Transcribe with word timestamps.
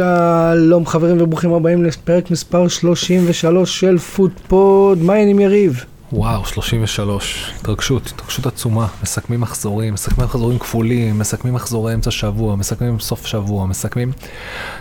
שלום 0.00 0.86
חברים 0.86 1.16
וברוכים 1.20 1.52
הבאים 1.52 1.84
לפרק 1.84 2.30
מספר 2.30 2.68
33 2.68 3.80
של 3.80 3.98
פוטפוד, 3.98 4.98
מה 4.98 5.12
העניינים 5.12 5.40
יריב? 5.40 5.84
וואו, 6.12 6.44
33, 6.44 7.52
התרגשות, 7.60 8.12
התרגשות 8.14 8.46
עצומה, 8.46 8.86
מסכמים 9.02 9.40
מחזורים, 9.40 9.94
מסכמים 9.94 10.26
מחזורים 10.26 10.58
כפולים, 10.58 11.18
מסכמים 11.18 11.54
מחזורי 11.54 11.94
אמצע 11.94 12.10
שבוע, 12.10 12.56
מסכמים 12.56 12.98
סוף 12.98 13.26
שבוע, 13.26 13.66
מסכמים... 13.66 14.12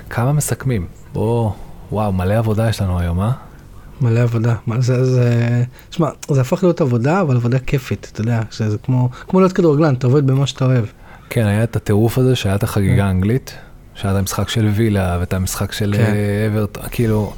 כמה 0.10 0.34
מסכמים? 0.34 0.88
בוא, 1.14 1.52
וואו, 1.92 2.12
מלא 2.12 2.34
עבודה 2.34 2.70
יש 2.70 2.82
לנו 2.82 3.00
היום, 3.00 3.22
אה? 3.22 3.32
מלא 4.02 4.20
עבודה, 4.20 4.56
מה 4.68 4.82
זה, 4.82 5.06
זה, 5.06 5.64
שמע, 5.92 6.10
זה 6.32 6.42
הפך 6.42 6.64
להיות 6.64 6.82
עבודה, 6.82 7.22
אבל 7.22 7.36
עבודה 7.36 7.60
כיפית, 7.60 8.10
אתה 8.14 8.22
יודע, 8.22 8.42
שזה 8.52 8.78
כמו, 8.78 9.10
כמו 9.28 9.40
להיות 9.40 9.54
כדורגלן, 9.54 9.94
אתה 9.94 10.08
עובד 10.08 10.28
במה 10.28 10.48
שאתה 10.48 10.66
אוהב. 10.66 10.86
כן, 11.30 11.46
היה 11.46 11.64
את 11.64 11.76
הטירוף 11.76 12.18
הזה 12.18 12.36
שהיה 12.36 12.56
את 12.56 12.64
החגיגה 12.64 13.06
האנגלית, 13.06 13.56
שהיה 14.02 14.14
את 14.14 14.20
המשחק 14.20 14.50
של 14.50 14.66
וילה 14.66 15.18
ואת 15.20 15.34
המשחק 15.34 15.72
של 15.72 15.94
כן. 15.98 16.04
אה, 16.04 16.48
אברט, 16.48 16.78
כאילו, 16.92 17.34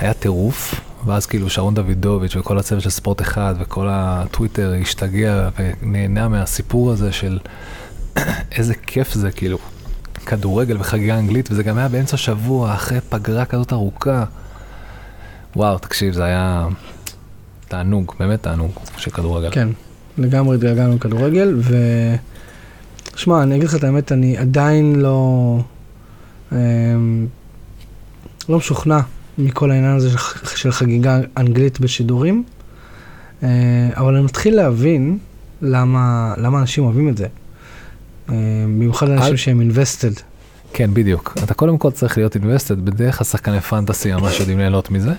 היה 0.00 0.14
טירוף, 0.14 0.80
ואז 1.06 1.26
כאילו 1.26 1.50
שרון 1.50 1.74
דוידוביץ' 1.74 2.36
וכל 2.36 2.58
הצוות 2.58 2.82
של 2.82 2.90
ספורט 2.90 3.22
אחד 3.22 3.54
וכל 3.60 3.86
הטוויטר 3.90 4.74
השתגע 4.80 5.48
ונהנה 5.58 6.28
מהסיפור 6.28 6.90
הזה 6.90 7.12
של 7.12 7.38
איזה 8.56 8.74
כיף 8.74 9.14
זה, 9.14 9.30
כאילו, 9.30 9.58
כדורגל 10.26 10.76
וחגיגה 10.80 11.18
אנגלית, 11.18 11.50
וזה 11.50 11.62
גם 11.62 11.78
היה 11.78 11.88
באמצע 11.88 12.16
שבוע, 12.16 12.74
אחרי 12.74 13.00
פגרה 13.00 13.44
כזאת 13.44 13.72
ארוכה. 13.72 14.24
וואו, 15.56 15.78
תקשיב, 15.78 16.14
זה 16.14 16.24
היה 16.24 16.66
תענוג, 17.68 18.12
באמת 18.18 18.42
תענוג 18.42 18.70
של 18.96 19.10
כדורגל. 19.10 19.50
כן, 19.50 19.68
לגמרי 20.18 20.56
התגעגענו 20.56 20.94
לכדורגל, 20.94 21.54
ו... 21.58 21.76
שמע, 23.16 23.42
אני 23.42 23.56
אגיד 23.56 23.68
לך 23.68 23.74
את 23.74 23.84
האמת, 23.84 24.12
אני 24.12 24.38
עדיין 24.38 24.96
לא... 24.96 25.58
אמ, 26.52 27.26
לא 28.48 28.58
משוכנע 28.58 29.00
מכל 29.38 29.70
העניין 29.70 29.96
הזה 29.96 30.10
של, 30.54 30.72
חגיגה 30.72 31.20
אנגלית 31.36 31.80
בשידורים, 31.80 32.44
אה, 33.42 33.48
אבל 33.96 34.14
אני 34.14 34.24
מתחיל 34.24 34.56
להבין 34.56 35.18
למה, 35.62 36.34
למה 36.36 36.58
אנשים 36.60 36.84
אוהבים 36.84 37.08
את 37.08 37.16
זה. 37.16 37.26
אה, 38.30 38.34
במיוחד 38.64 39.10
אנשים 39.10 39.36
שהם 39.36 39.70
invested. 39.70 40.20
כן, 40.72 40.94
בדיוק. 40.94 41.34
אתה 41.44 41.54
קודם 41.54 41.78
כל 41.78 41.90
צריך 41.90 42.18
להיות 42.18 42.34
אינבסטד, 42.34 42.84
בדרך 42.84 43.18
כלל 43.18 43.24
שחקני 43.24 43.60
פנטסי 43.60 44.12
ממש 44.12 44.40
יודעים 44.40 44.58
ליהנות 44.58 44.90
מזה. 44.90 45.12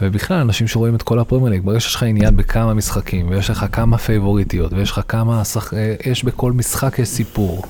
ובכלל, 0.00 0.40
אנשים 0.40 0.68
שרואים 0.68 0.94
את 0.94 1.02
כל 1.02 1.18
הפרמייר 1.18 1.50
ליג, 1.50 1.62
ברגע 1.64 1.80
שיש 1.80 1.94
לך 1.94 2.02
עניין 2.02 2.36
בכמה 2.36 2.74
משחקים, 2.74 3.30
ויש 3.30 3.50
לך 3.50 3.66
כמה 3.72 3.98
פייבוריטיות, 3.98 4.72
ויש 4.72 4.90
לך 4.90 5.00
כמה, 5.08 5.44
שח... 5.44 5.74
אה, 5.74 5.94
יש 6.06 6.24
בכל 6.24 6.52
משחק 6.52 6.98
יש 6.98 7.08
סיפור, 7.08 7.62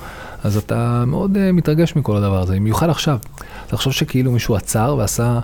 אז 0.44 0.56
אתה 0.56 1.04
מאוד 1.06 1.36
uh, 1.36 1.38
מתרגש 1.52 1.96
מכל 1.96 2.16
הדבר 2.16 2.40
הזה, 2.42 2.56
במיוחד 2.56 2.90
עכשיו. 2.90 3.18
תחשוב 3.66 3.92
שכאילו 3.92 4.32
מישהו 4.32 4.56
עצר 4.56 4.94
ועשה, 4.98 5.38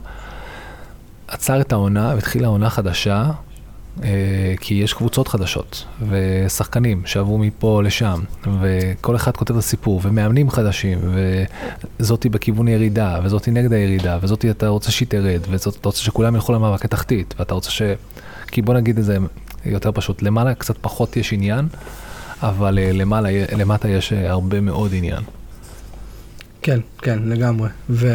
עצר 1.28 1.60
את 1.60 1.72
העונה 1.72 2.12
והתחילה 2.14 2.48
עונה 2.48 2.70
חדשה, 2.70 3.30
uh, 3.98 4.02
כי 4.60 4.74
יש 4.74 4.92
קבוצות 4.94 5.28
חדשות, 5.28 5.84
ושחקנים 6.08 7.02
שעברו 7.06 7.38
מפה 7.38 7.82
לשם, 7.82 8.20
וכל 8.60 9.16
אחד 9.16 9.36
כותב 9.36 9.54
את 9.54 9.58
הסיפור, 9.58 10.00
ומאמנים 10.04 10.50
חדשים, 10.50 10.98
וזאתי 12.00 12.28
בכיוון 12.28 12.68
ירידה, 12.68 13.20
וזאתי 13.24 13.50
נגד 13.50 13.72
הירידה, 13.72 14.18
וזאתי 14.22 14.50
אתה 14.50 14.68
רוצה 14.68 14.90
שהיא 14.90 15.08
תרד, 15.08 15.40
וזאת 15.50 15.76
אתה 15.80 15.88
רוצה 15.88 16.02
שכולם 16.02 16.34
ילכו 16.34 16.52
למאבקי 16.52 16.88
תחתית, 16.88 17.34
ואתה 17.38 17.54
רוצה 17.54 17.70
ש... 17.70 17.82
כי 18.46 18.62
בוא 18.62 18.74
נגיד 18.74 18.98
את 18.98 19.04
זה 19.04 19.16
יותר 19.64 19.92
פשוט, 19.92 20.22
למעלה 20.22 20.54
קצת 20.54 20.78
פחות 20.80 21.16
יש 21.16 21.32
עניין, 21.32 21.68
אבל 22.42 22.78
אה, 22.78 22.92
למעלה, 22.92 23.28
למטה 23.58 23.88
יש 23.88 24.12
אה, 24.12 24.30
הרבה 24.30 24.60
מאוד 24.60 24.90
עניין. 24.94 25.22
כן, 26.62 26.80
כן, 26.98 27.18
לגמרי. 27.24 27.68
ו... 27.90 28.08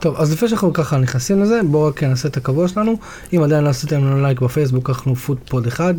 טוב, 0.00 0.16
אז 0.16 0.32
לפני 0.32 0.48
שאנחנו 0.48 0.72
ככה 0.72 0.98
נכנסים 0.98 1.42
לזה, 1.42 1.60
בואו 1.70 1.88
רק 1.88 2.02
נעשה 2.02 2.28
את 2.28 2.36
הקבוע 2.36 2.68
שלנו. 2.68 2.96
אם 3.32 3.42
עדיין 3.42 3.64
לא 3.64 3.68
עשיתם 3.68 3.96
לנו 3.96 4.22
לייק 4.22 4.40
בפייסבוק, 4.40 4.90
אנחנו 4.90 5.16
פודפוד 5.16 5.66
1, 5.66 5.94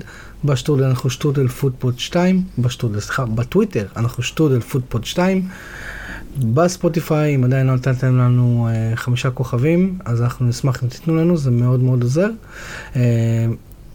בשטודל 0.45 0.83
אנחנו 0.83 1.09
שטודל 1.09 1.47
פודפוד 1.47 1.99
2, 1.99 2.43
בשטודל, 2.57 2.99
סליחה, 2.99 3.25
בטוויטר 3.25 3.85
אנחנו 3.95 4.23
שטודל 4.23 4.59
פודפוד 4.59 5.05
2, 5.05 5.47
בספוטיפיי, 6.37 7.35
אם 7.35 7.43
עדיין 7.43 7.67
לא 7.67 7.73
נתתם 7.73 8.17
לנו 8.17 8.67
אה, 8.71 8.95
חמישה 8.95 9.31
כוכבים, 9.31 9.99
אז 10.05 10.21
אנחנו 10.21 10.45
נשמח 10.45 10.83
אם 10.83 10.89
תיתנו 10.89 11.15
לנו, 11.15 11.37
זה 11.37 11.51
מאוד 11.51 11.79
מאוד 11.79 12.03
עוזר. 12.03 12.29
אה, 12.95 13.01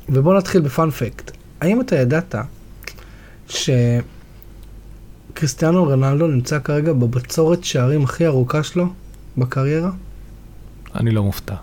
ובואו 0.08 0.38
נתחיל 0.38 0.60
בפאנפקט. 0.60 1.30
האם 1.60 1.80
אתה 1.80 1.96
ידעת 1.96 2.34
שקריסטיאנו 5.34 5.84
רונלדו 5.84 6.26
נמצא 6.26 6.58
כרגע 6.58 6.92
בבצורת 6.92 7.64
שערים 7.64 8.04
הכי 8.04 8.26
ארוכה 8.26 8.62
שלו 8.62 8.86
בקריירה? 9.38 9.90
אני 10.94 11.10
לא 11.10 11.22
מופתע. 11.22 11.54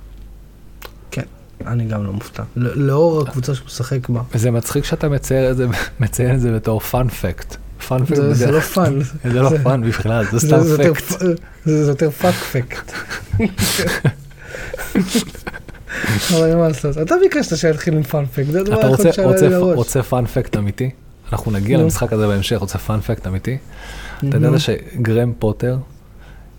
כן, 1.11 1.21
אני 1.67 1.85
גם 1.85 2.03
לא 2.05 2.13
מופתע. 2.13 2.43
ל- 2.55 2.79
לאור 2.87 3.21
הקבוצה 3.21 3.55
שהוא 3.55 3.65
משחק 3.65 4.09
בה. 4.09 4.21
וזה 4.35 4.51
מצחיק 4.51 4.85
שאתה 4.85 5.09
מציין 5.09 5.51
את 5.51 5.57
זה, 5.57 5.67
מציין 5.99 6.35
את 6.35 6.41
זה 6.41 6.51
בתור 6.55 6.79
fun 6.79 7.08
fact. 7.08 7.55
fun 7.87 7.99
fact 7.99 8.15
זה, 8.15 8.33
זה 8.33 8.51
לא 8.51 8.59
fun. 8.59 8.99
זה 9.23 9.41
לא 9.41 9.49
fun 9.63 9.83
בכלל, 9.89 10.25
זה 10.31 10.39
סתם 10.39 10.59
זה 10.63 10.77
fact. 10.77 11.19
זה 11.65 11.85
זה 11.85 11.91
יותר 11.91 12.09
fuck 12.11 12.35
fact. 12.35 12.91
אבל 16.31 16.45
אין 16.49 16.57
מה 16.57 16.67
לעשות. 16.67 16.97
אתה 16.97 17.15
ביקשת 17.23 17.57
שיתחיל 17.57 17.93
עם 17.93 18.03
fun 18.03 18.25
fact, 18.25 18.47
זה 18.51 18.59
הדבר 18.61 18.79
אתה 18.79 18.87
היחיד 18.87 19.11
שעלה 19.11 19.35
לי 19.41 19.49
לראש. 19.49 19.75
רוצה 19.75 20.03
fun 20.03 20.26
fact 20.26 20.57
אמיתי? 20.57 20.89
אנחנו 21.33 21.51
נגיע. 21.51 21.77
למשחק 21.77 22.13
הזה 22.13 22.27
בהמשך, 22.27 22.57
רוצה 22.57 22.77
fun 22.77 22.99
fact 22.99 23.27
אמיתי? 23.27 23.57
אתה. 24.17 24.37
יודע 24.37 24.59
שגראהם 24.59 25.33
פוטר 25.39 25.77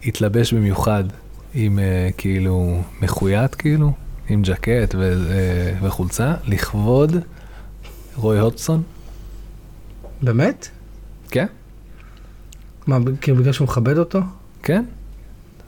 התלבש 0.04 0.54
במיוחד 0.54 1.04
עם 1.54 1.78
אה, 1.78 2.08
כאילו 2.16 2.82
מחויט 3.02 3.54
כאילו, 3.54 3.92
עם 4.28 4.42
ג'קט 4.42 4.94
אה, 4.94 5.00
וחולצה, 5.82 6.34
לכבוד 6.44 7.16
רוי 8.16 8.38
הודסון? 8.38 8.82
באמת? 10.22 10.68
כן? 11.30 11.46
מה, 12.86 12.98
כאילו 13.20 13.36
בגלל 13.36 13.52
שהוא 13.52 13.68
מכבד 13.68 13.98
אותו? 13.98 14.20
כן? 14.62 14.84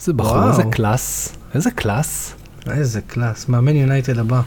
איזה 0.00 0.12
בחור. 0.12 0.48
איזה 0.48 0.62
קלאס, 0.70 1.36
איזה 1.54 1.70
קלאס. 1.70 2.34
איזה 2.70 3.00
קלאס, 3.00 3.48
מאמן 3.48 3.76
יונייטד 3.76 4.18
הבא. 4.18 4.40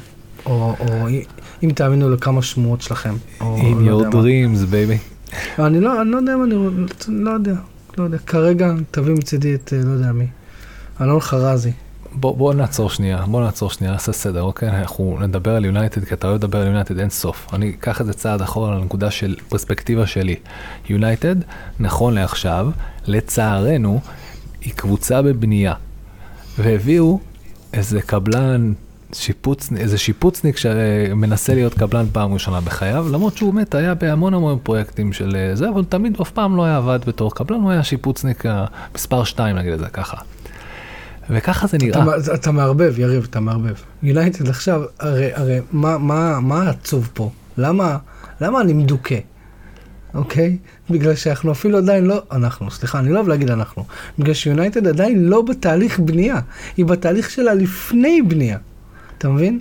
או 0.46 0.76
אם 1.64 1.72
תאמינו 1.76 2.10
לכמה 2.10 2.42
שמועות 2.42 2.82
שלכם. 2.82 3.16
In 3.40 3.44
לא 3.44 3.48
your 3.80 3.84
יודע 3.84 4.10
מה. 4.10 4.22
dreams, 4.24 4.72
baby. 4.72 5.30
אני 5.62 5.80
לא, 5.80 6.02
אני 6.02 6.12
לא 6.12 6.18
יודע 6.18 6.36
מה 6.38 6.44
אני 6.44 6.56
לא 7.10 7.32
יודע, 7.32 7.54
לא 7.98 8.04
יודע. 8.04 8.18
כרגע 8.18 8.72
תביא 8.92 9.14
מצידי 9.14 9.56
את, 9.56 9.74
אה, 9.78 9.82
לא 9.84 9.92
יודע 9.92 10.12
מי. 10.12 10.26
אלון 11.02 11.20
חרזי. 11.20 11.72
בוא, 12.14 12.38
בוא 12.38 12.54
נעצור 12.54 12.90
שנייה, 12.90 13.26
בוא 13.28 13.42
נעצור 13.42 13.70
שנייה, 13.70 13.94
נעשה 13.94 14.12
סדר, 14.12 14.42
אוקיי? 14.42 14.70
אנחנו 14.70 15.18
נדבר 15.22 15.56
על 15.56 15.66
יונייטד, 15.66 16.04
כי 16.06 16.14
אתה 16.14 16.28
אוהב 16.28 16.38
לדבר 16.38 16.62
על 16.62 16.68
יונייטד 16.68 17.00
אין 17.00 17.10
סוף. 17.10 17.48
אני 17.54 17.70
אקח 17.70 18.02
את 18.02 18.06
זה 18.06 18.14
צעד 18.14 18.42
אחורה 18.42 18.76
לנקודה 18.76 19.12
של 19.12 19.36
פרספקטיבה 19.50 20.08
שלי. 20.08 20.36
יונייטד, 20.90 21.36
נכון 21.80 22.14
לעכשיו, 22.14 22.68
לצערנו, 23.08 24.02
היא 24.62 24.74
קבוצה 24.76 25.22
בבנייה. 25.22 25.74
והביאו 26.58 27.20
איזה 27.74 28.02
קבלן, 28.02 28.74
שיפוץ, 29.14 29.70
איזה 29.78 29.98
שיפוצניק 29.98 30.58
שמנסה 30.58 31.54
להיות 31.54 31.74
קבלן 31.74 32.06
פעם 32.12 32.34
ראשונה 32.34 32.62
בחייו, 32.62 33.08
למרות 33.12 33.38
שהוא 33.38 33.54
באמת 33.54 33.76
היה 33.76 33.96
בהמון 33.96 34.34
המון 34.34 34.58
פרויקטים 34.64 35.14
של 35.14 35.36
אה, 35.36 35.56
זה, 35.56 35.70
אבל 35.70 35.84
תמיד 35.90 36.18
אף 36.22 36.32
פעם 36.32 36.58
לא 36.58 36.66
היה 36.66 36.78
עבד 36.78 37.00
בתור 37.08 37.36
קבלן, 37.36 37.60
הוא 37.60 37.72
היה 37.72 37.84
שיפוצניק 37.84 38.44
מספר 38.96 39.24
2 39.24 39.56
נגיד 39.56 39.74
את 39.74 39.80
זה 39.80 39.86
ככה. 39.86 40.18
וככה 41.30 41.68
זה 41.68 41.78
נראה. 41.82 42.04
אתה, 42.18 42.34
אתה 42.34 42.52
מערבב, 42.52 43.00
יריב, 43.00 43.28
אתה 43.30 43.40
מערבב. 43.40 43.74
יונייטד 44.04 44.50
עכשיו, 44.50 44.82
הרי, 45.00 45.34
הרי 45.34 45.60
מה, 45.72 45.98
מה, 45.98 46.40
מה 46.40 46.70
עצוב 46.70 47.10
פה? 47.14 47.32
למה, 47.58 47.98
למה 48.42 48.62
אני 48.62 48.74
מדוכא? 48.74 49.20
אוקיי? 50.14 50.58
בגלל 50.90 51.16
שאנחנו 51.16 51.52
אפילו 51.52 51.78
עדיין 51.78 52.06
לא, 52.06 52.22
אנחנו, 52.32 52.72
סליחה, 52.72 53.00
אני 53.00 53.10
לא 53.10 53.16
אוהב 53.16 53.28
להגיד 53.28 53.52
אנחנו. 53.52 53.86
בגלל 54.20 54.34
שיונייטד 54.34 54.88
עדיין 54.88 55.26
לא 55.26 55.42
בתהליך 55.42 56.00
בנייה. 56.00 56.40
היא 56.78 56.86
בתהליך 56.86 57.30
שלה 57.30 57.54
לפני 57.54 58.22
בנייה. 58.22 58.58
אתה 59.20 59.30
מבין? 59.30 59.60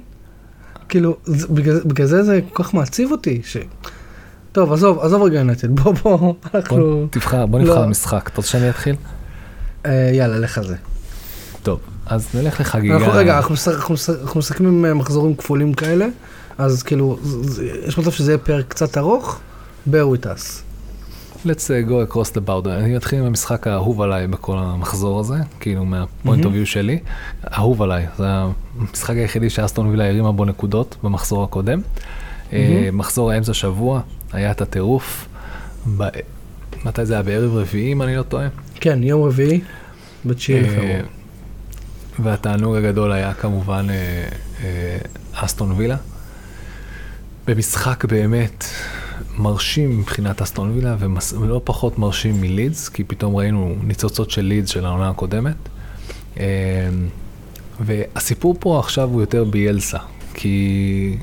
כאילו, 0.89 1.17
זה- 1.25 1.47
בגלל, 1.49 1.81
בגלל 1.85 2.07
זה 2.07 2.23
זה 2.23 2.41
כל 2.53 2.63
כך 2.65 2.75
מעציב 2.75 3.11
אותי. 3.13 3.41
ש... 3.45 3.57
טוב, 4.53 4.73
עזוב, 4.73 4.99
עזוב 4.99 5.23
רגע 5.23 5.39
יונייטד. 5.39 5.81
בוא, 5.81 5.93
בוא, 6.03 6.17
בוא 6.17 6.35
אנחנו... 6.55 7.07
תבחר, 7.11 7.47
בוא 7.47 7.59
לא. 7.61 7.65
נבחר 7.65 7.87
משחק. 7.87 8.29
אתה 8.33 8.37
רוצה 8.37 8.49
שאני 8.51 8.71
אתחיל? 8.71 8.95
אה, 9.87 10.11
יאללה, 10.15 10.39
לך 10.39 10.59
על 10.59 10.67
זה. 10.67 10.77
טוב, 11.63 11.81
אז 12.07 12.29
נלך 12.35 12.61
לחגיגה. 12.61 12.97
אנחנו, 12.97 13.13
רגע, 13.13 13.37
אנחנו, 13.37 13.55
אנחנו, 13.75 13.95
אנחנו 14.23 14.39
מסכמים 14.39 14.85
אה, 14.85 14.95
מחזורים 14.95 15.35
כפולים 15.37 15.75
כאלה, 15.75 16.07
אז 16.59 16.83
כאילו, 16.83 17.19
ז- 17.23 17.55
ז- 17.55 17.63
יש 17.87 17.99
מצב 17.99 18.11
שזה 18.11 18.33
יהיה 18.33 18.39
פרק 18.39 18.65
קצת 18.69 18.99
ארוך, 18.99 19.41
bear 19.89 19.93
with 19.93 20.25
us. 20.27 20.63
Let's 21.45 21.49
uh, 21.71 21.89
go 21.89 22.13
across 22.13 22.31
the 22.31 22.49
border. 22.49 22.71
אני 22.71 22.97
אתחיל 22.97 23.19
עם 23.19 23.25
המשחק 23.25 23.67
האהוב 23.67 24.03
עליי 24.03 24.27
בכל 24.27 24.59
המחזור 24.59 25.21
הזה, 25.21 25.35
כאילו 25.61 25.85
מהפוינט 25.85 26.45
אוף. 26.45 26.55
ויו 26.55 26.67
שלי. 26.67 26.99
אהוב 27.59 27.83
עליי, 27.83 28.07
זה 28.19 28.27
המשחק 28.79 29.15
היחידי 29.17 29.51
שאסטון 29.51 29.87
וילה 29.87 30.09
הרימה 30.09 30.33
בו 30.33 30.45
נקודות 30.45 30.97
במחזור 31.03 31.45
הקודם. 31.45 31.81
אה, 32.53 32.89
מחזור 32.93 33.31
האמצע 33.31 33.55
שבוע, 33.55 34.01
היה 34.33 34.51
את 34.51 34.61
הטירוף. 34.61 35.29
ב- 35.97 36.09
מתי 36.85 37.07
זה 37.07 37.15
היה? 37.15 37.23
בערב 37.23 37.57
רביעי, 37.57 37.93
אם 37.93 38.03
אני 38.03 38.17
לא 38.17 38.23
טועה. 38.23 38.49
כן, 38.75 39.03
יום 39.03 39.23
רביעי, 39.23 39.61
ב-9 40.25 40.35
אה, 40.51 40.61
לפברואר. 40.61 41.05
והתענוג 42.19 42.77
הגדול 42.77 43.13
היה 43.13 43.35
כמובן 43.35 43.87
אה, 43.91 44.99
אסטון 45.33 45.73
וילה. 45.73 45.97
במשחק 47.47 48.05
באמת 48.05 48.65
מרשים 49.39 49.99
מבחינת 49.99 50.43
אסטון 50.43 50.71
וילה 50.71 50.97
ומס- 50.99 51.33
ולא 51.33 51.61
פחות 51.65 51.99
מרשים 51.99 52.41
מלידס, 52.41 52.89
כי 52.89 53.05
פתאום 53.05 53.37
ראינו 53.37 53.77
ניצוצות 53.83 54.31
של 54.31 54.43
לידס 54.43 54.69
של 54.69 54.87
העונה 54.87 55.09
הקודמת. 55.09 55.57
אה, 56.41 56.45
והסיפור 57.81 58.57
פה 58.61 58.79
עכשיו 58.79 59.09
הוא 59.09 59.21
יותר 59.21 59.45
ביאלסה, 59.45 59.99
כי 60.35 61.17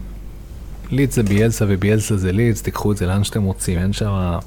לידס 0.91 1.15
זה 1.15 1.23
ביאלסה 1.23 1.65
וביאלסה 1.67 2.17
זה 2.17 2.31
לידס, 2.31 2.61
תיקחו 2.61 2.91
את 2.91 2.97
זה 2.97 3.05
לאן 3.05 3.23
שאתם 3.23 3.43
רוצים, 3.43 3.79
אין 3.79 3.93
שם... 3.93 4.37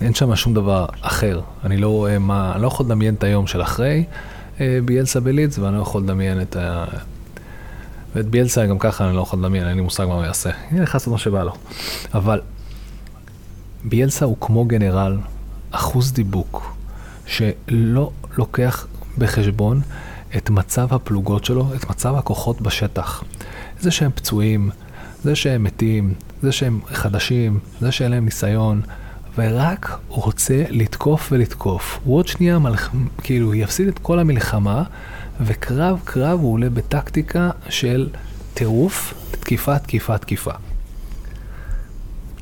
אין 0.00 0.14
שם 0.14 0.36
שום 0.36 0.54
דבר 0.54 0.86
אחר. 1.00 1.40
אני 1.64 1.76
לא 1.76 1.88
רואה 1.88 2.18
מה, 2.18 2.52
אני 2.54 2.62
לא 2.62 2.66
יכול 2.66 2.86
לדמיין 2.86 3.14
את 3.14 3.24
היום 3.24 3.46
של 3.46 3.62
אחרי 3.62 4.04
אה, 4.60 4.78
ביאלסה 4.84 5.20
בלידס, 5.20 5.58
ואני 5.58 5.76
לא 5.76 5.82
יכול 5.82 6.02
לדמיין 6.02 6.40
את 6.40 6.56
ה... 6.56 6.84
ואת 8.14 8.26
ביאלסה 8.26 8.66
גם 8.66 8.78
ככה 8.78 9.08
אני 9.08 9.16
לא 9.16 9.20
יכול 9.20 9.38
לדמיין, 9.38 9.68
אין 9.68 9.76
לי 9.76 9.82
מושג 9.82 10.04
מה 10.08 10.14
הוא 10.14 10.24
יעשה. 10.24 10.50
יהיה 10.70 10.82
לך 10.82 10.94
לעשות 10.94 11.12
מה 11.12 11.18
שבא 11.18 11.42
לו. 11.42 11.52
אבל 12.14 12.40
ביאלסה 13.84 14.24
הוא 14.24 14.36
כמו 14.40 14.64
גנרל, 14.64 15.18
אחוז 15.70 16.12
דיבוק, 16.12 16.76
שלא 17.26 18.10
לוקח 18.36 18.86
בחשבון 19.18 19.80
את 20.36 20.50
מצב 20.50 20.94
הפלוגות 20.94 21.44
שלו, 21.44 21.66
את 21.76 21.90
מצב 21.90 22.14
הכוחות 22.14 22.60
בשטח. 22.60 23.24
זה 23.80 23.90
שהם 23.90 24.10
פצועים, 24.14 24.70
זה 25.22 25.36
שהם 25.36 25.64
מתים, 25.64 26.14
זה 26.42 26.52
שהם 26.52 26.80
חדשים, 26.86 27.58
זה 27.80 27.92
שאין 27.92 28.10
להם 28.10 28.24
ניסיון, 28.24 28.82
ורק 29.38 29.98
רוצה 30.08 30.64
לתקוף 30.70 31.28
ולתקוף. 31.32 31.98
הוא 32.04 32.16
עוד 32.16 32.28
שנייה 32.28 32.58
מלח... 32.58 32.94
כאילו 33.22 33.54
יפסיד 33.54 33.88
את 33.88 33.98
כל 33.98 34.18
המלחמה, 34.18 34.82
וקרב 35.40 36.00
קרב 36.04 36.40
הוא 36.40 36.52
עולה 36.52 36.70
בטקטיקה 36.70 37.50
של 37.68 38.08
טירוף, 38.54 39.14
תקיפה, 39.30 39.78
תקיפה, 39.78 40.18
תקיפה. 40.18 40.52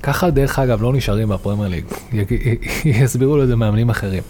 ככה 0.07 0.31
דרך 0.31 0.59
אגב 0.59 0.83
לא 0.83 0.93
נשארים 0.93 1.29
בפרמייר 1.29 1.69
ליג, 1.69 1.85
יג- 2.13 2.57
יסבירו 3.03 3.37
לו 3.37 3.43
את 3.43 3.49
זה 3.49 3.57
מאמנים 3.57 3.91
אחרים. 3.91 4.23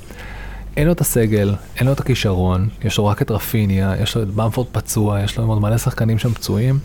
אין 0.77 0.87
לו 0.87 0.93
את 0.93 1.01
הסגל, 1.01 1.55
אין 1.79 1.87
לו 1.87 1.93
את 1.93 2.01
הכישרון, 2.01 2.69
יש 2.85 2.99
לו 2.99 3.07
רק 3.07 3.23
את 3.23 3.31
רפיניה, 3.31 3.95
יש 4.03 4.17
לו 4.17 4.23
את 4.23 4.29
במפורד 4.29 4.67
פצוע, 4.73 5.21
יש 5.21 5.39
לו 5.39 5.45
עוד 5.45 5.61
מלא 5.63 5.79
שחקנים 5.79 6.19
שם 6.19 6.33
פצועים. 6.33 6.79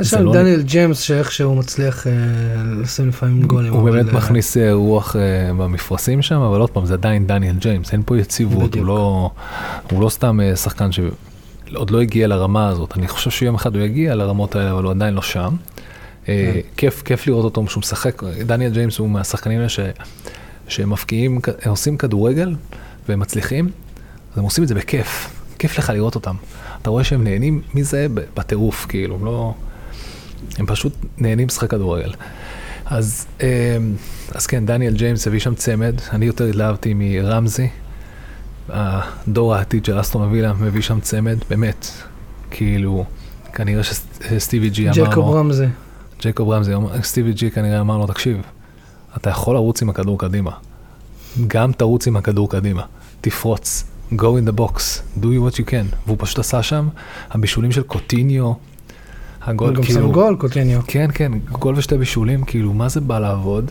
יש 0.00 0.10
שם 0.10 0.22
לא- 0.24 0.32
דניאל 0.32 0.62
ג'יימס 0.62 1.00
שאיכשהו 1.00 1.54
מצליח 1.54 2.06
אה, 2.06 2.12
לשים 2.82 3.08
לפעמים 3.08 3.42
גולים. 3.42 3.72
הוא 3.72 3.90
באמת 3.90 4.08
אה, 4.08 4.12
מכניס 4.14 4.56
אה, 4.56 4.72
רוח 4.72 5.16
אה, 5.16 5.20
במפרשים 5.54 6.22
שם, 6.22 6.40
אבל 6.40 6.60
עוד 6.60 6.70
פעם, 6.70 6.86
זה 6.86 6.94
עדיין 6.94 7.26
דניאל 7.26 7.56
ג'יימס, 7.58 7.92
אין 7.92 8.02
פה 8.06 8.18
יציבות, 8.18 8.74
הוא. 8.74 8.84
לא, 8.86 9.30
הוא 9.90 10.02
לא 10.02 10.08
סתם 10.08 10.40
אה, 10.40 10.56
שחקן 10.56 10.88
שעוד 10.92 11.90
לא 11.90 12.00
הגיע 12.00 12.26
לרמה 12.28 12.68
הזאת. 12.68 12.96
אני 12.96 13.08
חושב 13.08 13.30
שיום 13.30 13.54
אחד 13.54 13.74
הוא 13.76 13.84
יגיע 13.84 14.14
לרמות 14.14 14.56
האלה, 14.56 14.72
אבל 14.72 14.82
הוא 14.84 14.90
עדיין 14.92 15.14
לא 15.14 15.22
שם. 15.22 15.54
אה, 16.28 16.50
כן. 16.54 16.60
כיף, 16.76 17.02
כיף 17.02 17.26
לראות 17.26 17.44
אותו 17.44 17.64
שהוא 17.68 17.80
משחק, 17.80 18.22
דניאל 18.46 18.72
ג'יימס 18.72 18.98
הוא 18.98 19.10
מהשחקנים 19.10 19.58
האלה 19.58 19.68
ש- 19.68 19.80
שהם 20.68 20.90
מפקיעים, 20.90 21.40
הם 21.62 21.70
עושים 21.70 21.96
כדורגל 21.96 22.54
והם 23.08 23.20
מצליחים, 23.20 23.70
אז 24.32 24.38
הם 24.38 24.44
עושים 24.44 24.64
את 24.64 24.68
זה 24.68 24.74
בכיף, 24.74 25.28
כיף 25.58 25.78
לך 25.78 25.90
לראות 25.90 26.14
אותם. 26.14 26.34
אתה 26.82 26.90
רואה 26.90 27.04
שהם 27.04 27.24
נהנים 27.24 27.62
מזה 27.74 28.06
בטירוף, 28.34 28.86
כאילו, 28.88 29.14
הם 29.14 29.24
לא... 29.24 29.54
הם 30.58 30.66
פשוט 30.66 30.92
נהנים 31.18 31.46
לשחק 31.48 31.70
כדורגל. 31.70 32.12
אז, 32.86 33.26
אה, 33.42 33.76
אז 34.32 34.46
כן, 34.46 34.66
דניאל 34.66 34.94
ג'יימס 34.94 35.26
הביא 35.26 35.40
שם 35.40 35.54
צמד, 35.54 35.94
אני 36.12 36.26
יותר 36.26 36.44
התלהבתי 36.44 36.94
מרמזי, 36.96 37.68
הדור 38.68 39.54
העתיד 39.54 39.84
של 39.84 40.00
אסטון 40.00 40.32
וילה 40.32 40.52
מביא 40.52 40.82
שם 40.82 41.00
צמד, 41.00 41.36
באמת, 41.50 41.86
כאילו, 42.50 43.04
כנראה 43.52 43.82
שסטיבי 43.82 44.70
ג'י 44.70 44.88
אמר 44.88 44.94
ג'קוב 45.10 45.26
לו, 45.26 45.32
רמזי. 45.32 45.66
ג'ייקוב 46.24 46.50
רמזי, 46.50 46.72
סטיבי 47.02 47.32
ג'י 47.32 47.50
כנראה 47.50 47.80
אמר 47.80 47.98
לו, 47.98 48.06
תקשיב, 48.06 48.40
אתה 49.16 49.30
יכול 49.30 49.54
לרוץ 49.54 49.82
עם 49.82 49.90
הכדור 49.90 50.18
קדימה, 50.18 50.50
גם 51.46 51.72
תרוץ 51.72 52.06
עם 52.06 52.16
הכדור 52.16 52.50
קדימה, 52.50 52.82
תפרוץ, 53.20 53.84
go 54.12 54.14
in 54.14 54.48
the 54.48 54.60
box, 54.60 54.78
do 55.20 55.24
what 55.24 55.54
you 55.54 55.70
can, 55.70 55.96
והוא 56.06 56.16
פשוט 56.20 56.38
עשה 56.38 56.62
שם, 56.62 56.88
הבישולים 57.30 57.72
של 57.72 57.82
קוטיניו, 57.82 58.52
הגול, 59.42 59.68
הוא 59.68 59.76
גם 59.76 59.82
כאילו, 59.82 60.00
שם 60.00 60.12
גול, 60.12 60.36
קוטיניו. 60.36 60.80
כן, 60.86 61.10
כן, 61.14 61.32
גול 61.52 61.74
ושתי 61.78 61.98
בישולים, 61.98 62.44
כאילו, 62.44 62.72
מה 62.72 62.88
זה 62.88 63.00
בא 63.00 63.18
לעבוד? 63.18 63.70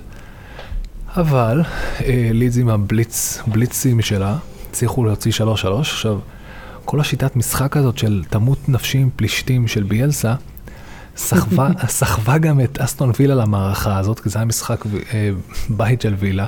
אבל 1.17 1.61
אה, 2.05 2.29
לידס 2.33 2.57
עם 2.57 2.69
הבליץ, 2.69 3.41
בליצים 3.47 4.01
שלה, 4.01 4.37
הצליחו 4.69 5.05
להוציא 5.05 5.31
3-3. 5.31 5.43
עכשיו, 5.79 6.19
כל 6.85 6.99
השיטת 6.99 7.35
משחק 7.35 7.77
הזאת 7.77 7.97
של 7.97 8.23
תמות 8.29 8.69
נפשי 8.69 8.97
עם 8.97 9.09
פלישתים 9.15 9.67
של 9.67 9.83
ביאלסה, 9.83 10.35
סחבה, 11.17 11.69
סחבה 11.87 12.37
גם 12.37 12.61
את 12.61 12.77
אסטון 12.79 13.11
וילה 13.19 13.35
למערכה 13.35 13.97
הזאת, 13.97 14.19
כי 14.19 14.29
זה 14.29 14.39
היה 14.39 14.45
משחק 14.45 14.85
אה, 15.13 15.29
בית 15.69 16.01
של 16.01 16.15
וילה. 16.19 16.45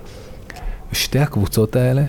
ושתי 0.92 1.20
הקבוצות 1.20 1.76
האלה 1.76 2.04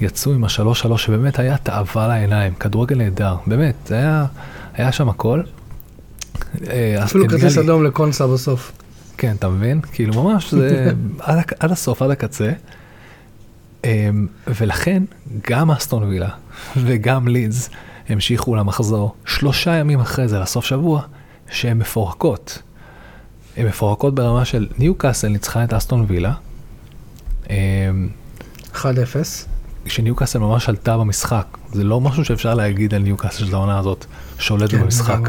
יצאו 0.00 0.32
עם 0.32 0.44
השלוש 0.44 0.80
שלוש 0.80 1.04
שבאמת 1.04 1.38
היה 1.38 1.56
תאווה 1.56 2.08
לעיניים, 2.08 2.54
כדורגל 2.54 2.96
נהדר, 2.96 3.36
באמת, 3.46 3.90
היה, 3.90 4.26
היה 4.74 4.92
שם 4.92 5.08
הכל. 5.08 5.40
אה, 6.70 7.04
אפילו 7.04 7.28
כרטיס 7.28 7.56
לי- 7.56 7.64
אדום 7.64 7.84
לקונסה 7.84 8.26
בסוף. 8.26 8.72
כן, 9.18 9.34
אתה 9.38 9.48
מבין? 9.48 9.80
כאילו 9.92 10.22
ממש 10.24 10.54
זה 10.54 10.92
עד, 11.18 11.38
עד 11.60 11.72
הסוף, 11.72 12.02
עד 12.02 12.10
הקצה. 12.10 12.52
אמ, 13.84 14.26
ולכן 14.46 15.02
גם 15.50 15.70
אסטון 15.70 16.02
וילה 16.02 16.28
וגם 16.76 17.28
לידס 17.28 17.70
המשיכו 18.08 18.56
למחזור 18.56 19.14
שלושה 19.26 19.74
ימים 19.74 20.00
אחרי 20.00 20.28
זה, 20.28 20.38
לסוף 20.38 20.64
שבוע, 20.64 21.02
שהן 21.50 21.78
מפורקות. 21.78 22.62
הן 23.56 23.66
מפורקות 23.66 24.14
ברמה 24.14 24.44
של 24.44 24.66
ניו 24.78 24.94
קאסל 24.94 25.28
ניצחה 25.28 25.64
את 25.64 25.72
אסטון 25.72 26.04
וילה, 26.08 26.32
אמ, 27.50 28.08
1-0. 28.74 29.46
שניו 29.86 30.16
קאסל 30.16 30.38
ממש 30.38 30.68
עלתה 30.68 30.98
במשחק. 30.98 31.46
זה 31.72 31.84
לא 31.84 32.00
משהו 32.00 32.24
שאפשר 32.24 32.54
להגיד 32.54 32.94
על 32.94 33.02
ניו 33.02 33.16
קאסל 33.16 33.46
של 33.46 33.54
העונה 33.54 33.78
הזאת, 33.78 34.04
שולט 34.38 34.70
כן, 34.70 34.80
במשחק. 34.80 35.20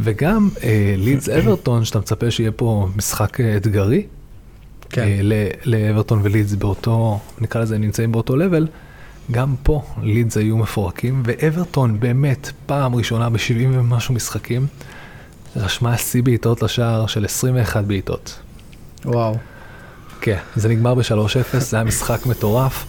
וגם 0.00 0.48
אה, 0.62 0.94
לידס 0.98 1.28
אברטון, 1.28 1.84
שאתה 1.84 1.98
מצפה 1.98 2.30
שיהיה 2.30 2.52
פה 2.52 2.88
משחק 2.96 3.40
אה, 3.40 3.56
אתגרי, 3.56 4.06
כן. 4.90 5.02
אה, 5.02 5.48
לאברטון 5.64 6.20
ולידס 6.22 6.54
באותו, 6.54 7.20
נקרא 7.40 7.60
לזה, 7.60 7.78
נמצאים 7.78 8.12
באותו 8.12 8.36
לבל, 8.36 8.66
גם 9.30 9.54
פה 9.62 9.82
לידס 10.02 10.36
היו 10.36 10.56
מפורקים, 10.56 11.22
ואברטון 11.24 12.00
באמת, 12.00 12.50
פעם 12.66 12.94
ראשונה 12.94 13.30
ב-70 13.30 13.66
ומשהו 13.72 14.14
משחקים, 14.14 14.66
רשמה 15.56 15.96
שיא 15.96 16.22
בעיטות 16.22 16.62
לשער 16.62 17.06
של 17.06 17.24
21 17.24 17.84
בעיטות. 17.84 18.38
וואו. 19.04 19.36
כן, 20.20 20.38
זה 20.56 20.68
נגמר 20.68 20.94
ב-3-0, 20.94 21.58
זה 21.58 21.76
היה 21.76 21.84
משחק 21.84 22.26
מטורף. 22.26 22.86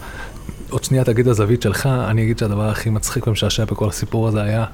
עוד 0.70 0.84
שנייה 0.84 1.04
תגיד 1.04 1.28
הזווית 1.28 1.62
שלך, 1.62 1.86
אני 1.86 2.22
אגיד 2.22 2.38
שהדבר 2.38 2.68
הכי 2.68 2.90
מצחיק 2.90 3.26
ומשעשע 3.26 3.64
בכל 3.64 3.88
הסיפור 3.88 4.28
הזה 4.28 4.42
היה 4.42 4.64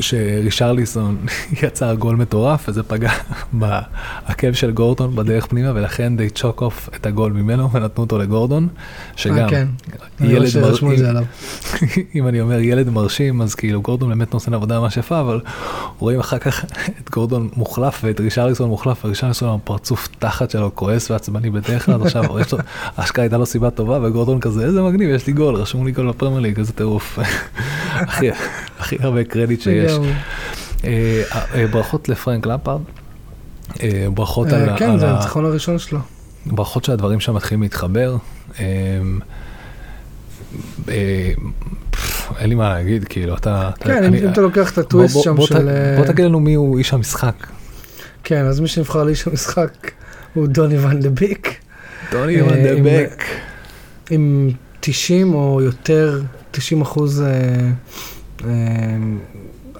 שרישרליסון 0.00 1.16
יצר 1.62 1.94
גול 1.94 2.16
מטורף 2.16 2.68
וזה 2.68 2.82
פגע 2.82 3.10
בעקב 3.52 4.52
של 4.52 4.70
גורדון 4.70 5.16
בדרך 5.16 5.46
פנימה 5.46 5.72
ולכן 5.74 6.16
די 6.16 6.30
צ'וק 6.30 6.62
אוף 6.62 6.88
את 6.96 7.06
הגול 7.06 7.32
ממנו 7.32 7.72
ונתנו 7.72 8.04
אותו 8.04 8.18
לגורדון 8.18 8.68
שגם 9.16 9.38
אה, 9.38 9.48
כן. 9.48 9.68
רואה 10.20 10.94
ילד 10.96 11.04
עליו. 11.04 11.24
אם 12.14 12.28
אני 12.28 12.40
אומר 12.40 12.60
ילד 12.60 12.90
מרשים 12.90 13.42
אז 13.42 13.54
כאילו 13.54 13.82
גורדון 13.82 14.08
באמת 14.08 14.34
נותן 14.34 14.54
עבודה 14.54 14.80
ממש 14.80 14.96
יפה 14.96 15.20
אבל 15.20 15.40
רואים 15.98 16.20
אחר 16.20 16.38
כך 16.38 16.64
את 17.02 17.10
גורדון 17.10 17.48
מוחלף 17.56 18.00
ואת 18.04 18.20
רישרליסון 18.20 18.68
מוחלף 18.68 19.04
ורישרליסון 19.04 19.54
הפרצוף 19.54 20.08
תחת 20.18 20.50
שלו 20.50 20.70
כועס 20.74 21.10
ועצבני 21.10 21.50
בדרך 21.50 21.84
כלל 21.86 22.02
עכשיו 22.02 22.40
יש 22.40 22.52
לו 22.52 22.58
אשכרה 22.96 23.22
הייתה 23.22 23.38
לו 23.38 23.46
סיבה 23.46 23.70
טובה 23.70 23.98
וגורדון 24.02 24.40
כזה 24.40 24.64
איזה 24.64 24.82
מגניב 24.82 25.10
יש 25.10 25.26
לי 25.26 25.32
גול 25.32 25.54
רשמו 25.54 25.84
לי 25.84 25.92
גול 25.92 26.08
בפרמייר 26.08 26.40
ליג 26.40 26.58
איזה 26.58 26.72
טירוף 26.72 27.18
הכי 28.78 28.96
הרבה 29.00 29.24
קרדיט 29.24 29.60
שיש. 29.60 29.92
אה, 30.84 31.22
אה, 31.54 31.66
ברכות 31.66 32.08
לפרנק 32.08 32.46
למפארד. 32.46 32.80
אה, 33.82 34.06
ברכות 34.14 34.48
על 34.52 34.68
ה- 34.68 34.76
כן, 34.78 34.98
זה 34.98 35.10
הניצחון 35.10 35.44
הראשון 35.44 35.78
שלו. 35.78 35.98
ברכות 36.46 36.84
שהדברים 36.84 37.20
שם 37.20 37.34
מתחילים 37.34 37.62
להתחבר. 37.62 38.16
אין 42.38 42.48
לי 42.48 42.54
מה 42.54 42.68
להגיד, 42.68 43.04
כאילו, 43.04 43.34
אתה... 43.36 43.70
כן, 43.80 44.14
אם 44.14 44.28
אתה 44.28 44.40
לוקח 44.40 44.72
את 44.72 44.78
הטוויסט 44.78 45.22
שם 45.22 45.36
של... 45.40 45.68
בוא 45.96 46.04
תגיד 46.06 46.24
לנו 46.24 46.40
מי 46.40 46.54
הוא 46.54 46.78
איש 46.78 46.92
המשחק. 46.92 47.46
כן, 48.24 48.44
אז 48.44 48.60
מי 48.60 48.68
שנבחר 48.68 49.04
לאיש 49.04 49.26
המשחק 49.26 49.90
הוא 50.34 50.46
דוני 50.46 50.78
ואן 50.78 51.00
דה 51.00 51.10
ביק, 51.10 51.54
טוני 52.10 52.40
אה, 52.40 52.44
וואן 52.46 52.62
דה 52.62 52.74
בק. 52.84 53.24
עם 54.10 54.50
90 54.80 55.34
או 55.34 55.60
יותר, 55.62 56.20
90 56.50 56.80
אחוז 56.80 57.24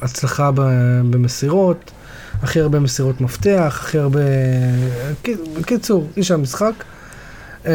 הצלחה 0.02 0.50
ב- 0.54 1.00
במסירות, 1.10 1.90
הכי 2.42 2.60
הרבה 2.60 2.80
מסירות 2.80 3.20
מפתח, 3.20 3.78
הכי 3.80 3.98
הרבה... 3.98 4.20
בקיצור, 5.60 6.08
איש 6.16 6.30
המשחק. 6.30 6.72
אה, 7.66 7.72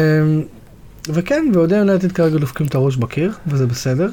וכן, 1.08 1.44
ואוהדי 1.54 1.76
יונייטד 1.76 2.12
כרגע 2.12 2.38
דופקים 2.38 2.66
את 2.66 2.74
הראש 2.74 2.96
בקיר, 2.96 3.32
וזה 3.46 3.66
בסדר. 3.66 4.08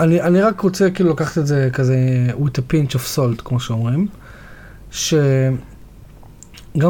אני, 0.00 0.22
אני 0.22 0.40
רק 0.40 0.60
רוצה 0.60 0.90
כאילו 0.90 1.10
לקחת 1.10 1.38
את 1.38 1.46
זה 1.46 1.68
כזה 1.72 1.96
with 2.36 2.58
a 2.58 2.72
pinch 2.72 2.94
of 2.94 3.16
salt, 3.16 3.42
כמו 3.44 3.60
שאומרים, 3.60 4.06
שגם 4.90 5.58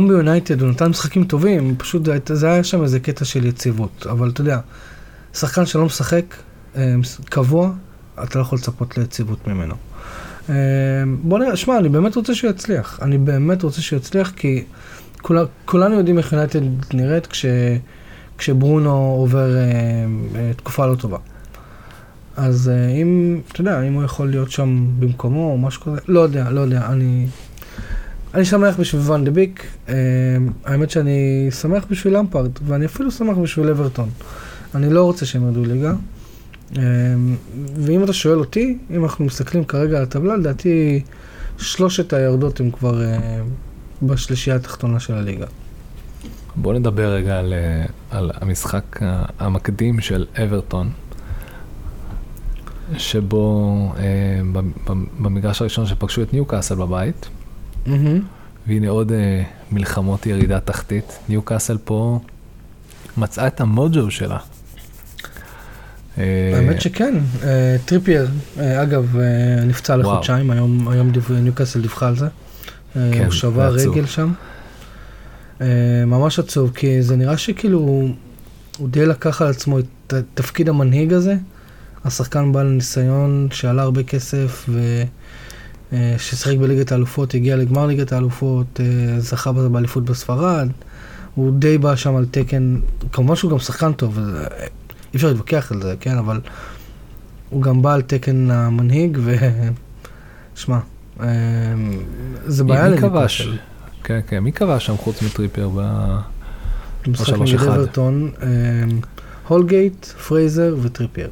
ביונייטד 0.09 0.63
הוא 0.63 0.71
נתן 0.71 0.87
משחקים 0.87 1.25
טובים, 1.25 1.75
פשוט 1.79 2.05
זה, 2.05 2.19
זה 2.25 2.47
היה 2.47 2.65
שם 2.65 2.83
איזה 2.83 3.01
קטע 3.01 3.25
של 3.25 3.47
יציבות, 3.47 4.07
אבל 4.11 4.31
אתה 4.31 4.41
יודע, 4.41 4.59
שחקן 5.35 5.67
שלא 5.67 5.85
משחק 5.85 6.25
קבוע, 7.25 7.73
אתה 8.23 8.39
לא 8.39 8.43
יכול 8.43 8.59
לצפות 8.59 8.99
ליציבות 8.99 9.47
ממנו. 9.47 9.75
אמ, 10.49 10.55
בוא 11.23 11.39
נראה, 11.39 11.57
שמע, 11.57 11.79
אני 11.79 11.89
באמת 11.89 12.17
רוצה 12.17 12.35
שהוא 12.35 12.51
יצליח. 12.51 12.99
אני 13.03 13.19
באמת 13.19 13.63
רוצה 13.63 13.83
שהוא 13.83 13.97
יצליח, 13.97 14.33
כי 14.37 14.65
כול, 15.23 15.47
כולנו 15.65 15.95
יודעים 15.95 16.19
איך 16.19 16.33
יונייטד 16.33 16.61
נראית 16.95 17.27
כש, 17.27 17.47
כשברונו 18.39 19.17
עובר 19.19 19.57
אה, 19.57 19.63
אה, 20.37 20.51
תקופה 20.57 20.87
לא 20.87 20.95
טובה. 20.95 21.19
אז 22.37 22.69
אה, 22.69 22.89
אם, 22.89 23.41
אתה 23.53 23.61
יודע, 23.61 23.83
אם 23.83 23.93
הוא 23.93 24.05
יכול 24.05 24.31
להיות 24.31 24.51
שם 24.51 24.87
במקומו 24.99 25.53
או 25.53 25.59
משהו 25.59 25.83
כזה, 25.83 25.97
לא 26.09 26.21
יודע, 26.21 26.51
לא 26.51 26.61
יודע, 26.61 26.87
אני... 26.87 27.27
אני 28.35 28.45
שמח 28.45 28.77
בשביל 28.81 29.03
ואן 29.05 29.25
דה 29.25 29.31
ביק, 29.31 29.67
האמת 30.65 30.91
שאני 30.91 31.49
שמח 31.61 31.85
בשביל 31.91 32.17
למפארד, 32.17 32.51
ואני 32.67 32.87
אפילו 32.87 33.11
שמח 33.11 33.37
בשביל 33.37 33.71
אברטון. 33.71 34.09
אני 34.75 34.91
לא 34.91 35.05
רוצה 35.05 35.27
שהם 35.27 35.47
ירדו 35.47 35.65
ליגה. 35.65 35.93
אה, 36.79 36.83
ואם 37.77 38.05
אתה 38.05 38.13
שואל 38.13 38.39
אותי, 38.39 38.79
אם 38.91 39.05
אנחנו 39.05 39.25
מסתכלים 39.25 39.65
כרגע 39.65 39.97
על 39.97 40.03
הטבלה, 40.03 40.37
לדעתי 40.37 41.03
שלושת 41.59 42.13
הירדות 42.13 42.61
הם 42.61 42.71
כבר 42.71 43.03
אה, 43.03 43.41
בשלישייה 44.03 44.57
התחתונה 44.57 45.01
של 45.01 45.15
הליגה. 45.15 45.47
בוא 46.57 46.75
נדבר 46.75 47.13
רגע 47.13 47.39
על, 47.39 47.53
אה, 47.53 47.85
על 48.11 48.31
המשחק 48.35 49.01
המקדים 49.39 50.01
של 50.01 50.27
אברטון, 50.45 50.91
שבו 52.97 53.93
אה, 53.99 54.63
במגרש 55.19 55.61
הראשון 55.61 55.87
שפגשו 55.87 56.23
את 56.23 56.33
ניוקאסל 56.33 56.75
בבית, 56.75 57.29
mm-hmm. 57.87 57.91
והנה 58.67 58.89
עוד 58.89 59.13
אה, 59.13 59.43
מלחמות 59.73 60.27
ירידה 60.27 60.61
תחתית. 60.61 61.19
ניוקאסל 61.29 61.79
פה 61.85 62.21
מצאה 63.17 63.47
את 63.47 63.61
המוג'ו 63.61 64.11
שלה. 64.11 64.39
אה, 66.19 66.53
האמת 66.55 66.81
שכן, 66.81 67.15
אה, 67.43 67.77
טריפייר, 67.85 68.27
אה, 68.59 68.83
אגב, 68.83 69.17
נפצע 69.67 69.97
לחודשיים, 69.97 70.51
היום, 70.51 70.89
היום 70.89 71.13
ניוקאסל 71.43 71.81
דיווחה 71.81 72.09
על 72.09 72.17
זה. 72.17 72.27
כן, 72.95 73.25
הוא 73.25 73.33
שבר 73.33 73.75
רגל 73.75 74.07
שם. 74.07 74.33
ממש 76.07 76.39
עצוב, 76.39 76.71
כי 76.75 77.03
זה 77.03 77.17
נראה 77.17 77.37
שכאילו 77.37 77.79
הוא 78.79 78.89
די 78.89 79.07
לקח 79.07 79.43
על 79.43 79.49
עצמו 79.49 79.79
את 79.79 80.15
תפקיד 80.35 80.69
המנהיג 80.69 81.13
הזה. 81.13 81.37
השחקן 82.05 82.53
בעל 82.53 82.67
ניסיון 82.67 83.49
שעלה 83.53 83.83
הרבה 83.83 84.03
כסף 84.03 84.69
וששיחק 85.93 86.57
בליגת 86.57 86.93
האלופות, 86.93 87.35
הגיע 87.35 87.57
לגמר 87.57 87.87
ליגת 87.87 88.13
האלופות, 88.13 88.81
זכה 89.19 89.53
באליפות 89.53 90.05
בספרד. 90.05 90.69
הוא 91.35 91.53
די 91.59 91.79
בא 91.79 91.97
שם 91.97 92.17
על 92.17 92.27
תקן, 92.31 92.77
כמובן 93.13 93.37
שהוא 93.37 93.51
גם 93.51 93.59
שחקן 93.59 93.93
טוב, 93.93 94.19
אי 95.15 95.17
אפשר 95.17 95.29
להתווכח 95.29 95.73
על 95.73 95.83
זה, 95.83 95.95
כן, 96.01 96.19
אבל 96.19 96.41
הוא 97.51 97.63
גם 97.63 97.83
בא 97.83 97.95
על 97.95 98.03
תקן 98.03 98.51
המנהיג, 98.51 99.19
ו... 99.21 99.37
שמע, 100.57 100.79
אמ, 101.21 101.27
זה 102.47 102.65
בעיה 102.65 102.89
לניקוסל. 102.89 103.57
כן, 104.05 104.21
כן, 104.27 104.39
מי 104.39 104.53
קבע 104.53 104.81
שם 104.81 104.97
חוץ 104.97 105.23
מטריפר 105.23 105.69
ב... 105.77 105.81
משחק 107.07 107.39
נגד 107.39 107.61
אוורטון, 107.61 108.31
אמ, 108.43 108.49
הולגייט, 109.49 110.07
פרייזר 110.07 110.77
וטריפייר. 110.83 111.29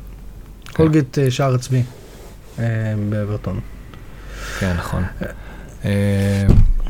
כן. 0.64 0.82
הולגייט 0.82 1.18
אה, 1.18 1.30
שער 1.30 1.54
עצמי 1.54 1.82
אמ, 2.58 2.64
באוורטון. 3.10 3.60
כן, 4.58 4.74
נכון. 4.78 5.02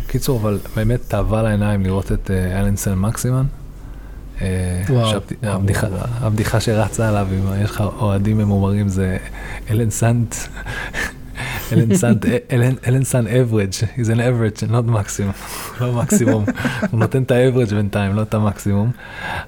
קיצור, 0.07 0.41
אבל 0.41 0.59
באמת 0.77 1.01
תאווה 1.09 1.43
לעיניים 1.43 1.83
לראות 1.83 2.13
את 2.13 2.31
אה, 2.31 2.61
אלן 2.61 2.81
סן 2.81 2.95
מקסימן. 2.95 3.45
אה, 4.43 4.83
הבדיחה 6.21 6.61
שרצה 6.61 7.09
עליו, 7.09 7.27
אם 7.33 7.63
יש 7.65 7.71
לך 7.71 7.81
אוהדים 7.81 8.39
ממורמרים, 8.38 8.88
זה 8.89 9.17
אלן 9.71 9.91
סנט, 9.91 10.35
אלן 12.87 13.05
סנט 13.05 13.27
average, 13.26 13.73
he's 13.97 14.09
an 14.09 14.19
average, 14.19 14.63
not 14.71 14.97
maximum, 14.97 15.81
לא 15.81 15.93
מקסימום, 15.93 16.45
הוא 16.91 17.01
נותן 17.01 17.23
את 17.23 17.31
האברג' 17.31 17.75
בינתיים, 17.75 18.15
לא 18.15 18.23
את 18.23 18.35
המקסימום, 18.35 18.91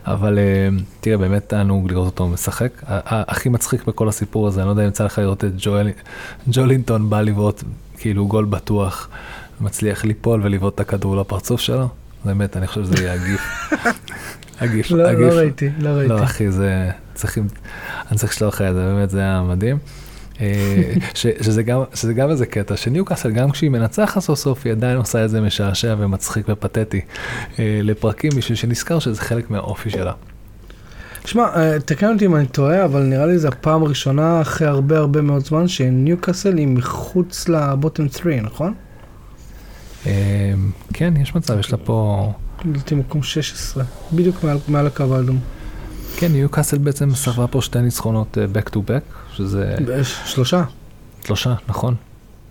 אבל 0.07 0.39
אה, 0.39 0.69
תראה, 1.01 1.17
באמת 1.17 1.49
תענוג 1.49 1.91
לראות 1.91 2.07
אותו 2.07 2.29
משחק. 2.29 2.71
הכי 2.87 3.49
מצחיק 3.49 3.85
בכל 3.85 4.09
הסיפור 4.09 4.49
הזה, 4.49 4.61
אני 4.61 4.67
לא 4.67 4.73
יודע 4.73 4.83
אם 4.83 4.89
יצא 4.89 5.05
לך 5.05 5.19
לראות 5.19 5.45
את 5.45 5.53
ג'ולינטון 6.47 7.11
בא 7.11 7.21
לבעוט 7.21 7.63
כאילו 7.99 8.27
גול 8.27 8.45
בטוח, 8.45 9.09
מצליח 9.61 10.05
ליפול 10.05 10.41
ולבעוט 10.45 10.75
את 10.75 10.81
הכדור 10.81 11.17
לפרצוף 11.17 11.61
שלו. 11.61 11.89
באמת, 12.25 12.57
אני 12.57 12.67
חושב 12.67 12.85
שזה 12.85 12.95
יהיה 13.03 13.15
הגיף. 13.15 13.71
הגיף, 14.65 14.91
לא, 14.91 15.09
הגיף. 15.09 15.33
לא 15.33 15.39
ראיתי, 15.39 15.71
לא 15.79 15.89
ראיתי. 15.89 16.09
לא, 16.09 16.25
אחי, 16.25 16.51
זה, 16.51 16.91
צריכים, 17.15 17.47
אני 18.11 18.19
צריך 18.19 18.33
לשלוח 18.33 18.55
לך 18.55 18.63
את 18.63 18.75
זה, 18.75 18.81
באמת, 18.81 19.11
זה 19.11 19.21
היה 19.21 19.43
מדהים. 19.43 19.79
אה, 20.41 20.95
ש, 21.15 21.27
שזה, 21.41 21.63
גם, 21.63 21.83
שזה 21.95 22.15
גם 22.15 22.31
איזה 22.31 22.47
קטע, 22.47 22.77
שניוקאסל, 22.77 23.31
גם 23.31 23.51
כשהיא 23.51 23.71
מנצחת 23.71 24.21
סוף 24.21 24.39
סוף, 24.39 24.61
היא 24.65 24.73
עדיין 24.73 24.97
עושה 24.97 25.25
את 25.25 25.31
זה 25.31 25.41
משעשע 25.41 25.95
ומצחיק 25.99 26.47
ופתטי 26.49 27.01
אה, 27.59 27.81
לפרקים, 27.83 28.31
בשביל 28.37 28.57
שנזכר 28.57 28.99
שזה 28.99 29.21
חלק 29.21 29.51
מהאופי 29.51 29.91
שלה. 29.91 30.13
שמע, 31.25 31.45
אה, 31.57 31.81
תקן 31.81 32.13
אותי 32.13 32.27
אם 32.27 32.37
אני 32.37 32.47
טועה, 32.47 32.85
אבל 32.85 33.03
נראה 33.03 33.27
לי 33.27 33.39
זו 33.39 33.49
הפעם 33.49 33.83
הראשונה 33.83 34.41
אחרי 34.41 34.67
הרבה 34.67 34.99
הרבה 34.99 35.21
מאוד 35.21 35.45
זמן 35.45 35.69
שניוקאסל 35.69 36.57
היא 36.57 36.69
מחוץ 36.69 37.49
לבוטם 37.49 38.09
3, 38.09 38.35
נכון? 38.43 38.75
כן, 40.93 41.15
יש 41.21 41.35
מצב, 41.35 41.59
יש 41.59 41.73
לה 41.73 41.79
פה... 41.79 42.33
לדעתי 42.65 42.95
מקום 42.95 43.23
16, 43.23 43.85
בדיוק 44.13 44.45
מעל, 44.45 44.59
מעל 44.69 44.87
הקו 44.87 45.17
האדום. 45.17 45.39
כן, 46.17 46.33
ניוקאסל 46.33 46.79
בעצם 46.79 47.15
סבבה 47.15 47.47
פה 47.47 47.63
שתי 47.63 47.81
ניצחונות 47.81 48.39
uh, 48.39 48.57
back 48.57 48.71
to 48.71 48.77
back, 48.77 49.35
שזה... 49.35 49.77
שלושה. 50.25 50.65
שלושה, 51.25 51.55
נכון. 51.69 51.95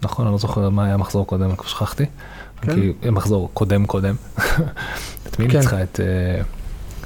נכון, 0.01 0.25
אני 0.25 0.31
לא 0.31 0.37
זוכר 0.37 0.69
מה 0.69 0.85
היה 0.85 0.93
המחזור 0.93 1.27
קודם, 1.27 1.43
אני 1.43 1.57
כבר 1.57 1.67
שכחתי. 1.67 2.05
כן? 2.61 2.75
כי 2.75 2.93
אה, 3.05 3.11
מחזור 3.11 3.49
קודם 3.53 3.85
קודם. 3.85 4.15
את 5.27 5.39
מי 5.39 5.49
כן. 5.49 5.57
ניצחה? 5.57 5.83
את, 5.83 5.99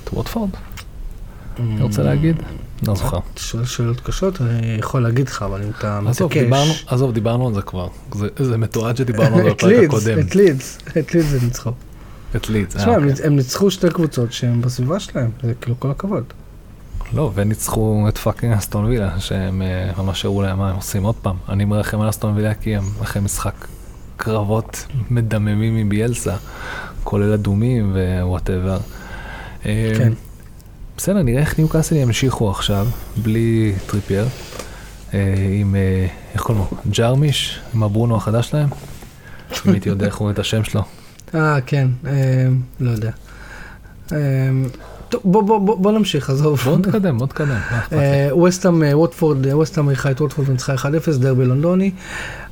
את 0.03 0.13
ווטפורד? 0.13 0.49
אני 1.59 1.81
רוצה 1.81 2.03
להגיד? 2.03 2.35
לא 2.87 2.95
זוכר. 2.95 3.19
שואל 3.35 3.65
שאלות 3.65 3.99
קשות, 3.99 4.41
אני 4.41 4.77
יכול 4.79 5.03
להגיד 5.03 5.27
לך, 5.27 5.41
אבל 5.41 5.63
אם 5.63 5.69
אתה 5.79 5.99
מתעקש... 6.01 6.83
עזוב, 6.87 7.13
דיברנו 7.13 7.47
על 7.47 7.53
זה 7.53 7.61
כבר. 7.61 7.87
זה 8.39 8.57
מתועד 8.57 8.97
שדיברנו 8.97 9.37
על 9.37 9.43
זה 9.43 9.49
בפרק 9.49 9.83
הקודם. 9.83 10.19
את 10.19 10.35
לידס, 10.35 10.77
את 10.97 11.13
לידס 11.13 11.27
זה 11.27 11.39
ניצחו. 11.41 11.71
את 12.35 12.49
לידס. 12.49 12.75
תשמע, 12.75 12.95
הם, 12.95 13.07
הם 13.23 13.35
ניצחו 13.35 13.71
שתי 13.71 13.89
קבוצות 13.89 14.33
שהן 14.33 14.61
בסביבה 14.61 14.99
שלהם, 14.99 15.29
זה 15.43 15.53
כאילו 15.61 15.79
כל 15.79 15.91
הכבוד. 15.91 16.23
לא, 17.13 17.31
וניצחו 17.35 18.05
את 18.09 18.17
fucking 18.17 18.53
אסטון 18.53 18.85
וילה, 18.85 19.19
שהם 19.19 19.61
uh, 19.61 20.01
ממש 20.01 20.25
הראו 20.25 20.41
להם 20.41 20.57
מה 20.57 20.69
הם 20.69 20.75
עושים 20.75 21.03
עוד 21.03 21.15
פעם. 21.15 21.35
אני 21.49 21.65
מרחם 21.65 22.01
על 22.01 22.09
אסטון 22.09 22.35
וילה 22.35 22.53
כי 22.53 22.75
הם 22.75 22.83
אחרי 23.01 23.21
משחק 23.21 23.67
קרבות 24.17 24.85
מדממים 25.09 25.75
עם 25.75 25.89
ביאלסה, 25.89 26.35
כולל 27.03 27.33
אדומים 27.33 27.95
ו 28.21 28.27
whatever. 28.27 28.77
אה, 29.65 29.91
כן. 29.97 30.13
בסדר, 30.97 31.23
נראה 31.23 31.41
איך 31.41 31.59
ניוקאסל 31.59 31.95
ימשיכו 31.95 32.49
עכשיו, 32.49 32.87
בלי 33.17 33.73
טריפייר, 33.87 34.27
אה, 35.13 35.35
עם, 35.59 35.75
איך 36.33 36.41
קוראים 36.41 36.65
לו, 36.71 36.77
ג'רמיש, 36.91 37.59
עם 37.73 37.83
הברונו 37.83 38.15
החדש 38.15 38.49
שלהם. 38.49 38.69
אם 39.65 39.71
הייתי 39.71 39.89
יודע 39.89 40.05
איך 40.05 40.15
קוראים 40.15 40.33
את 40.33 40.39
השם 40.39 40.63
שלו. 40.63 40.81
אה, 41.35 41.61
כן, 41.65 41.87
אה, 42.07 42.47
לא 42.79 42.91
יודע. 42.91 43.11
אה, 44.11 44.17
טוב, 45.09 45.21
בוא, 45.25 45.43
בוא, 45.43 45.59
בוא, 45.59 45.77
בוא 45.77 45.91
נמשיך, 45.91 46.29
עזוב. 46.29 46.59
בוא 46.59 46.77
נתקדם, 46.77 47.17
בוא 47.17 47.25
נתקדם. 47.25 47.57
ווסטהאם, 48.31 48.83
ווטפורד, 48.93 49.45
ווסטהאם 49.45 49.89
אירחה 49.89 50.11
את 50.11 50.21
ווטפורד 50.21 50.49
וניצחה 50.49 50.75
1-0, 50.75 51.17
דרבי 51.19 51.45
לונדוני. 51.45 51.91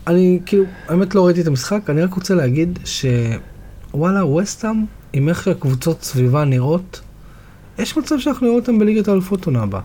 אני 0.07 0.39
כאילו, 0.45 0.63
האמת 0.87 1.15
לא 1.15 1.25
ראיתי 1.25 1.41
את 1.41 1.47
המשחק, 1.47 1.89
אני 1.89 2.01
רק 2.01 2.13
רוצה 2.13 2.35
להגיד 2.35 2.79
שוואלה, 2.85 4.25
ווסטהאם, 4.25 4.85
עם 5.13 5.29
איך 5.29 5.43
שהקבוצות 5.43 6.03
סביבה 6.03 6.45
נראות, 6.45 7.01
יש 7.79 7.97
מצב 7.97 8.19
שאנחנו 8.19 8.47
נראה 8.47 8.59
אותם 8.59 8.79
בליגת 8.79 9.07
האלופות 9.07 9.45
עונה 9.45 9.63
הבאה. 9.63 9.81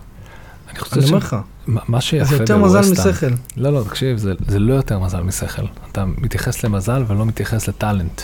אני 0.69 0.79
חושב 0.79 1.01
ש... 1.01 1.05
אומר 1.05 1.17
לך. 1.17 1.35
מה 1.67 2.01
שיפה 2.01 2.25
זה 2.25 2.35
יותר 2.35 2.57
מזל 2.57 2.91
משכל. 2.91 3.27
לא, 3.57 3.73
לא, 3.73 3.83
תקשיב, 3.89 4.17
זה, 4.17 4.33
זה 4.47 4.59
לא 4.59 4.73
יותר 4.73 4.99
מזל 4.99 5.21
משכל. 5.21 5.65
אתה 5.91 6.05
מתייחס 6.05 6.63
למזל 6.63 7.03
ולא 7.07 7.25
מתייחס 7.25 7.67
לטאלנט. 7.67 8.21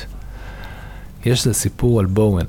יש 1.25 1.47
איזה 1.47 1.59
סיפור 1.59 1.99
על 1.99 2.05
בואן. 2.05 2.45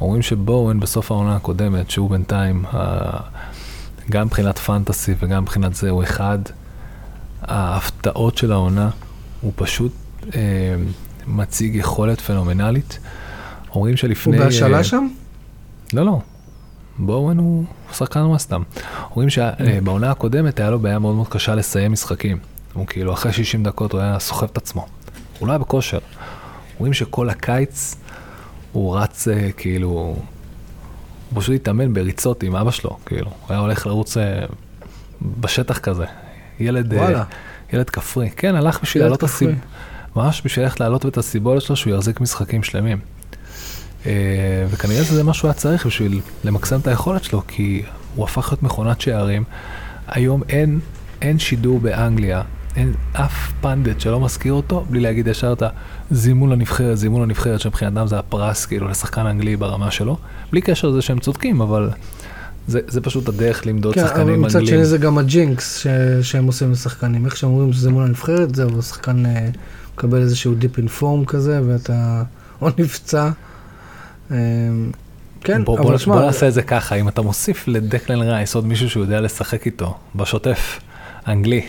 אומרים 0.00 0.22
שבואן 0.22 0.80
בסוף 0.80 1.10
העונה 1.10 1.36
הקודמת, 1.36 1.90
שהוא 1.90 2.10
בינתיים, 2.10 2.64
גם 4.10 4.26
מבחינת 4.26 4.58
פנטסי 4.58 5.14
וגם 5.18 5.42
מבחינת 5.42 5.74
זה, 5.74 5.90
הוא 5.90 6.02
אחד 6.02 6.38
ההפתעות 7.42 8.36
של 8.36 8.52
העונה, 8.52 8.90
הוא 9.40 9.52
פשוט 9.56 9.92
אה, 10.34 10.40
מציג 11.26 11.74
יכולת 11.74 12.20
פנומנלית. 12.20 12.98
אומרים 13.74 13.96
שלפני... 13.96 14.36
הוא 14.36 14.44
בהשאלה 14.44 14.78
אה, 14.78 14.84
שם? 14.84 15.08
לא, 15.92 16.06
לא. 16.06 16.20
בואוין 16.98 17.38
הוא 17.38 17.64
שחקן 17.92 18.20
ווסטאם. 18.20 18.62
אומרים 19.10 19.30
שבעונה 19.30 20.10
הקודמת 20.10 20.60
היה 20.60 20.70
לו 20.70 20.78
בעיה 20.78 20.98
מאוד 20.98 21.14
מאוד 21.14 21.28
קשה 21.28 21.54
לסיים 21.54 21.92
משחקים. 21.92 22.38
הוא 22.72 22.86
כאילו 22.86 23.12
אחרי 23.12 23.32
60 23.32 23.62
דקות 23.62 23.92
הוא 23.92 24.00
היה 24.00 24.18
סוחב 24.18 24.46
את 24.52 24.56
עצמו. 24.56 24.86
הוא 25.38 25.48
לא 25.48 25.52
היה 25.52 25.58
בכושר. 25.58 25.98
אומרים 26.78 26.92
שכל 26.92 27.30
הקיץ 27.30 27.96
הוא 28.72 28.96
רץ 28.96 29.28
אה, 29.28 29.52
כאילו, 29.56 29.88
הוא 31.30 31.42
פשוט 31.42 31.54
התאמן 31.54 31.94
בריצות 31.94 32.42
עם 32.42 32.56
אבא 32.56 32.70
שלו, 32.70 32.96
כאילו. 33.06 33.30
הוא 33.30 33.48
היה 33.48 33.58
הולך 33.58 33.86
לרוץ 33.86 34.16
אה, 34.16 34.46
בשטח 35.22 35.78
כזה. 35.78 36.04
ילד, 36.60 36.94
אה, 36.94 36.98
וואלה. 36.98 37.24
ילד 37.72 37.90
כפרי. 37.90 38.30
כן, 38.30 38.54
הלך 38.54 38.82
בשביל 38.82 39.02
לעלות 39.02 39.24
את 39.24 39.30
כפרי. 39.30 39.48
הסיב... 39.48 39.58
ממש 40.16 40.42
בשביל 40.44 40.64
ללכת 40.64 40.80
להעלות 40.80 41.06
את 41.06 41.18
הסיבולת 41.18 41.62
שלו 41.62 41.76
שהוא 41.76 41.94
יחזיק 41.94 42.20
משחקים 42.20 42.62
שלמים. 42.62 42.98
אה, 44.06 44.12
וכנראה 44.70 45.04
שזה 45.04 45.24
מה 45.24 45.34
שהוא 45.34 45.48
היה 45.48 45.54
צריך 45.54 45.86
בשביל 45.86 46.20
למקסם 46.44 46.80
את 46.80 46.86
היכולת 46.86 47.24
שלו, 47.24 47.42
כי 47.48 47.82
הוא 48.14 48.24
הפך 48.24 48.48
להיות 48.48 48.62
מכונת 48.62 49.00
שערים. 49.00 49.44
היום 50.08 50.42
אין, 50.48 50.80
אין 51.22 51.38
שידור 51.38 51.80
באנגליה, 51.80 52.42
אין 52.78 52.92
אף 53.12 53.52
פנדט 53.60 54.00
שלא 54.00 54.20
מזכיר 54.20 54.52
אותו, 54.52 54.84
בלי 54.90 55.00
להגיד 55.00 55.26
ישר 55.26 55.52
את 55.52 55.62
הזימון 56.10 56.50
לנבחרת, 56.50 56.98
זימון 56.98 57.22
לנבחרת, 57.22 57.60
שמבחינתם 57.60 58.06
זה 58.06 58.18
הפרס 58.18 58.66
כאילו 58.66 58.88
לשחקן 58.88 59.26
אנגלי 59.26 59.56
ברמה 59.56 59.90
שלו. 59.90 60.16
בלי 60.52 60.60
קשר 60.60 60.88
לזה 60.88 61.02
שהם 61.02 61.18
צודקים, 61.18 61.60
אבל 61.60 61.90
זה, 62.68 62.80
זה 62.88 63.00
פשוט 63.00 63.28
הדרך 63.28 63.66
למדוד 63.66 63.94
כן, 63.94 64.00
אבל 64.00 64.08
שחקנים 64.08 64.42
מצד 64.42 64.58
אנגלים. 64.58 64.76
שני 64.76 64.84
זה 64.84 64.98
גם 64.98 65.18
ה 65.18 65.30
jinx 65.30 65.78
ש- 65.78 65.86
שהם 66.22 66.46
עושים 66.46 66.72
לשחקנים. 66.72 67.24
איך 67.24 67.36
שהם 67.36 67.50
אומרים 67.50 67.72
שזה 67.72 67.90
מול 67.90 68.04
הנבחרת, 68.04 68.54
זהו, 68.54 68.78
השחקן 68.78 69.26
אה, 69.26 69.48
מקבל 69.94 70.20
איזשהו 70.20 70.54
dip 70.54 70.78
in 70.78 70.93
form 70.93 71.24
כזה, 71.24 71.60
ואתה 71.66 72.22
או 72.62 72.68
נפצע. 72.78 73.30
אה, 74.30 74.36
כן, 75.40 75.64
בוא, 75.64 75.78
אבל 75.78 75.88
בוא, 75.88 75.96
שמע, 75.96 76.14
בוא 76.14 76.22
נעשה 76.24 76.48
את 76.48 76.54
זה 76.54 76.62
ככה, 76.62 76.94
אם 76.94 77.08
אתה 77.08 77.22
מוסיף 77.22 77.68
לדקלן 77.68 78.20
רייס 78.22 78.54
עוד 78.54 78.66
מישהו 78.66 78.90
שהוא 78.90 79.02
יודע 79.02 79.20
לשחק 79.20 79.66
איתו, 79.66 79.94
בשוטף, 80.14 80.80
אנגלי. 81.28 81.62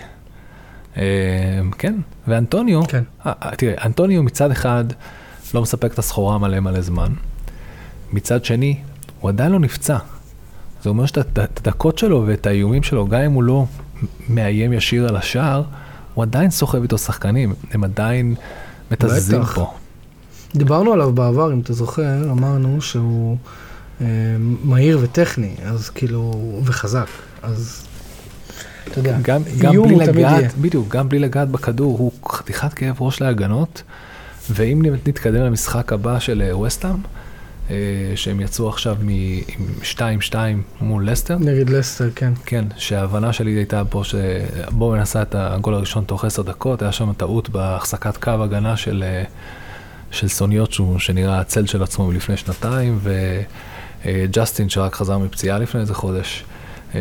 אה, 1.00 1.62
כן, 1.78 1.96
ואנטוניו, 2.28 2.88
כן. 2.88 3.04
אה, 3.26 3.34
אה, 3.44 3.56
תראה, 3.56 3.86
אנטוניו 3.86 4.24
מצד 4.24 4.52
אחד 4.52 4.84
לא 5.54 5.62
מספק 5.62 5.94
את 5.94 6.00
הסחורה 6.00 6.38
מלא 6.38 6.60
מלא 6.60 6.82
זמן, 6.82 7.14
מצד 8.14 8.46
שני, 8.46 8.78
הוא 9.20 9.30
עדיין 9.30 9.52
לא 9.52 9.60
נפצע. 9.60 9.98
זה 10.84 10.90
אומר 10.90 11.06
שאת 11.06 11.18
את 11.18 11.68
הדקות 11.68 11.98
שלו 11.98 12.24
ואת 12.28 12.48
האיומים 12.48 12.84
שלו, 12.84 13.08
גם 13.08 13.22
אם 13.22 13.32
הוא 13.32 13.44
לא 13.44 13.66
מאיים 14.30 14.74
ישיר 14.74 15.08
על 15.08 15.16
השער, 15.16 15.64
הוא 16.14 16.24
עדיין 16.24 16.52
סוחב 16.52 16.82
איתו 16.82 16.98
שחקנים, 16.98 17.54
הם 17.72 17.84
עדיין 17.84 18.36
מתזזים. 18.92 19.44
פה. 19.44 19.74
דיברנו 20.56 20.94
עליו 20.94 21.12
בעבר, 21.12 21.54
אם 21.54 21.60
אתה 21.60 21.74
זוכר, 21.74 22.32
אמרנו 22.32 22.82
שהוא 22.82 23.38
אה, 24.02 24.06
מהיר 24.64 25.00
וטכני, 25.02 25.56
אז 25.66 25.90
כאילו, 25.90 26.60
וחזק, 26.64 27.08
אז 27.42 27.88
אתה 28.92 29.00
יודע, 29.00 29.18
גם, 29.22 29.42
גם 29.60 29.72
איום 29.72 29.90
הוא 29.90 30.04
תמיד 30.06 30.20
יהיה. 30.20 30.38
לגעת, 30.38 30.58
בדיוק, 30.58 30.88
גם 30.88 31.10
בלי 31.10 31.20
לגעת 31.20 31.50
בכדור, 31.50 31.98
הוא 31.98 32.12
חתיכת 32.30 32.74
כאב 32.74 32.96
ראש 33.02 33.22
להגנות, 33.22 33.84
ואם 34.52 34.82
נתקדם 35.08 35.42
למשחק 35.44 35.94
הבא 35.94 36.20
של 36.20 36.42
אה, 36.42 36.58
וסטאם, 36.58 36.96
אה, 37.70 37.76
שהם 38.16 38.40
יצאו 38.40 38.70
עכשיו 38.70 38.98
מ- 39.04 39.10
עם 40.00 40.20
2-2 40.32 40.36
מול 40.82 41.10
לסטר, 41.10 41.38
נגד 41.40 41.70
לסטר, 41.70 42.10
כן. 42.16 42.34
כן, 42.46 42.66
שההבנה 42.78 43.34
שלי 43.34 43.52
הייתה 43.52 43.84
פה 43.90 44.04
שבואו 44.04 44.96
נעשה 44.96 45.22
את 45.22 45.36
הגול 45.38 45.74
הראשון 45.74 46.04
תוך 46.04 46.26
10 46.26 46.42
דקות, 46.42 46.82
היה 46.82 46.92
שם 46.92 47.14
טעות 47.14 47.50
בהחזקת 47.50 48.18
קו 48.18 48.32
הגנה 48.32 48.78
של, 48.78 49.04
אה, 49.08 49.24
של 50.12 50.28
סוניות 50.28 50.72
שהוא, 50.74 51.00
שנראה 51.00 51.40
הצל 51.40 51.66
של 51.66 51.84
עצמו 51.84 52.08
מלפני 52.08 52.38
שנתיים, 52.38 53.00
וג'סטין 54.06 54.70
שרק 54.70 54.96
חזר 54.96 55.18
מפציעה 55.18 55.60
לפני 55.60 55.82
איזה 55.82 55.94
חודש, 55.94 56.44
הוא 56.94 57.00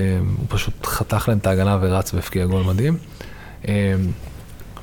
פשוט 0.48 0.86
חתך 0.86 1.28
להם 1.28 1.38
את 1.38 1.46
ההגנה 1.46 1.78
ורץ 1.80 2.14
והפקיע 2.14 2.46
גול 2.46 2.62
מדהים. 2.62 2.96
אה, 3.68 3.94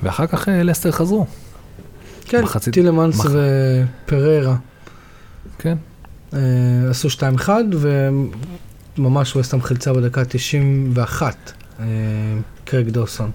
ואחר 0.03 0.27
כך 0.27 0.49
אה, 0.49 0.63
לסטר 0.63 0.91
חזרו, 0.91 1.25
כן, 2.25 2.41
מחצית- 2.43 2.73
טילמנס 2.73 3.19
מח- 3.19 3.25
ופררה 4.05 4.55
כן. 5.59 5.77
אה, 6.33 6.39
עשו 6.89 7.07
2-1, 7.09 7.49
וממש 8.97 9.35
וסטהאם 9.35 9.61
חילצה 9.61 9.93
בדקה 9.93 10.25
91, 10.25 11.35
אה, 11.79 11.85
קרק 12.65 12.85
דוסון. 12.85 13.31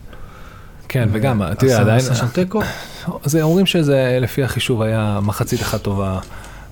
כן, 0.88 1.08
וגם, 1.12 1.42
אה, 1.42 1.54
תראה, 1.54 1.80
עדיין, 1.80 1.98
עשה 1.98 2.14
שם 2.14 2.28
תיקו. 2.28 2.62
אומרים 3.42 3.66
שזה 3.66 4.18
לפי 4.20 4.44
החישוב 4.44 4.82
היה 4.82 5.18
מחצית 5.22 5.62
אחת 5.62 5.82
טובה 5.82 6.18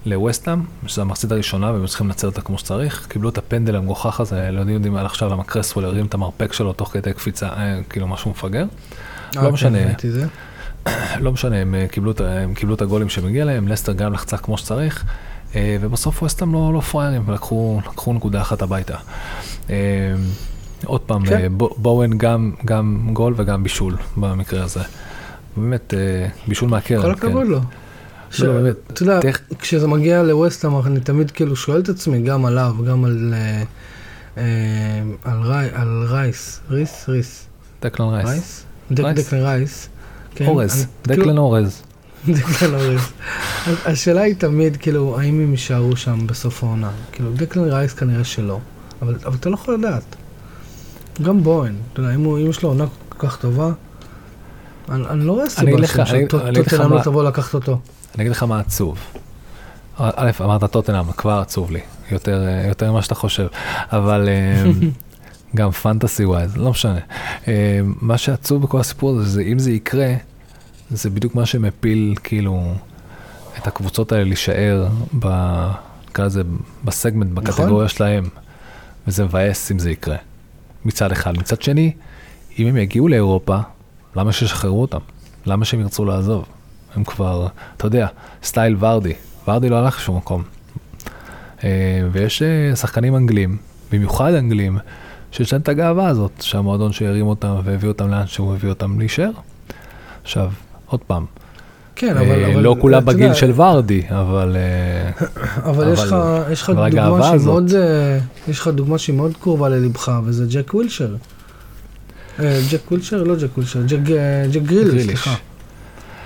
לווסטהאם, 0.06 0.58
שזו 0.86 1.02
המחצית 1.02 1.32
הראשונה 1.32 1.72
והם 1.72 1.86
צריכים 1.86 2.06
לנצל 2.06 2.26
אותה 2.26 2.40
כמו 2.40 2.58
שצריך. 2.58 3.06
קיבלו 3.08 3.28
את 3.28 3.38
הפנדל 3.38 3.76
המגוחך 3.76 4.20
הזה, 4.20 4.48
לא 4.52 4.60
יודעים 4.70 4.96
על 4.96 5.06
עכשיו 5.06 5.28
למה 5.30 5.44
קרסוול 5.44 5.84
הרים 5.84 6.06
את 6.06 6.14
המרפק 6.14 6.52
שלו 6.52 6.72
תוך 6.72 6.92
כדי 6.92 7.12
קפיצה, 7.12 7.48
אה, 7.48 7.78
כאילו 7.90 8.08
משהו 8.08 8.30
מפגר. 8.30 8.62
אה, 8.62 8.66
לא 9.42 9.46
כן, 9.48 9.52
משנה. 9.52 9.78
ראיתי 9.86 10.10
זה. 10.10 10.26
לא 11.24 11.32
משנה, 11.32 11.56
הם 11.56 11.74
קיבלו, 11.90 12.10
את 12.10 12.20
ה- 12.20 12.38
הם 12.38 12.54
קיבלו 12.54 12.74
את 12.74 12.82
הגולים 12.82 13.08
שמגיע 13.08 13.44
להם, 13.44 13.68
לסטר 13.68 13.92
גם 13.92 14.12
לחצה 14.12 14.36
כמו 14.36 14.58
שצריך, 14.58 15.04
אה, 15.56 15.76
ובסוף 15.80 16.22
ווסטהאם 16.22 16.52
לא, 16.52 16.70
לא 16.74 16.80
פראיירים, 16.80 17.22
ולקחו 17.26 17.80
לקחו 17.92 18.12
נקודה 18.12 18.40
אחת 18.40 18.62
הביתה. 18.62 18.96
עוד 20.84 21.00
פעם, 21.00 21.26
כן. 21.26 21.52
בו- 21.56 21.74
בואוין 21.76 22.18
גם, 22.18 22.52
גם 22.64 23.10
גול 23.12 23.34
וגם 23.36 23.62
בישול 23.62 23.96
במקרה 24.16 24.64
הזה. 24.64 24.80
באמת, 25.56 25.94
בישול 26.48 26.68
מהקרן. 26.68 27.02
כל 27.02 27.14
כן. 27.14 27.26
הכבוד 27.26 27.46
לו. 27.46 27.60
ש- 28.30 28.40
לא, 28.40 28.52
באמת, 28.52 28.74
אתה 28.92 29.02
יודע, 29.02 29.20
תכף- 29.20 29.40
כשזה 29.58 29.86
מגיע 29.86 30.22
לווסטהאם, 30.22 30.72
אני 30.86 31.00
תמיד 31.00 31.30
כאילו 31.30 31.56
שואל 31.56 31.80
את 31.80 31.88
עצמי, 31.88 32.22
גם 32.22 32.44
עליו, 32.44 32.74
גם 32.88 33.04
על 33.04 33.34
אה, 33.36 33.62
אה, 34.38 34.42
על 35.24 35.38
רי- 35.42 35.70
על 35.72 36.04
רייס, 36.08 36.60
ריס, 36.70 37.08
ריס, 37.08 37.46
דקלן 37.82 38.06
רייס. 38.08 38.28
רייס? 38.28 38.64
דק- 38.92 39.04
רייס. 39.04 39.26
דקלן 39.26 39.40
רייס. 39.42 39.88
כן, 40.34 40.46
אורז, 40.46 40.74
אני- 40.74 40.84
כאילו- 41.14 41.24
דקלן 41.24 41.38
אורז. 41.38 41.82
דקלן 42.28 42.74
אורז. 42.74 43.00
השאלה 43.86 44.20
היא 44.20 44.34
תמיד, 44.38 44.76
כאילו, 44.76 45.20
האם 45.20 45.40
הם 45.40 45.50
יישארו 45.50 45.96
שם 45.96 46.26
בסוף 46.26 46.64
העונה? 46.64 46.90
כאילו, 47.12 47.30
דקלן 47.32 47.64
רייס 47.64 47.92
כנראה 47.94 48.24
שלא, 48.24 48.58
אבל 49.02 49.14
אבל 49.26 49.36
אתה 49.40 49.48
לא 49.48 49.54
יכול 49.54 49.74
לדעת. 49.74 50.16
גם 51.22 51.42
בוהן, 51.42 51.74
אתה 51.92 52.00
יודע, 52.00 52.14
אם 52.14 52.20
הוא- 52.24 52.38
אם 52.38 52.50
יש 52.50 52.62
לו 52.62 52.68
עונה 52.68 52.84
כל 53.08 53.28
כך 53.28 53.36
טובה, 53.36 53.70
אני 54.88 55.06
אני 55.06 55.24
לא 55.26 55.32
רואה 55.32 55.50
סיבה 55.50 55.62
מה- 56.88 56.96
לא 56.96 57.02
תבוא 57.04 57.24
לקחת 57.24 57.54
אותו. 57.54 57.80
אני 58.18 58.22
אגיד 58.22 58.36
לך 58.36 58.42
מה 58.42 58.60
עצוב. 58.60 58.98
א', 59.96 60.30
אמרת 60.40 60.64
טוטנאם, 60.64 61.12
כבר 61.12 61.38
עצוב 61.38 61.70
לי, 61.70 61.80
יותר, 62.10 62.46
אה, 62.46 62.66
יותר 62.68 62.92
ממה 62.92 63.02
שאתה 63.02 63.14
חושב, 63.14 63.46
אבל 63.92 64.28
אה, 64.28 64.70
גם 65.56 65.70
פנטסי 65.70 66.24
ווייז, 66.24 66.56
לא 66.56 66.70
משנה. 66.70 66.98
אה, 67.48 67.80
מה 67.84 68.18
שעצוב 68.18 68.62
בכל 68.62 68.80
הסיפור 68.80 69.10
הזה, 69.10 69.28
זה 69.28 69.42
אם 69.42 69.58
זה 69.58 69.72
יקרה, 69.72 70.14
זה 70.90 71.10
בדיוק 71.10 71.34
מה 71.34 71.46
שמפיל 71.46 72.14
כאילו 72.24 72.72
את 73.58 73.66
הקבוצות 73.66 74.12
האלה 74.12 74.24
להישאר, 74.24 74.88
נקרא 76.08 76.24
לזה, 76.24 76.42
בסגמנט, 76.84 77.30
בקטגוריה 77.30 77.88
שלהם, 77.88 78.28
וזה 79.06 79.24
מבאס 79.24 79.72
אם 79.72 79.78
זה 79.78 79.90
יקרה. 79.90 80.16
מצד 80.84 81.12
אחד. 81.12 81.38
מצד 81.38 81.62
שני, 81.62 81.92
אם 82.58 82.66
הם 82.66 82.76
יגיעו 82.76 83.08
לאירופה, 83.08 83.58
למה 84.16 84.32
שישחררו 84.32 84.80
אותם? 84.80 85.00
למה 85.46 85.64
שהם 85.64 85.80
ירצו 85.80 86.04
לעזוב? 86.04 86.44
הם 86.98 87.04
כבר, 87.04 87.46
אתה 87.76 87.86
יודע, 87.86 88.06
סטייל 88.42 88.76
ורדי, 88.78 89.12
ורדי 89.48 89.68
לא 89.68 89.76
הלך 89.76 89.96
לשום 89.96 90.16
מקום. 90.16 90.42
אה, 91.64 91.68
ויש 92.12 92.42
אה, 92.42 92.76
שחקנים 92.76 93.16
אנגלים, 93.16 93.56
במיוחד 93.92 94.32
אנגלים, 94.34 94.78
שיש 95.32 95.52
להם 95.52 95.62
את 95.62 95.68
הגאווה 95.68 96.08
הזאת, 96.08 96.32
שהמועדון 96.40 96.92
שהרים 96.92 97.26
אותם 97.26 97.56
והביא 97.64 97.88
אותם 97.88 98.10
לאן 98.10 98.26
שהוא 98.26 98.54
הביא 98.54 98.68
אותם 98.68 98.98
להישאר. 98.98 99.30
עכשיו, 100.22 100.50
עוד 100.86 101.00
פעם, 101.06 101.24
כן, 101.96 102.16
אה, 102.16 102.22
אבל... 102.22 102.44
אבל 102.52 102.62
לא 102.62 102.76
כולם 102.80 103.02
אתה 103.02 103.06
בגיל 103.12 103.22
יודע, 103.22 103.34
של 103.34 103.52
ורדי, 103.60 104.02
אבל 104.10 104.56
אה, 104.56 105.26
אבל 105.70 105.92
יש 105.92 105.98
אבל- 106.00 106.42
לך, 106.42 106.52
יש 106.52 106.62
לך 106.62 106.70
אבל 106.70 106.90
דוגמה 106.90 107.22
שהיא 107.22 107.40
מאוד, 107.46 107.72
יש 108.48 108.58
לך 108.60 108.68
דוגמה 108.68 108.98
שהיא 108.98 109.16
מאוד 109.16 109.32
קרובה 109.40 109.68
ללבך, 109.68 110.12
וזה 110.24 110.46
ג'ק 110.50 110.74
ווילשר. 110.74 111.14
ג'ק 112.40 112.90
ווילשר? 112.90 113.22
לא 113.22 113.36
ג'ק 113.36 113.54
ווילשר, 113.54 113.82
ג'ק 113.86 113.98
ג'ק 114.52 114.62
גריליש. 114.62 115.04
סליחה. 115.04 115.34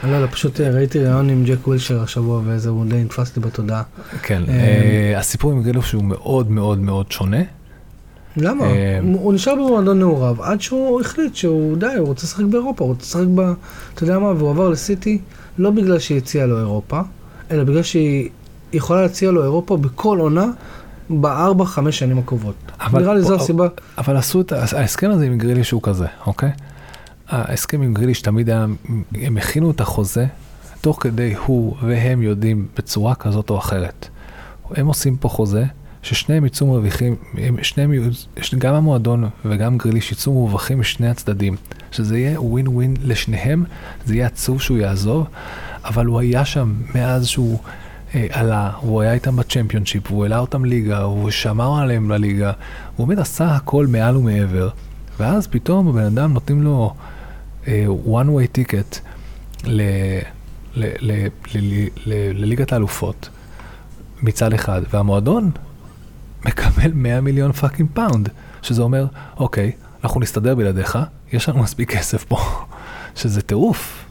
לא, 0.03 0.23
לא, 0.23 0.27
פשוט 0.27 0.61
אה, 0.61 0.71
ראיתי 0.71 0.99
ראיון 0.99 1.31
עם 1.31 1.45
ג'ק 1.45 1.69
ווילשר 1.69 2.03
השבוע, 2.03 2.41
וזה 2.45 2.69
הוא 2.69 2.87
די 2.87 3.05
נתפס 3.05 3.37
לי 3.37 3.43
בתודעה. 3.43 3.83
כן, 4.23 4.43
אה, 4.49 4.55
אה, 4.55 5.19
הסיפור 5.19 5.53
עם 5.53 5.63
גרילוף 5.63 5.87
שהוא 5.87 6.05
מאוד 6.05 6.51
מאוד 6.51 6.79
מאוד 6.79 7.13
שונה. 7.13 7.43
למה? 8.37 8.67
הוא 9.13 9.35
נשאר 9.35 9.55
במועדון 9.55 9.99
נעוריו, 9.99 10.45
עד 10.45 10.61
שהוא 10.61 11.01
החליט 11.01 11.35
שהוא 11.35 11.77
די, 11.77 11.87
הוא 11.87 12.07
רוצה 12.07 12.27
לשחק 12.27 12.45
באירופה, 12.45 12.85
הוא 12.85 12.93
רוצה 12.93 13.03
לשחק 13.03 13.31
ב... 13.35 13.53
אתה 13.95 14.05
יודע 14.05 14.19
מה? 14.19 14.33
והוא 14.33 14.51
עבר 14.51 14.69
לסיטי, 14.69 15.19
לא 15.59 15.71
בגלל 15.71 15.99
שהיא 15.99 16.19
הציעה 16.19 16.47
לו 16.47 16.59
אירופה, 16.59 17.01
אלא 17.51 17.65
בגלל 17.65 17.83
שהיא 17.83 18.29
יכולה 18.73 19.03
להציע 19.03 19.31
לו 19.31 19.43
אירופה 19.43 19.77
בכל 19.77 20.19
עונה 20.19 20.47
בארבע, 21.11 21.65
חמש 21.65 21.99
שנים 21.99 22.19
הקרובות. 22.19 22.55
נראה 22.93 23.15
לי 23.15 23.23
זו 23.23 23.35
הסיבה. 23.35 23.69
אבל 23.99 24.17
עשו 24.17 24.41
את 24.41 24.53
ההסכם 24.53 25.11
הזה 25.11 25.25
עם 25.25 25.39
גריליש 25.39 25.71
הוא 25.71 25.83
כזה, 25.83 26.07
אוקיי? 26.27 26.51
ההסכם 27.33 27.83
עם 27.83 27.95
גריליש 27.95 28.23
תמיד 28.23 28.51
היה, 28.51 28.67
הם 29.15 29.37
הכינו 29.37 29.71
את 29.71 29.81
החוזה, 29.81 30.27
תוך 30.81 30.99
כדי 31.03 31.35
הוא 31.47 31.77
והם 31.83 32.23
יודעים 32.23 32.67
בצורה 32.77 33.15
כזאת 33.15 33.51
או 33.51 33.59
אחרת. 33.59 34.09
הם 34.71 34.87
עושים 34.87 35.17
פה 35.17 35.29
חוזה 35.29 35.65
ששניהם 36.03 36.45
יצאו 36.45 36.67
מרוויחים, 36.67 37.17
הם- 37.39 37.57
שניהם, 37.63 37.93
גם 38.59 38.75
המועדון 38.75 39.29
וגם 39.45 39.79
גריליש 39.79 40.13
יצאו 40.13 40.33
מרווחים 40.47 40.81
משני 40.81 41.09
הצדדים, 41.09 41.57
שזה 41.93 42.19
יהיה 42.19 42.41
ווין 42.41 42.69
ווין 42.69 42.97
לשניהם, 43.03 43.65
זה 44.07 44.15
יהיה 44.15 44.27
עצוב 44.27 44.61
שהוא 44.61 44.79
יעזוב, 44.79 45.27
אבל 45.85 46.07
הוא 46.07 46.21
היה 46.21 46.45
שם 46.45 46.75
מאז 46.95 47.27
שהוא 47.27 47.59
אה, 48.15 48.27
עלה, 48.31 48.71
הוא 48.81 49.01
היה 49.01 49.13
איתם 49.13 49.37
בצ'מפיונשיפ, 49.37 50.11
הוא 50.11 50.23
העלה 50.23 50.39
אותם 50.39 50.65
ליגה, 50.65 50.99
הוא 51.03 51.31
שמר 51.31 51.81
עליהם 51.81 52.11
לליגה, 52.11 52.53
הוא 52.97 53.07
באמת 53.09 53.19
עשה 53.19 53.55
הכל 53.57 53.87
מעל 53.87 54.17
ומעבר, 54.17 54.69
ואז 55.21 55.47
פתאום 55.47 55.89
הבן 55.89 56.05
אדם 56.19 56.33
נותנים 56.33 56.63
לו 56.63 56.95
one 58.07 58.29
way 58.29 58.59
ticket 58.59 58.99
לליגת 62.07 62.73
האלופות 62.73 63.29
מצד 64.23 64.53
אחד, 64.53 64.83
והמועדון 64.91 65.51
מקבל 66.47 66.91
100 66.95 67.21
מיליון 67.21 67.53
fucking 67.53 67.89
pound, 67.95 68.29
שזה 68.63 68.83
אומר, 68.83 69.07
אוקיי, 69.37 69.73
אנחנו 70.05 70.21
נסתדר 70.21 70.55
בלעדיך, 70.55 70.99
יש 71.33 71.49
לנו 71.49 71.63
מספיק 71.63 71.91
כסף 71.97 72.25
פה, 72.25 72.39
שזה 73.21 73.43
טירוף. 73.43 74.05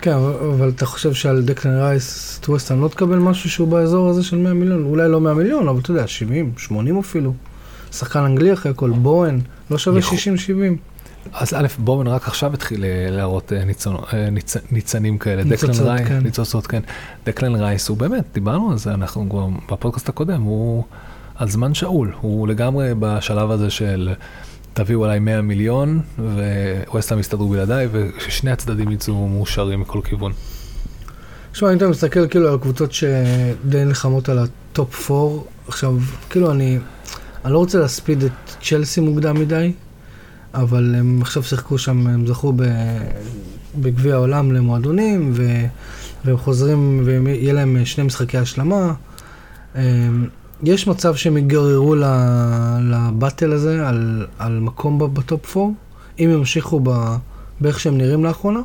כן, 0.00 0.12
אבל, 0.12 0.68
אתה 0.68 0.86
חושב 0.86 1.12
שעל 1.14 1.42
דקלן 1.42 1.78
רייס, 1.80 2.38
ווסטהאם 2.42 2.78
לא 2.78 2.88
תקבל 2.88 3.18
משהו 3.18 3.50
שהוא 3.50 3.68
באזור 3.68 4.08
הזה 4.08 4.22
של 4.22 4.36
100 4.36 4.54
מיליון? 4.54 4.84
אולי 4.84 5.08
לא 5.08 5.20
100 5.20 5.34
מיליון, 5.34 5.68
אבל 5.68 5.80
אתה 5.80 5.90
יודע, 5.90 6.06
70, 6.06 6.52
80 6.56 6.98
אפילו. 6.98 7.34
שחקן 7.92 8.18
אנגלי 8.18 8.52
אחרי 8.52 8.70
הכל, 8.72 8.90
בואן, 8.90 9.40
לא 9.70 9.78
שווה 9.78 9.98
יכול- 9.98 10.18
60-70. 10.18 10.76
אז 11.32 11.54
א', 11.54 11.66
בואן 11.78 12.06
רק 12.06 12.28
עכשיו 12.28 12.54
התחיל 12.54 12.84
אה, 12.84 13.10
להראות 13.10 13.52
אה, 13.52 13.58
אה, 13.58 14.30
ניצ, 14.30 14.56
ניצנים 14.70 15.18
כאלה, 15.18 15.44
ניצוצות, 15.44 15.70
דקלן 15.70 15.86
רייס, 15.86 16.08
כן. 16.08 16.18
ניצוצות, 16.18 16.66
כן. 16.66 16.80
דקלן 17.26 17.54
רייס 17.54 17.88
הוא 17.88 17.96
באמת, 17.96 18.24
דיברנו 18.34 18.70
על 18.70 18.78
זה, 18.78 18.94
אנחנו 18.94 19.26
כבר 19.30 19.46
בפודקאסט 19.72 20.08
הקודם, 20.08 20.42
הוא 20.42 20.84
על 21.34 21.48
זמן 21.48 21.74
שאול, 21.74 22.12
הוא 22.20 22.48
לגמרי 22.48 22.92
בשלב 22.98 23.50
הזה 23.50 23.70
של 23.70 24.10
תביאו 24.72 25.04
עליי 25.04 25.18
100 25.18 25.42
מיליון 25.42 26.00
וווסטהאם 26.88 27.20
יסתדרו 27.20 27.48
בלעדיי 27.48 27.88
וששני 27.92 28.50
הצדדים 28.50 28.90
יצאו 28.90 29.28
מאושרים 29.28 29.80
מכל 29.80 30.00
כיוון. 30.04 30.32
שמע, 31.52 31.72
אם 31.72 31.76
אתה 31.76 31.88
מסתכל 31.88 32.28
כאילו 32.28 32.48
על 32.48 32.54
הקבוצות 32.54 32.92
שדי 32.92 33.84
נלחמות 33.84 34.28
על 34.28 34.38
ה 34.38 34.56
top 34.56 35.10
4, 35.10 35.42
עכשיו, 35.68 35.96
כאילו 36.30 36.50
אני, 36.50 36.78
אני 37.44 37.52
לא 37.52 37.58
רוצה 37.58 37.78
להספיד 37.78 38.22
את 38.22 38.32
צ'לסי 38.62 39.00
מוקדם 39.00 39.40
מדי, 39.40 39.72
אבל 40.54 40.94
הם 40.98 41.18
עכשיו 41.22 41.42
שיחקו 41.42 41.78
שם, 41.78 42.06
הם 42.06 42.26
זכו 42.26 42.52
בגביע 43.80 44.14
העולם 44.14 44.52
למועדונים, 44.52 45.30
ו, 45.34 45.64
והם 46.24 46.36
חוזרים, 46.36 47.02
ויהיה 47.04 47.52
להם 47.52 47.84
שני 47.84 48.04
משחקי 48.04 48.38
השלמה. 48.38 48.94
אמ, 49.76 49.80
יש 50.62 50.86
מצב 50.86 51.14
שהם 51.14 51.36
ייגררו 51.36 51.94
ל- 51.94 52.04
ל 52.80 52.90
battle 52.90 53.52
הזה 53.52 53.88
על, 53.88 54.26
על 54.38 54.58
מקום 54.58 55.14
ב 55.14 55.25
top 55.25 55.56
4, 55.56 55.68
אם 56.18 56.30
ימשיכו 56.32 56.80
ב- 56.82 57.16
באיך 57.60 57.80
שהם 57.80 57.98
נראים 57.98 58.24
לאחרונה. 58.24 58.60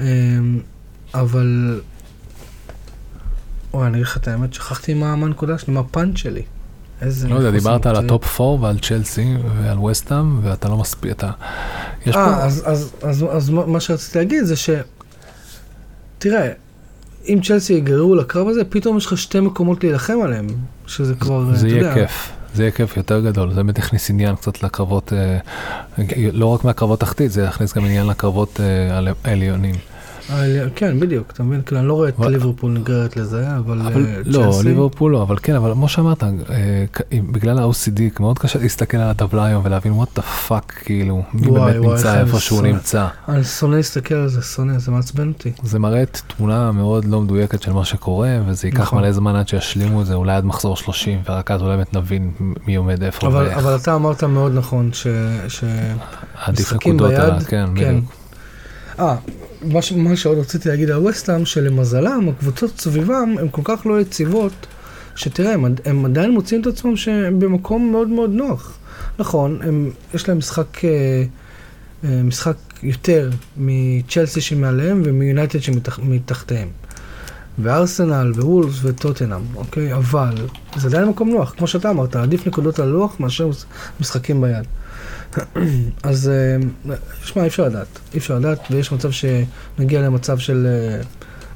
אמ, 0.00 0.04
אבל... 1.14 1.80
וואי, 3.74 3.86
אני 3.86 3.94
אגיד 3.94 4.06
לך 4.06 4.16
את 4.16 4.28
האמת, 4.28 4.54
שכחתי 4.54 4.94
מה 4.94 5.12
הנקודה 5.12 5.58
שלי, 5.58 5.74
מה 5.74 5.80
הפאנץ' 5.80 6.16
שלי. 6.16 6.42
איזה... 7.02 7.28
לא 7.28 7.34
יודע, 7.34 7.50
דיברת 7.50 7.86
על. 7.86 7.96
ה 7.96 8.07
top 8.07 8.40
4 8.40 8.62
ועל 8.66 8.78
צ'לסי 8.78 9.34
ועל 9.62 9.78
וסטהאם 9.78 10.38
ואתה 10.42 10.68
לא 10.68 10.76
מספיק, 10.76 11.10
אתה... 11.12 11.30
יש 12.06 12.14
פה... 12.14 12.20
אה, 12.24 12.44
אז, 12.44 12.62
אז, 12.66 12.92
אז, 13.02 13.24
אז 13.30 13.50
מה 13.50 13.80
שרציתי 13.80 14.18
להגיד 14.18 14.44
זה 14.44 14.56
ש... 14.56 14.70
תראה, 16.18 16.48
אם 17.28 17.38
צ'לסי 17.44 17.72
יגררו 17.72 18.14
לקרב 18.14 18.48
הזה, 18.48 18.64
פתאום 18.64 18.96
יש 18.96 19.06
לך 19.06 19.18
שתי 19.18 19.40
מקומות 19.40 19.84
להילחם 19.84 20.18
עליהם, 20.24 20.46
שזה 20.86 21.14
כבר, 21.14 21.44
זה 21.54 21.66
אתה 21.66 21.74
יהיה 21.74 21.78
יודע, 21.78 21.94
כיף, 21.94 22.32
זה 22.54 22.62
יהיה 22.62 22.70
כיף 22.72 22.96
יותר 22.96 23.20
גדול, 23.20 23.50
זה 23.50 23.56
באמת 23.56 23.78
יכניס 23.78 24.10
עניין 24.10 24.36
קצת 24.36 24.62
לקרבות, 24.62 25.12
אה, 25.12 25.38
לא 26.32 26.46
רק 26.46 26.64
מהקרבות 26.64 27.00
תחתית, 27.00 27.32
זה 27.32 27.42
יכניס 27.42 27.74
גם 27.74 27.84
עניין 27.84 28.06
לקרבות 28.06 28.60
אה, 28.60 28.98
על- 28.98 29.08
העליונים. 29.24 29.74
כן, 30.74 31.00
בדיוק, 31.00 31.30
אתה 31.30 31.42
מבין? 31.42 31.62
כאילו, 31.62 31.80
אני 31.80 31.88
לא 31.88 31.94
רואה 31.94 32.08
את 32.08 32.20
ליברפול 32.20 32.72
נגררת 32.72 33.16
לזה, 33.16 33.56
אבל 33.56 33.80
אה, 33.80 33.90
לא, 34.24 34.52
ליברפול 34.64 35.12
לא, 35.12 35.22
אבל 35.22 35.36
כן, 35.42 35.54
אבל 35.54 35.72
כמו 35.72 35.88
שאמרת, 35.88 36.22
אה, 36.22 36.84
בגלל 37.12 37.58
ה-OCD, 37.58 38.00
מאוד 38.20 38.38
קשה 38.38 38.58
להסתכל 38.58 38.96
על 38.96 39.10
הטבלה 39.10 39.44
היום 39.44 39.62
ולהבין 39.64 40.00
what 40.00 40.18
the 40.18 40.22
fuck, 40.48 40.72
כאילו, 40.84 41.22
מי 41.32 41.50
באמת 41.50 41.76
נמצא 41.76 42.20
איפה 42.20 42.40
שהוא. 42.40 42.62
נמצא. 42.62 43.06
אני 43.28 43.44
שונא 43.44 43.76
להסתכל 43.76 44.14
על 44.14 44.28
זה, 44.28 44.42
שונא, 44.42 44.78
זה 44.78 44.90
מעצבן 44.90 45.28
אותי. 45.28 45.52
זה 45.62 45.78
מראה 45.78 46.04
תמונה 46.06 46.72
מאוד 46.72 47.04
לא 47.04 47.20
מדויקת 47.20 47.62
של 47.62 47.72
מה 47.72 47.84
שקורה, 47.84 48.38
וזה 48.46 48.68
ייקח 48.68 48.80
נכון. 48.80 48.98
מלא 48.98 49.12
זמן 49.12 49.36
עד 49.36 49.48
שישלימו 49.48 50.00
את 50.00 50.06
זה, 50.06 50.14
אולי 50.14 50.32
עד 50.32 50.44
מחזור 50.44 50.76
30, 50.76 51.22
ורק 51.28 51.50
אז 51.50 51.62
אולי 51.62 51.76
באמת 51.76 51.94
נבין 51.94 52.30
מי 52.66 52.76
עומד 52.76 53.02
איפה 53.02 53.28
ואיך. 53.28 53.58
אבל 53.58 53.76
אתה 53.76 53.94
אמרת 53.94 54.24
מאוד 54.24 54.52
נכון, 54.54 54.92
ש... 54.92 55.06
ש... 55.48 55.64
עדיף 56.44 56.60
משחקים 56.60 56.94
נקודות 56.94 57.14
ביד, 57.14 57.42
כן, 57.42 57.66
כן. 57.76 58.00
בדיוק. 58.00 58.14
מה, 59.62 59.82
ש... 59.82 59.92
מה 59.92 60.16
שעוד 60.16 60.38
רציתי 60.38 60.68
להגיד 60.68 60.90
על 60.90 61.06
וסטאם, 61.06 61.44
שלמזלם, 61.44 62.28
הקבוצות 62.28 62.78
סביבם 62.80 63.34
הן 63.38 63.48
כל 63.50 63.62
כך 63.64 63.86
לא 63.86 64.00
יציבות, 64.00 64.66
שתראה, 65.16 65.52
הם, 65.52 65.64
הם 65.84 66.04
עדיין 66.04 66.30
מוצאים 66.30 66.60
את 66.60 66.66
עצמם 66.66 66.96
שהם 66.96 67.40
במקום 67.40 67.90
מאוד 67.92 68.08
מאוד 68.08 68.30
נוח. 68.30 68.78
נכון, 69.18 69.58
הם, 69.62 69.90
יש 70.14 70.28
להם 70.28 70.38
משחק, 70.38 70.84
אה, 70.84 71.24
אה, 72.04 72.22
משחק 72.22 72.56
יותר 72.82 73.30
מצ'לסי 73.56 74.40
שמעליהם 74.40 75.02
ומיונייטד 75.04 75.58
שמתחתיהם. 75.60 76.68
וארסנל 77.58 78.32
ווולפס 78.36 78.78
וטוטנאם, 78.82 79.40
אוקיי? 79.54 79.94
אבל 79.94 80.34
זה 80.76 80.88
עדיין 80.88 81.08
מקום 81.08 81.30
נוח, 81.30 81.54
כמו 81.56 81.66
שאתה 81.66 81.90
אמרת, 81.90 82.16
עדיף 82.16 82.46
נקודות 82.46 82.78
על 82.78 82.88
הלוח 82.88 83.20
מאשר 83.20 83.48
מש- 83.48 83.64
משחקים 84.00 84.40
ביד. 84.40 84.64
אז 86.02 86.28
אה, 86.28 86.56
שמע, 87.24 87.42
אי 87.42 87.48
אפשר 87.48 87.64
לדעת, 87.64 87.86
אי 88.14 88.18
אפשר 88.18 88.38
לדעת, 88.38 88.58
ויש 88.70 88.92
מצב 88.92 89.08
שנגיע 89.10 90.00
למצב 90.02 90.38
של 90.38 90.66
אה, 90.66 91.02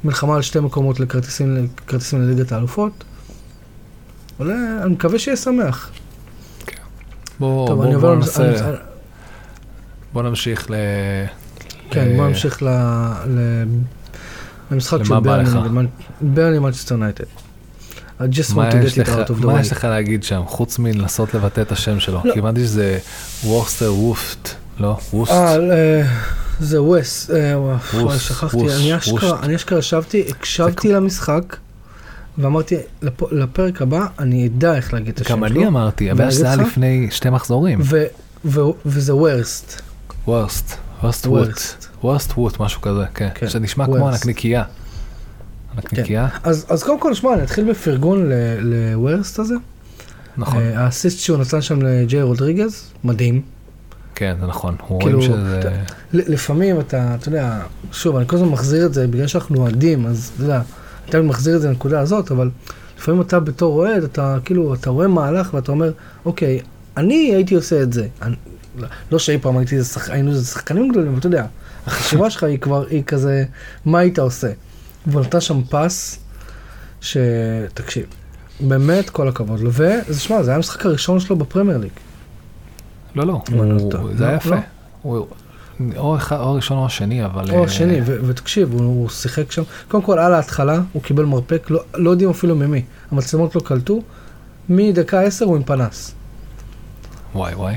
מלחמה 0.05 0.35
על 0.37 0.43
שתי 0.43 0.61
מקומות 0.61 1.01
לכרטיסים, 1.01 1.69
לכרטיסים 1.87 2.21
לליגת 2.23 2.53
האלופות. 2.53 3.05
אבל 4.41 4.51
אני 4.83 4.93
מקווה 4.93 5.19
שיהיה 5.19 5.37
שמח. 5.37 5.91
בוא 7.41 7.67
טוב, 7.69 7.77
בוא- 7.83 8.01
בוא. 8.01 8.15
ננסה, 8.17 8.43
אני- 8.69 8.77
בוא 10.13 10.23
נמשיך 10.23 10.71
ל... 10.71 10.75
כן, 11.91 12.09
ל- 12.09 12.17
בוא 12.17 12.29
נמשיך 12.29 12.63
ל... 12.63 12.67
ל- 13.27 13.65
למשחק 14.71 14.99
של 15.05 15.15
ברנלי 15.20 15.44
ברנלי 16.20 16.59
מנצ'סטר 16.59 16.97
יונייטד. 16.97 17.25
I 18.20 18.24
just 18.24 18.50
want 18.55 18.70
to 18.72 18.96
get 18.96 19.07
it 19.07 19.09
out 19.09 19.31
of 19.31 19.42
the 19.42 19.46
מה 19.46 19.61
יש 19.61 19.68
way. 19.68 19.74
לך 19.74 19.85
להגיד 19.85 20.22
שם, 20.24 20.42
חוץ 20.46 20.79
מלנסות 20.79 21.35
לבטא 21.35 21.61
את 21.61 21.72
השם 21.72 22.00
שלו? 22.00 22.20
לא. 22.24 22.33
כי 22.33 22.38
הבנתי 22.38 22.61
שזה 22.61 22.98
וורסטר 23.44 23.94
וופט, 23.94 24.48
לא? 24.79 24.98
וורסט? 25.12 25.33
אה, 25.33 25.57
אה, 25.72 26.03
זה 26.61 26.77
אה, 26.77 26.83
וואו, 26.83 26.96
ווס, 26.96 27.94
וואי, 27.94 28.18
שכחתי, 28.18 28.59
אני 29.42 29.57
אשכרה, 29.57 29.79
ישבתי, 29.79 30.24
הקשבתי 30.29 30.92
למשחק, 30.92 31.57
ואמרתי, 32.38 32.77
לפ- 33.03 33.33
לפרק 33.33 33.83
הבא 33.83 34.07
אני 34.18 34.46
אדע 34.46 34.74
איך 34.74 34.94
להגיד 34.94 35.14
את 35.14 35.20
השם 35.20 35.31
גם 35.40 35.48
שלו. 35.48 35.57
אני 35.61 35.66
אמרתי, 35.66 36.11
אבל 36.12 36.31
זה 36.31 36.46
היה? 36.46 36.57
לפני 36.57 37.09
שתי 37.11 37.31
מחזורים. 37.31 37.79
ו- 37.83 38.05
ו- 38.44 38.61
וזה 38.87 39.14
וורסט. 39.14 39.81
וורסט, 40.27 40.74
וורסט 41.03 41.27
ווט, 41.27 41.48
וורסט. 42.03 42.33
ווט, 42.38 42.61
משהו 42.61 42.81
כזה, 42.81 43.05
כן. 43.14 43.29
כן, 43.35 43.48
שנשמע 43.48 43.85
כמו 43.87 43.94
וורסט. 43.94 44.27
הנקניקייה. 45.77 46.23
הנקניקייה, 46.23 46.51
אז 46.51 46.67
אז 46.69 46.83
קודם 46.83 47.01
כל, 47.01 47.15
שמע, 47.15 47.35
אני 47.35 47.43
אתחיל 47.43 47.71
בפרגון 47.71 48.31
לוורסט 48.61 49.39
הזה. 49.39 49.55
נכון, 50.37 50.63
אה, 50.63 50.81
האסיסט 50.81 51.19
שהוא 51.19 51.39
נתן 51.39 51.63
שם 51.63 51.83
לג'יי 51.83 52.23
רודריגז, 52.23 52.83
מדהים. 53.05 53.43
כן, 54.15 54.37
זה 54.41 54.47
נכון. 54.47 54.77
רואים 54.89 55.03
כאילו, 55.07 55.23
שזה... 55.23 55.61
ל- 56.13 56.33
לפעמים 56.33 56.81
אתה, 56.81 57.15
אתה 57.15 57.29
יודע, 57.29 57.61
שוב, 57.93 58.17
אני 58.17 58.27
כל 58.27 58.37
הזמן 58.37 58.49
מחזיר 58.49 58.87
את 58.87 58.95
זה 58.95 59.07
בגלל 59.07 59.27
שאנחנו 59.27 59.57
אוהדים, 59.57 60.07
אז 60.07 60.31
אתה 60.37 60.45
יודע, 60.45 60.57
אני 60.57 61.11
תמיד 61.13 61.25
מחזיר 61.25 61.57
את 61.57 61.61
זה 61.63 61.69
לנקודה 61.69 62.01
הזאת, 62.01 62.31
אבל 62.31 62.51
לפעמים 62.99 63.21
אתה 63.21 63.41
בתור 63.41 63.75
אוהד, 63.79 64.03
אתה 64.03 64.37
כאילו, 64.45 64.75
אתה 64.75 64.91
רואה 64.91 65.09
מהלך 65.09 65.55
ואתה 65.55 65.73
אומר, 65.73 65.93
אוקיי, 66.25 66.61
אני 66.97 67.15
הייתי 67.35 67.55
עושה 67.55 67.83
את 67.83 67.93
זה. 67.93 68.07
אני, 68.23 68.35
לא- 69.11 69.19
שאי 69.19 69.39
פעם 69.39 69.57
הייתי, 69.57 69.85
שח- 69.85 70.11
היינו 70.11 70.31
איזה 70.31 70.45
שחקנים 70.47 70.89
גדולים, 70.89 71.09
אבל 71.11 71.19
אתה 71.19 71.27
יודע, 71.27 71.47
החשיבה 71.87 72.31
שלך 72.31 72.43
היא 72.43 72.59
כבר, 72.59 72.87
היא 72.91 73.03
כזה, 73.05 73.45
מה 73.85 73.99
היית 73.99 74.19
עושה? 74.19 74.49
נתן 75.07 75.40
שם 75.40 75.62
פס, 75.71 76.19
שתקשיב, 77.01 78.05
באמת 78.61 79.11
כל 79.11 79.29
הכבוד 79.29 79.61
לו, 79.61 79.71
ושמע, 79.73 80.43
זה 80.43 80.51
היה 80.51 80.57
המשחק 80.57 80.87
הראשון 80.87 81.21
שלו 81.21 81.37
בפרמייר 81.37 81.79
ליג. 81.79 81.90
לא, 83.14 83.27
לא, 83.27 83.40
לא 83.53 83.62
הוא-. 83.81 83.93
זה 84.17 84.25
היה 84.25 84.33
לא, 84.33 84.37
יפה. 84.37 84.51
לא. 84.51 84.57
הוא- 85.03 85.27
או 85.97 86.17
הראשון 86.31 86.79
או 86.79 86.87
השני, 86.87 87.25
אבל... 87.25 87.51
או 87.51 87.59
אה, 87.59 87.64
השני, 87.64 88.01
ותקשיב, 88.07 88.73
הוא, 88.73 88.81
הוא 88.81 89.09
שיחק 89.09 89.53
שם, 89.53 89.62
קודם 89.88 90.03
כל 90.03 90.19
על 90.19 90.35
ההתחלה 90.35 90.81
הוא 90.93 91.03
קיבל 91.03 91.25
מרפק, 91.25 91.71
לא, 91.71 91.85
לא 91.95 92.11
יודעים 92.11 92.31
אפילו 92.31 92.57
ממי, 92.57 92.83
המצלמות 93.11 93.55
לא 93.55 93.61
קלטו, 93.61 94.03
מדקה 94.69 95.21
10 95.21 95.45
הוא 95.45 95.57
עם 95.57 95.62
פנס. 95.62 96.14
וואי 97.35 97.55
וואי. 97.55 97.75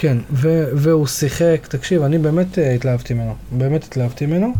כן, 0.00 0.18
ו- 0.32 0.68
והוא 0.74 1.06
שיחק, 1.06 1.66
תקשיב, 1.68 2.02
אני 2.02 2.18
באמת 2.18 2.58
uh, 2.58 2.60
התלהבתי 2.60 3.14
ממנו, 3.14 3.34
באמת 3.52 3.84
התלהבתי 3.84 4.26
ממנו, 4.26 4.52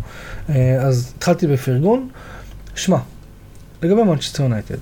uh, 0.48 0.52
אז 0.80 1.12
התחלתי 1.16 1.46
בפרגון. 1.46 2.08
שמע, 2.74 2.98
לגבי 3.82 4.02
מנצ'סטר 4.02 4.42
יונייטד, 4.42 4.74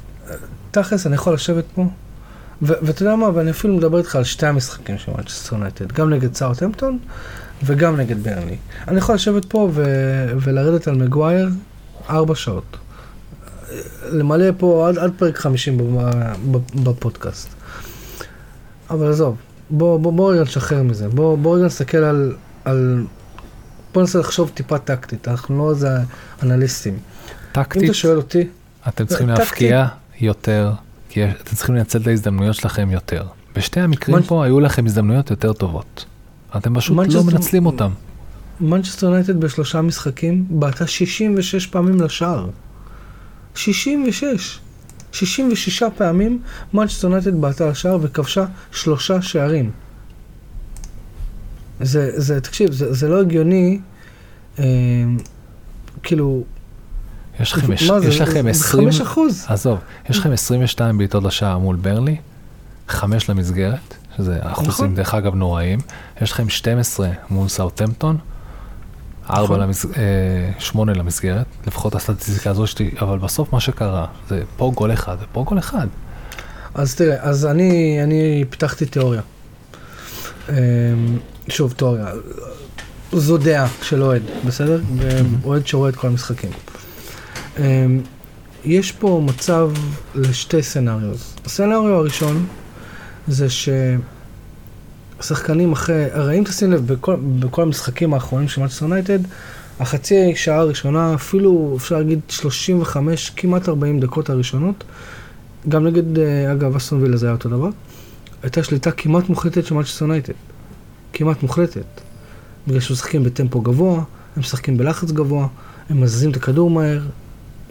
אתה 0.70 0.82
תכלס, 0.82 1.06
אני 1.06 1.14
יכול 1.14 1.34
לשבת 1.34 1.64
פה, 1.74 1.84
ואתה 2.62 3.02
יודע 3.02 3.16
מה, 3.16 3.28
ואני 3.34 3.50
אפילו 3.50 3.76
מדבר 3.76 3.98
איתך 3.98 4.16
על 4.16 4.24
שתי 4.24 4.46
המשחקים 4.46 4.98
של 4.98 5.12
מנצ'סטר 5.12 5.56
יונייטד, 5.56 5.92
גם 5.92 6.10
נגד 6.10 6.34
סאוטהמפטון 6.34 6.98
וגם 7.62 7.96
נגד 7.96 8.22
ברנלי. 8.22 8.56
אני 8.88 8.98
יכול 8.98 9.14
לשבת 9.14 9.44
פה 9.44 9.70
ו- 9.72 10.32
ולרדת 10.40 10.88
על 10.88 10.94
מגווייר 10.94 11.48
ארבע 12.10 12.34
שעות. 12.34 12.76
למלא 14.12 14.46
פה 14.58 14.88
עד, 14.88 14.98
עד 14.98 15.12
פרק 15.16 15.38
50 15.38 15.98
בפודקאסט. 16.74 17.48
אבל 18.90 19.10
עזוב, 19.10 19.36
בוא, 19.70 20.00
בוא, 20.00 20.12
בוא 20.12 20.32
רגע 20.32 20.42
נשחרר 20.42 20.82
מזה, 20.82 21.08
בוא, 21.08 21.38
בוא 21.38 21.56
רגע 21.56 21.66
נסתכל 21.66 21.98
על, 21.98 22.36
על... 22.64 23.04
בוא 23.94 24.02
ננסה 24.02 24.18
לחשוב 24.18 24.50
טיפה 24.54 24.78
טקטית, 24.78 25.28
אנחנו 25.28 25.58
לא 25.58 25.70
איזה 25.70 25.88
אנליסטים. 26.42 26.98
טקטית? 27.52 27.82
אם 27.82 27.86
אתה 27.86 27.94
שואל 27.94 28.16
אותי... 28.16 28.48
אתם 28.88 29.06
צריכים 29.06 29.28
להבקיע 29.28 29.86
יותר, 30.20 30.72
כי 31.08 31.24
אתם 31.24 31.56
צריכים 31.56 31.74
לנצל 31.74 31.98
את 32.02 32.06
ההזדמנויות 32.06 32.54
שלכם 32.54 32.90
יותר. 32.90 33.24
בשתי 33.56 33.80
המקרים 33.80 34.16
מנ... 34.16 34.22
פה 34.22 34.44
היו 34.44 34.60
לכם 34.60 34.86
הזדמנויות 34.86 35.30
יותר 35.30 35.52
טובות. 35.52 36.04
אתם 36.56 36.74
פשוט 36.74 36.96
לא 37.12 37.24
מנצלים 37.24 37.66
אותם. 37.66 37.90
מנצ'סטר 38.60 39.06
יונייטד 39.06 39.40
בשלושה 39.40 39.82
משחקים 39.82 40.44
בעטה 40.50 40.86
66 40.86 41.66
פעמים 41.66 42.00
לשער. 42.00 42.46
66. 43.54 44.58
66 45.12 45.82
פעמים 45.96 46.42
מנצ'סטר 46.74 47.06
יונייטד 47.06 47.40
בעטה 47.40 47.70
לשער 47.70 47.98
וכבשה 48.02 48.44
שלושה 48.72 49.22
שערים. 49.22 49.70
זה, 51.80 52.10
זה, 52.20 52.40
תקשיב, 52.40 52.72
זה, 52.72 52.92
זה 52.92 53.08
לא 53.08 53.20
הגיוני, 53.20 53.80
אה, 54.58 54.64
כאילו... 56.02 56.44
יש 57.40 57.52
לכם, 57.52 57.72
יש, 57.72 57.82
יש 57.82 58.18
זה, 58.18 58.22
לכם 58.22 58.46
20, 58.46 58.90
5 58.90 59.00
אחוז. 59.00 59.44
עזוב, 59.48 59.78
יש 60.10 60.18
לכם 60.18 60.32
22 60.32 60.98
בעיטות 60.98 61.24
לשער 61.24 61.58
מול 61.58 61.76
ברלי, 61.76 62.16
5 62.88 63.30
למסגרת, 63.30 63.94
שזה 64.16 64.38
אחוזים 64.42 64.70
נכון. 64.70 64.94
דרך 64.94 65.14
אגב 65.14 65.34
נוראים, 65.34 65.78
יש 66.22 66.32
לכם 66.32 66.48
12 66.48 67.08
מול 67.30 67.48
סאוטמפטון, 67.48 68.18
ארבע 69.30 69.44
נכון. 69.44 69.60
למס... 69.60 69.86
אה, 69.86 69.90
שמונה 70.58 70.92
למסגרת, 70.92 71.46
לפחות 71.66 71.94
הסטטיסטיקה 71.94 72.50
הזו 72.50 72.66
שלי, 72.66 72.90
אבל 73.00 73.18
בסוף 73.18 73.52
מה 73.52 73.60
שקרה, 73.60 74.06
זה 74.28 74.42
פה 74.56 74.72
גול 74.74 74.92
אחד 74.92 75.16
ופה 75.22 75.44
גול 75.44 75.58
אחד. 75.58 75.86
אז 76.74 76.94
תראה, 76.94 77.16
אז 77.20 77.46
אני, 77.46 78.00
אני 78.02 78.44
פיתחתי 78.50 78.86
תיאוריה. 78.86 79.20
אמ, 80.48 80.54
שוב, 81.48 81.72
תיאוריה. 81.72 82.06
זו 83.12 83.38
דעה 83.38 83.68
של 83.82 84.02
אוהד, 84.02 84.22
בסדר? 84.46 84.80
אוהד 85.44 85.66
שרואה 85.66 85.88
את 85.88 85.96
כל 85.96 86.06
המשחקים. 86.06 86.50
אמ, 87.58 88.00
יש 88.64 88.92
פה 88.92 89.22
מצב 89.24 89.70
לשתי 90.14 90.62
סצנריוז. 90.62 91.34
הסצנריו 91.46 91.94
הראשון 91.94 92.46
זה 93.28 93.50
ש... 93.50 93.68
שחקנים 95.20 95.72
אחרי, 95.72 96.04
הרי 96.12 96.38
אם 96.38 96.44
תשים 96.44 96.72
לב, 96.72 96.92
בכל, 96.92 97.16
בכל 97.38 97.62
המשחקים 97.62 98.14
האחרונים 98.14 98.48
של 98.48 98.60
מנצ'סטר 98.60 98.84
יונייטד, 98.84 99.18
החצי 99.80 100.32
שעה 100.36 100.58
הראשונה, 100.58 101.14
אפילו 101.14 101.74
אפשר 101.76 101.96
להגיד 101.96 102.20
35, 102.28 103.30
כמעט 103.30 103.68
40 103.68 104.00
דקות 104.00 104.30
הראשונות, 104.30 104.84
גם 105.68 105.86
נגד, 105.86 106.18
אה, 106.18 106.52
אגב, 106.52 106.76
אסטון 106.76 107.02
וילה 107.02 107.16
זה 107.16 107.26
היה 107.26 107.34
אותו 107.34 107.48
דבר, 107.48 107.68
הייתה 108.42 108.62
שליטה 108.62 108.90
כמעט 108.90 109.28
מוחלטת 109.28 109.66
של 109.66 109.74
מנצ'סטר 109.74 110.04
יונייטד. 110.04 110.32
כמעט 111.12 111.42
מוחלטת. 111.42 112.00
בגלל 112.66 112.80
שהם 112.80 112.92
משחקים 112.92 113.24
בטמפו 113.24 113.60
גבוה, 113.60 113.96
הם 114.36 114.40
משחקים 114.40 114.76
בלחץ 114.76 115.10
גבוה, 115.10 115.46
הם 115.90 116.00
מזיזים 116.00 116.30
את 116.30 116.36
הכדור 116.36 116.70
מהר, 116.70 117.02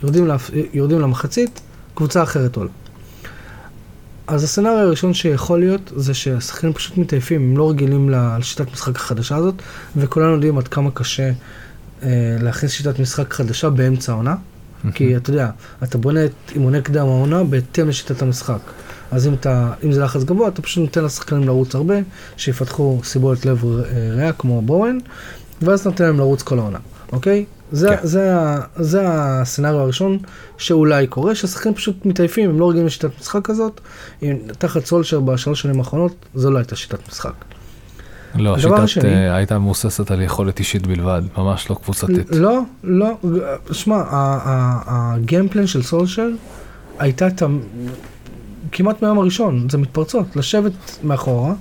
יורדים, 0.04 0.28
לה, 0.28 0.36
יורדים 0.74 1.00
למחצית, 1.00 1.62
קבוצה 1.96 2.24
אחרת 2.24 2.56
עולה. 2.56 2.70
אז 4.28 4.44
הסצנריו 4.44 4.78
הראשון 4.78 5.14
שיכול 5.14 5.60
להיות 5.60 5.92
זה 5.96 6.14
שהשחקנים 6.14 6.74
פשוט 6.74 6.98
מתעייפים, 6.98 7.42
הם 7.42 7.58
לא 7.58 7.70
רגילים 7.70 8.10
לשיטת 8.10 8.72
משחק 8.74 8.96
החדשה 8.96 9.36
הזאת, 9.36 9.56
וכולנו 9.96 10.34
יודעים 10.34 10.58
עד 10.58 10.68
כמה 10.68 10.92
קשה 10.92 11.32
אה, 12.04 12.10
להכניס 12.42 12.72
שיטת 12.72 13.00
משחק 13.00 13.34
חדשה 13.34 13.70
באמצע 13.70 14.12
העונה. 14.12 14.36
כי 14.94 15.18
אתה 15.18 15.30
יודע, 15.30 15.50
אתה 15.84 15.98
בונה 15.98 16.26
את 16.26 16.32
אימוני 16.56 16.82
קדם 16.82 17.06
העונה 17.06 17.44
בהתאם 17.44 17.90
לשיטת 17.90 18.22
המשחק. 18.22 18.60
אז 19.12 19.28
אם, 19.28 19.34
אתה, 19.34 19.74
אם 19.84 19.92
זה 19.92 20.04
לחץ 20.04 20.24
גבוה, 20.24 20.48
אתה 20.48 20.62
פשוט 20.62 20.84
נותן 20.84 21.04
לשחקנים 21.04 21.44
לרוץ 21.44 21.76
הרבה, 21.76 21.96
שיפתחו 22.38 23.00
סיבולת 23.04 23.46
לב 23.46 23.66
אה, 23.66 23.80
ריאה 24.12 24.34
כמו 24.34 24.62
בורן, 24.62 24.98
ואז 25.62 25.86
נותן 25.86 26.04
להם 26.04 26.18
לרוץ 26.18 26.42
כל 26.42 26.60
העונה, 26.60 26.80
אוקיי? 27.12 27.46
זה, 27.72 27.88
כן. 27.88 28.08
זה, 28.08 28.36
זה 28.76 29.02
הסצנריו 29.06 29.80
הראשון 29.80 30.18
שאולי 30.58 31.08
קורה, 31.08 31.36
שהשחקנים 31.36 31.76
פשוט 31.76 32.06
מתעייפים, 32.06 32.50
הם 32.50 32.60
לא 32.60 32.70
רגילים 32.70 32.86
לשיטת 32.86 33.10
משחק 33.20 33.42
כזאת. 33.44 33.82
תחת 34.58 34.86
סולשר 34.86 35.20
בשלוש 35.20 35.62
שנים 35.62 35.80
האחרונות, 35.80 36.26
זו 36.36 36.52
לא 36.52 36.58
הייתה 36.58 36.76
שיטת 36.76 37.08
משחק. 37.10 37.34
לא, 38.36 38.56
השיטת 38.56 38.80
השני, 38.80 39.30
uh, 39.30 39.34
הייתה 39.34 39.60
מבוססת 39.60 40.12
על 40.12 40.22
יכולת 40.22 40.60
אישית 40.60 40.88
בלבד, 40.88 41.22
ממש 41.38 41.70
לא 41.70 41.76
קבוצתית. 41.76 42.36
לא, 42.36 42.62
לא, 42.84 43.18
שמע, 43.72 44.04
הגיימפלן 44.86 45.68
של 45.68 45.84
סולשר 45.84 46.28
הייתה 47.00 47.30
ת... 47.30 47.42
כמעט 48.72 49.02
מהיום 49.02 49.20
הראשון, 49.20 49.70
זה 49.70 49.78
מתפרצות, 49.78 50.36
לשבת 50.36 50.72
מאחורה, 51.04 51.54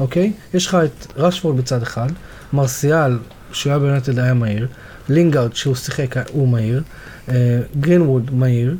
אוקיי? 0.00 0.32
יש 0.54 0.66
לך 0.66 0.74
את 0.74 1.06
רשפורד 1.16 1.56
בצד 1.56 1.82
אחד, 1.82 2.08
מרסיאל, 2.52 3.18
שהוא 3.52 3.70
היה 3.70 3.78
ביונטד 3.78 4.18
היה 4.18 4.34
מהיר, 4.34 4.68
לינגארד 5.10 5.56
שהוא 5.56 5.74
שיחק 5.74 6.16
הוא 6.32 6.48
מהיר, 6.48 6.82
אה, 7.28 7.60
גרינווד 7.80 8.34
מהיר. 8.34 8.76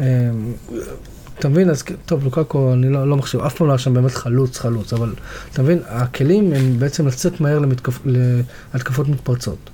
אה, 0.00 0.30
אתה 1.38 1.48
מבין, 1.48 1.70
אז 1.70 1.82
טוב, 2.06 2.24
לוקקו, 2.24 2.72
אני 2.72 2.88
לא, 2.88 3.08
לא 3.08 3.16
מחשב, 3.16 3.40
אף 3.40 3.54
פעם 3.54 3.66
לא 3.66 3.72
היה 3.72 3.78
שם 3.78 3.94
באמת 3.94 4.10
חלוץ, 4.10 4.58
חלוץ, 4.58 4.92
אבל 4.92 5.14
אתה 5.52 5.62
מבין, 5.62 5.78
הכלים 5.86 6.52
הם 6.52 6.78
בעצם 6.78 7.06
לצאת 7.06 7.40
מהר 7.40 7.58
למתקפ, 7.58 7.98
להתקפות 8.74 9.08
מתפרצות. 9.08 9.70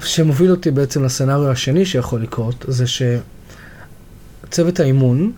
שמוביל 0.00 0.50
אותי 0.50 0.70
בעצם 0.70 1.04
לסצנריו 1.04 1.50
השני 1.50 1.86
שיכול 1.86 2.22
לקרות, 2.22 2.64
זה 2.68 2.84
שצוות 4.46 4.80
האימון, 4.80 5.32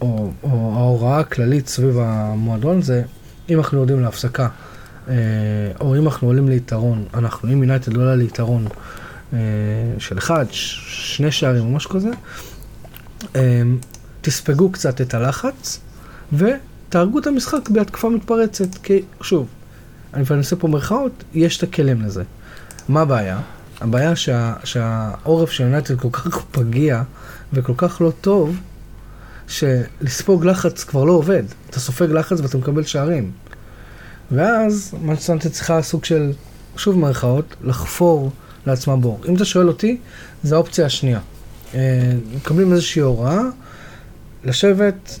או, 0.00 0.30
או 0.42 0.72
ההוראה 0.76 1.18
הכללית 1.18 1.68
סביב 1.68 1.98
המועדון, 1.98 2.82
זה 2.82 3.02
אם 3.50 3.58
אנחנו 3.58 3.78
יורדים 3.78 4.00
להפסקה 4.00 4.48
או 5.80 5.96
אם 5.96 6.04
אנחנו 6.06 6.28
עולים 6.28 6.48
ליתרון, 6.48 7.04
אנחנו, 7.14 7.52
אם 7.52 7.62
יונייטד 7.62 7.96
עולה 7.96 8.14
ליתרון 8.14 8.66
אה, 9.32 9.38
של 9.98 10.18
אחד, 10.18 10.46
שני 10.50 11.30
שערים 11.30 11.64
או 11.64 11.70
משהו 11.70 11.90
כזה, 11.90 12.10
אה, 13.36 13.62
תספגו 14.20 14.72
קצת 14.72 15.00
את 15.00 15.14
הלחץ 15.14 15.80
ותהרגו 16.32 17.18
את 17.18 17.26
המשחק 17.26 17.68
בהתקפה 17.68 18.08
מתפרצת, 18.08 18.74
כי 18.82 19.02
שוב, 19.20 19.46
אני 20.14 20.24
עושה 20.38 20.56
פה 20.56 20.68
מרכאות, 20.68 21.24
יש 21.34 21.58
את 21.58 21.62
הכלים 21.62 22.02
לזה. 22.02 22.22
מה 22.88 23.00
הבעיה? 23.00 23.40
הבעיה 23.80 24.16
שה, 24.16 24.54
שהעורף 24.64 25.50
של 25.50 25.64
יונייטד 25.64 25.98
כל 25.98 26.08
כך 26.12 26.44
פגיע 26.50 27.02
וכל 27.52 27.72
כך 27.76 28.00
לא 28.00 28.12
טוב, 28.20 28.56
שלספוג 29.48 30.44
לחץ 30.44 30.84
כבר 30.84 31.04
לא 31.04 31.12
עובד. 31.12 31.42
אתה 31.70 31.80
סופג 31.80 32.10
לחץ 32.10 32.40
ואתה 32.40 32.58
מקבל 32.58 32.82
שערים. 32.82 33.30
ואז 34.32 34.94
מנצ'סטר 35.02 35.48
צריכה 35.48 35.82
סוג 35.82 36.04
של, 36.04 36.32
שוב 36.76 36.98
מרכאות, 36.98 37.56
לחפור 37.64 38.30
לעצמה 38.66 38.96
בור. 38.96 39.20
אם 39.28 39.34
אתה 39.34 39.44
שואל 39.44 39.68
אותי, 39.68 39.98
זו 40.42 40.54
האופציה 40.54 40.86
השנייה. 40.86 41.20
אה, 41.74 42.12
מקבלים 42.36 42.72
איזושהי 42.72 43.02
הוראה, 43.02 43.40
לשבת, 44.44 45.18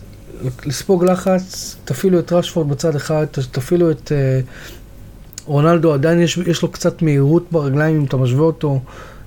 לספוג 0.66 1.04
לחץ, 1.04 1.76
תפעילו 1.84 2.18
את 2.18 2.32
רשפורד 2.32 2.68
בצד 2.68 2.96
אחד, 2.96 3.24
תפעילו 3.50 3.90
את 3.90 4.12
אה, 4.12 4.40
רונלדו, 5.44 5.94
עדיין 5.94 6.20
יש, 6.20 6.38
יש 6.38 6.62
לו 6.62 6.70
קצת 6.70 7.02
מהירות 7.02 7.46
ברגליים, 7.52 7.96
אם 7.96 8.04
אתה 8.04 8.16
משווה 8.16 8.44
אותו 8.44 8.80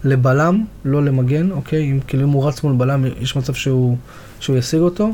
לבלם, 0.04 0.64
לא 0.86 1.06
למגן, 1.06 1.52
אוקיי? 1.52 1.92
אם 1.92 2.00
כאילו 2.08 2.24
אם 2.24 2.30
הוא 2.30 2.48
רץ 2.48 2.64
מול 2.64 2.76
בלם, 2.78 3.06
יש 3.20 3.36
מצב 3.36 3.54
שהוא, 3.54 3.98
שהוא 4.40 4.58
ישיג 4.58 4.80
אותו. 4.80 5.10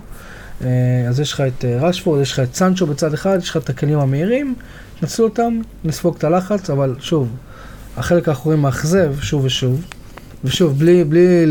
אה, 0.63 1.09
אז 1.09 1.19
יש 1.19 1.33
לך 1.33 1.41
את 1.41 1.65
אה, 1.65 1.77
רשפורד, 1.81 2.21
יש 2.21 2.31
לך 2.31 2.39
את 2.39 2.55
סנצ'ו 2.55 2.87
בצד 2.87 3.13
אחד, 3.13 3.37
יש 3.41 3.49
לך 3.49 3.57
את 3.57 3.69
הכלים 3.69 3.99
המהירים, 3.99 4.55
נצלו 5.03 5.25
אותם, 5.25 5.59
נספוג 5.83 6.15
את 6.17 6.23
הלחץ, 6.23 6.69
אבל 6.69 6.95
שוב, 6.99 7.29
החלק 7.97 8.29
האחורי 8.29 8.55
מאכזב 8.55 9.13
שוב 9.21 9.45
ושוב. 9.45 9.85
ושוב, 10.43 10.79
בלי, 10.79 11.03
בלי 11.03 11.45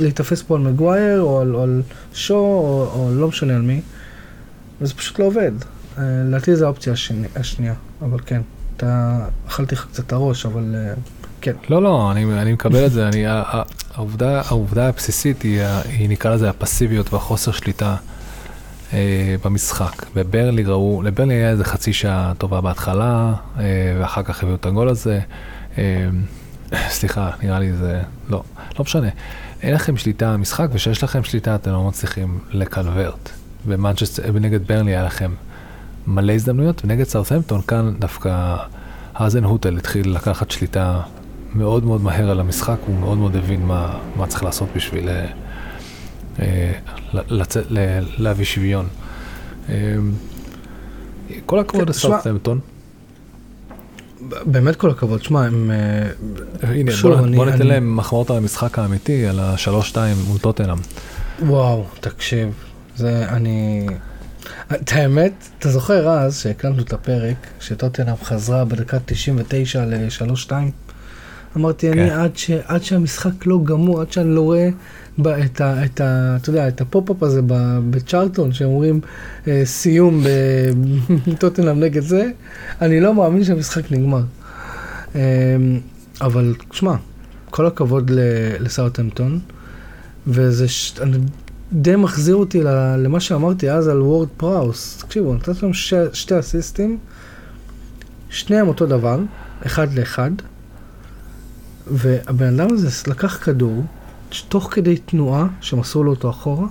להתאפס 0.00 0.42
פה 0.42 0.56
על 0.56 0.60
מגווייר, 0.60 1.20
או 1.20 1.40
על, 1.40 1.56
על 1.56 1.82
שו, 2.14 2.34
או, 2.34 2.90
או 2.94 3.10
לא 3.14 3.28
משנה 3.28 3.56
על 3.56 3.62
מי, 3.62 3.80
וזה 4.80 4.94
פשוט 4.94 5.18
לא 5.18 5.24
עובד. 5.24 5.52
אה, 5.98 6.02
לדעתי 6.28 6.56
זו 6.56 6.64
האופציה 6.64 6.92
השני, 6.92 7.28
השנייה, 7.36 7.74
אבל 8.02 8.18
כן, 8.26 8.40
אתה, 8.76 9.18
אכלתי 9.48 9.74
לך 9.74 9.86
קצת 9.92 10.12
הראש, 10.12 10.46
אבל 10.46 10.74
כן. 11.40 11.52
לא, 11.68 11.82
לא, 11.82 12.12
אני, 12.12 12.24
אני 12.24 12.52
מקבל 12.52 12.86
את 12.86 12.92
זה, 12.92 13.08
אני, 13.08 13.24
העובדה, 13.94 14.42
העובדה 14.46 14.88
הבסיסית 14.88 15.42
היא, 15.42 15.62
היא 15.84 16.08
נקרא 16.08 16.34
לזה 16.34 16.50
הפסיביות 16.50 17.12
והחוסר 17.12 17.52
שליטה. 17.52 17.96
אה, 18.92 19.34
במשחק. 19.44 20.06
בברלי 20.14 20.64
ראו, 20.64 21.02
לברלי 21.02 21.34
היה 21.34 21.50
איזה 21.50 21.64
חצי 21.64 21.92
שעה 21.92 22.32
טובה 22.38 22.60
בהתחלה, 22.60 23.34
אה, 23.58 23.64
ואחר 24.00 24.22
כך 24.22 24.42
הביאו 24.42 24.56
את 24.56 24.66
הגול 24.66 24.88
הזה. 24.88 25.20
אה, 25.78 26.08
סליחה, 26.88 27.30
נראה 27.42 27.58
לי 27.58 27.72
זה, 27.72 28.02
לא, 28.28 28.42
לא 28.78 28.84
משנה. 28.84 29.08
אין 29.62 29.74
לכם 29.74 29.96
שליטה 29.96 30.28
על 30.28 30.34
המשחק, 30.34 30.68
וכשיש 30.72 31.04
לכם 31.04 31.24
שליטה 31.24 31.54
אתם 31.54 31.70
לא 31.70 31.84
מצליחים 31.84 32.38
לקלברט. 32.50 33.30
ונגד 33.66 34.66
ברנלי 34.66 34.90
היה 34.90 35.04
לכם 35.04 35.34
מלא 36.06 36.32
הזדמנויות, 36.32 36.84
ונגד 36.84 37.04
סארת'מפטון 37.04 37.60
כאן 37.62 37.94
דווקא 37.98 38.56
האזן 39.14 39.44
הוטל 39.44 39.76
התחיל 39.76 40.14
לקחת 40.14 40.50
שליטה 40.50 41.00
מאוד 41.54 41.84
מאוד 41.84 42.00
מהר 42.00 42.30
על 42.30 42.40
המשחק, 42.40 42.76
הוא 42.86 42.98
מאוד 42.98 43.18
מאוד 43.18 43.36
הבין 43.36 43.62
מה, 43.62 43.98
מה 44.16 44.26
צריך 44.26 44.44
לעשות 44.44 44.68
בשביל 44.76 45.08
אה, 45.08 45.14
אה, 45.14 45.30
לצאת, 47.14 47.66
להביא 48.18 48.44
שוויון. 48.44 48.88
אה, 49.68 49.74
כל 51.46 51.58
הכבוד 51.58 51.84
כן, 51.84 51.88
לסאות'המפטון. 51.88 52.60
באמת 54.46 54.76
כל 54.76 54.90
הכבוד, 54.90 55.22
שמע, 55.22 55.44
הם... 55.44 55.70
הנה, 56.62 56.92
שוב, 56.92 57.14
בוא, 57.14 57.26
אני, 57.26 57.36
בוא 57.36 57.46
ניתן 57.46 57.60
אני... 57.60 57.68
להם 57.68 57.96
מחמאות 57.96 58.30
על 58.30 58.36
המשחק 58.36 58.78
האמיתי, 58.78 59.26
על 59.26 59.40
השלוש-שתיים 59.40 60.16
מול 60.26 60.38
טוטנאם. 60.38 60.78
וואו, 61.42 61.84
תקשיב, 62.00 62.48
זה 62.96 63.28
אני... 63.28 63.86
את 64.72 64.92
האמת, 64.92 65.32
אתה 65.58 65.68
זוכר 65.70 66.08
אז 66.08 66.40
שהקלטנו 66.40 66.82
את 66.82 66.92
הפרק, 66.92 67.36
שטוטנאם 67.60 68.16
חזרה 68.22 68.64
בדקה 68.64 68.98
99 69.06 69.84
ל-3-2? 69.84 70.52
אמרתי, 71.56 71.92
כן. 71.92 71.98
אני 71.98 72.10
עד, 72.10 72.36
ש, 72.36 72.50
עד 72.50 72.82
שהמשחק 72.82 73.46
לא 73.46 73.58
גמור, 73.64 74.00
עד 74.00 74.12
שאני 74.12 74.34
לא 74.34 74.40
רואה 74.40 74.68
את, 75.20 75.60
ה, 75.60 75.84
את, 75.84 76.00
ה, 76.00 76.36
אתה 76.36 76.50
יודע, 76.50 76.68
את 76.68 76.80
הפופ-אפ 76.80 77.22
הזה 77.22 77.40
בצ'ארטון, 77.90 78.52
שהם 78.52 78.68
אומרים 78.68 79.00
אה, 79.48 79.62
סיום 79.64 80.22
בטוטנאם 81.26 81.80
נגד 81.84 82.02
זה, 82.02 82.30
אני 82.80 83.00
לא 83.00 83.14
מאמין 83.14 83.44
שהמשחק 83.44 83.92
נגמר. 83.92 84.22
אה, 85.14 85.20
אבל, 86.20 86.54
שמע, 86.72 86.94
כל 87.50 87.66
הכבוד 87.66 88.10
לסאוטהמפטון, 88.60 89.38
וזה, 90.26 90.68
ש... 90.68 90.94
די 91.72 91.96
מחזיר 91.96 92.36
אותי 92.36 92.60
למה 92.98 93.20
שאמרתי 93.20 93.70
אז 93.70 93.88
על 93.88 94.02
וורד 94.02 94.28
פראוס. 94.36 94.96
תקשיבו, 94.96 95.34
נתתי 95.34 95.50
להם 95.62 95.72
ש... 95.72 95.94
שתי 96.12 96.38
אסיסטים, 96.38 96.98
שניהם 98.30 98.68
אותו 98.68 98.86
דבר, 98.86 99.20
אחד 99.66 99.94
לאחד, 99.94 100.30
והבן 101.86 102.60
אדם 102.60 102.74
הזה 102.74 103.10
לקח 103.10 103.44
כדור, 103.44 103.84
תוך 104.42 104.68
כדי 104.70 104.96
תנועה, 104.96 105.46
שמסרו 105.60 106.04
לו 106.04 106.10
אותו 106.10 106.30
אחורה, 106.30 106.66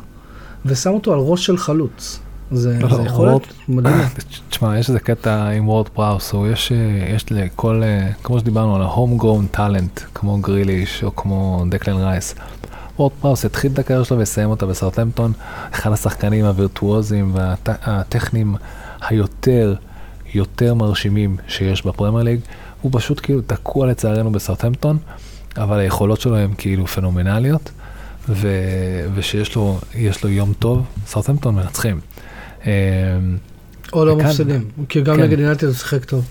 ושם 0.65 0.89
אותו 0.89 1.13
על 1.13 1.19
ראש 1.19 1.45
של 1.45 1.57
חלוץ. 1.57 2.19
זה, 2.51 2.77
לא, 2.81 2.95
זה 2.95 3.01
יכול 3.01 3.27
להיות 3.27 3.47
מדהים. 3.67 3.95
תשמע, 4.49 4.79
יש 4.79 4.89
איזה 4.89 4.99
קטע 4.99 5.49
עם 5.49 5.69
וורד 5.69 5.89
פראוס, 5.89 6.31
הוא 6.31 6.47
יש, 6.47 6.71
יש 7.15 7.31
לכל, 7.31 7.81
כמו 8.23 8.39
שדיברנו 8.39 8.75
על 8.75 8.81
ה-home 8.81 9.21
grown 9.21 9.57
talent, 9.57 10.01
כמו 10.13 10.37
גריליש 10.37 11.03
או 11.03 11.15
כמו 11.15 11.63
דקלן 11.69 11.97
רייס. 11.97 12.35
וורד 12.99 13.11
פראוס 13.21 13.45
התחיל 13.45 13.71
את 13.71 13.79
הקריירה 13.79 14.05
שלו 14.05 14.17
ויסיים 14.17 14.49
אותה 14.49 14.65
בסאות'המפטון, 14.65 15.31
אחד 15.71 15.91
השחקנים 15.91 16.45
הווירטואוזיים 16.45 17.31
והטכניים 17.33 18.55
היותר, 19.01 19.75
יותר 20.33 20.73
מרשימים 20.73 21.37
שיש 21.47 21.85
בפרמייר 21.85 22.23
ליג. 22.23 22.39
הוא 22.81 22.91
פשוט 22.93 23.19
כאילו 23.23 23.41
תקוע 23.41 23.87
לצערנו 23.87 24.31
בסרטמפטון, 24.31 24.97
אבל 25.57 25.79
היכולות 25.79 26.21
שלו 26.21 26.37
הן 26.37 26.51
כאילו 26.57 26.87
פנומנליות, 26.87 27.71
ו... 28.29 28.47
ושיש 29.15 29.55
לו, 29.55 29.79
לו 30.23 30.29
יום 30.29 30.53
טוב, 30.59 30.85
סרטמפטון 31.07 31.55
מנצחים. 31.55 31.99
אמ, 32.65 32.71
או 33.93 34.05
לא 34.05 34.15
מפסידים, 34.15 34.69
כי 34.89 35.01
גם 35.01 35.15
כן. 35.15 35.21
נגד 35.21 35.39
ינטי 35.39 35.65
הוא 35.65 35.73
שיחק 35.73 36.05
טוב. 36.05 36.25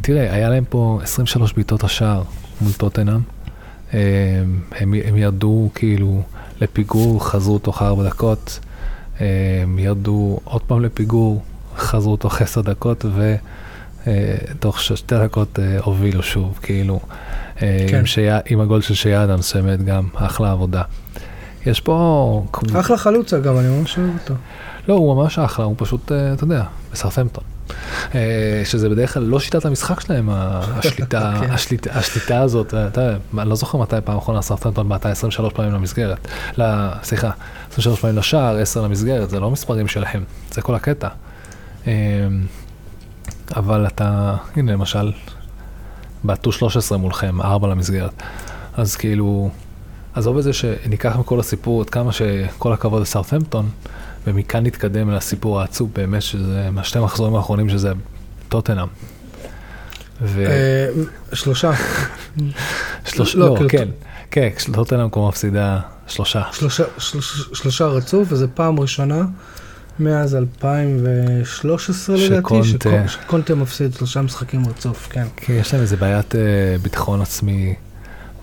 תראה, 0.00 0.32
היה 0.32 0.48
להם 0.48 0.64
פה 0.68 1.00
23 1.02 1.52
בעיטות 1.52 1.84
השער 1.84 2.22
מול 2.60 2.72
טוטנאם. 2.72 3.20
אמ, 3.92 3.98
הם, 4.72 4.94
הם 5.04 5.16
ירדו 5.16 5.70
כאילו 5.74 6.22
לפיגור, 6.60 7.24
חזרו 7.24 7.58
תוך 7.58 7.82
ארבע 7.82 8.04
דקות, 8.04 8.60
הם 9.18 9.26
אמ, 9.64 9.78
ירדו 9.78 10.38
עוד 10.44 10.62
פעם 10.62 10.82
לפיגור, 10.82 11.42
חזרו 11.76 12.16
תוך 12.16 12.40
עשר 12.40 12.60
דקות, 12.60 13.04
ותוך 14.06 14.80
שתי 14.80 15.14
דקות 15.24 15.58
אה, 15.58 15.78
הובילו 15.82 16.22
שוב, 16.22 16.58
כאילו, 16.62 17.00
אה, 17.10 17.16
כן. 17.58 17.98
עם, 17.98 18.06
שיה, 18.06 18.40
עם 18.46 18.60
הגול 18.60 18.80
של 18.80 18.94
שיה 18.94 19.24
אדמס, 19.24 19.56
באמת 19.56 19.84
גם 19.84 20.08
אחלה 20.14 20.52
עבודה. 20.52 20.82
יש 21.66 21.80
פה... 21.80 22.46
אחלה 22.80 22.96
חלוץ 22.96 23.32
אגב, 23.32 23.56
אני 23.56 23.68
ממש 23.68 23.98
אוהב 23.98 24.10
אותו. 24.20 24.34
לא, 24.88 24.94
הוא 24.94 25.14
ממש 25.14 25.38
אחלה, 25.38 25.64
הוא 25.64 25.74
פשוט, 25.78 26.12
אה, 26.12 26.32
אתה 26.32 26.44
יודע, 26.44 26.64
בסרפמפטון. 26.92 27.44
אה, 28.14 28.62
שזה 28.64 28.88
בדרך 28.88 29.14
כלל 29.14 29.22
לא 29.22 29.40
שיטת 29.40 29.64
המשחק 29.64 30.00
שלהם, 30.00 30.28
השליטה, 30.32 31.32
כן. 31.40 31.50
השליטה, 31.50 31.98
השליטה 31.98 32.40
הזאת, 32.40 32.66
אתה 32.66 33.00
יודע, 33.00 33.16
אני 33.38 33.48
לא 33.48 33.54
זוכר 33.54 33.78
מתי 33.78 33.96
פעם 34.04 34.18
אחרונה 34.18 34.42
סרטנטון 34.42 34.88
בעטה 34.88 35.10
23 35.10 35.52
פעמים 35.52 35.72
למסגרת, 35.72 36.28
סליחה, 37.02 37.30
23 37.72 38.00
פעמים 38.00 38.16
לשער, 38.16 38.56
10 38.56 38.82
למסגרת, 38.82 39.30
זה 39.30 39.40
לא 39.40 39.50
מספרים 39.50 39.88
שלהם, 39.88 40.24
זה 40.50 40.62
כל 40.62 40.74
הקטע. 40.74 41.08
אה, 41.86 41.92
אבל 43.56 43.86
אתה, 43.86 44.36
הנה 44.56 44.72
למשל, 44.72 45.12
בעטו 46.24 46.52
13 46.52 46.98
מולכם, 46.98 47.40
4 47.40 47.68
למסגרת, 47.68 48.22
אז 48.76 48.96
כאילו, 48.96 49.50
עזוב 50.14 50.38
את 50.38 50.44
זה 50.44 50.52
שניקח 50.52 51.16
מכל 51.16 51.40
הסיפור 51.40 51.82
את 51.82 51.90
כמה 51.90 52.12
שכל 52.12 52.72
הכבוד 52.72 53.02
לסרטמפטון, 53.02 53.68
ומכאן 54.26 54.66
נתקדם 54.66 55.10
לסיפור 55.10 55.60
העצוב 55.60 55.90
באמת, 55.94 56.22
שזה 56.22 56.68
מהשתי 56.72 56.98
המחזורים 56.98 57.34
האחרונים, 57.36 57.68
שזה 57.68 57.92
טוטנאם. 58.48 58.88
אה, 60.22 60.86
שלושה. 61.32 61.72
שלושה, 63.04 63.38
לא, 63.38 63.56
לא 63.60 63.68
כן, 63.68 63.88
כן, 64.30 64.48
טוטנאם 64.72 65.10
כמו 65.10 65.28
מפסידה 65.28 65.80
שלושה. 66.06 66.42
שלושה 67.52 67.86
רצוף, 67.86 68.32
וזו 68.32 68.46
פעם 68.54 68.80
ראשונה 68.80 69.24
מאז 69.98 70.34
2013 70.34 72.16
לדעתי, 72.16 72.54
שקונטה 73.08 73.54
מפסיד 73.54 73.94
שלושה 73.94 74.22
משחקים 74.22 74.68
רצוף, 74.68 75.08
כן. 75.10 75.26
כן, 75.36 75.52
יש 75.52 75.72
להם 75.74 75.82
איזה 75.82 75.96
בעיית 75.96 76.34
אה, 76.34 76.40
ביטחון 76.82 77.20
עצמי 77.20 77.74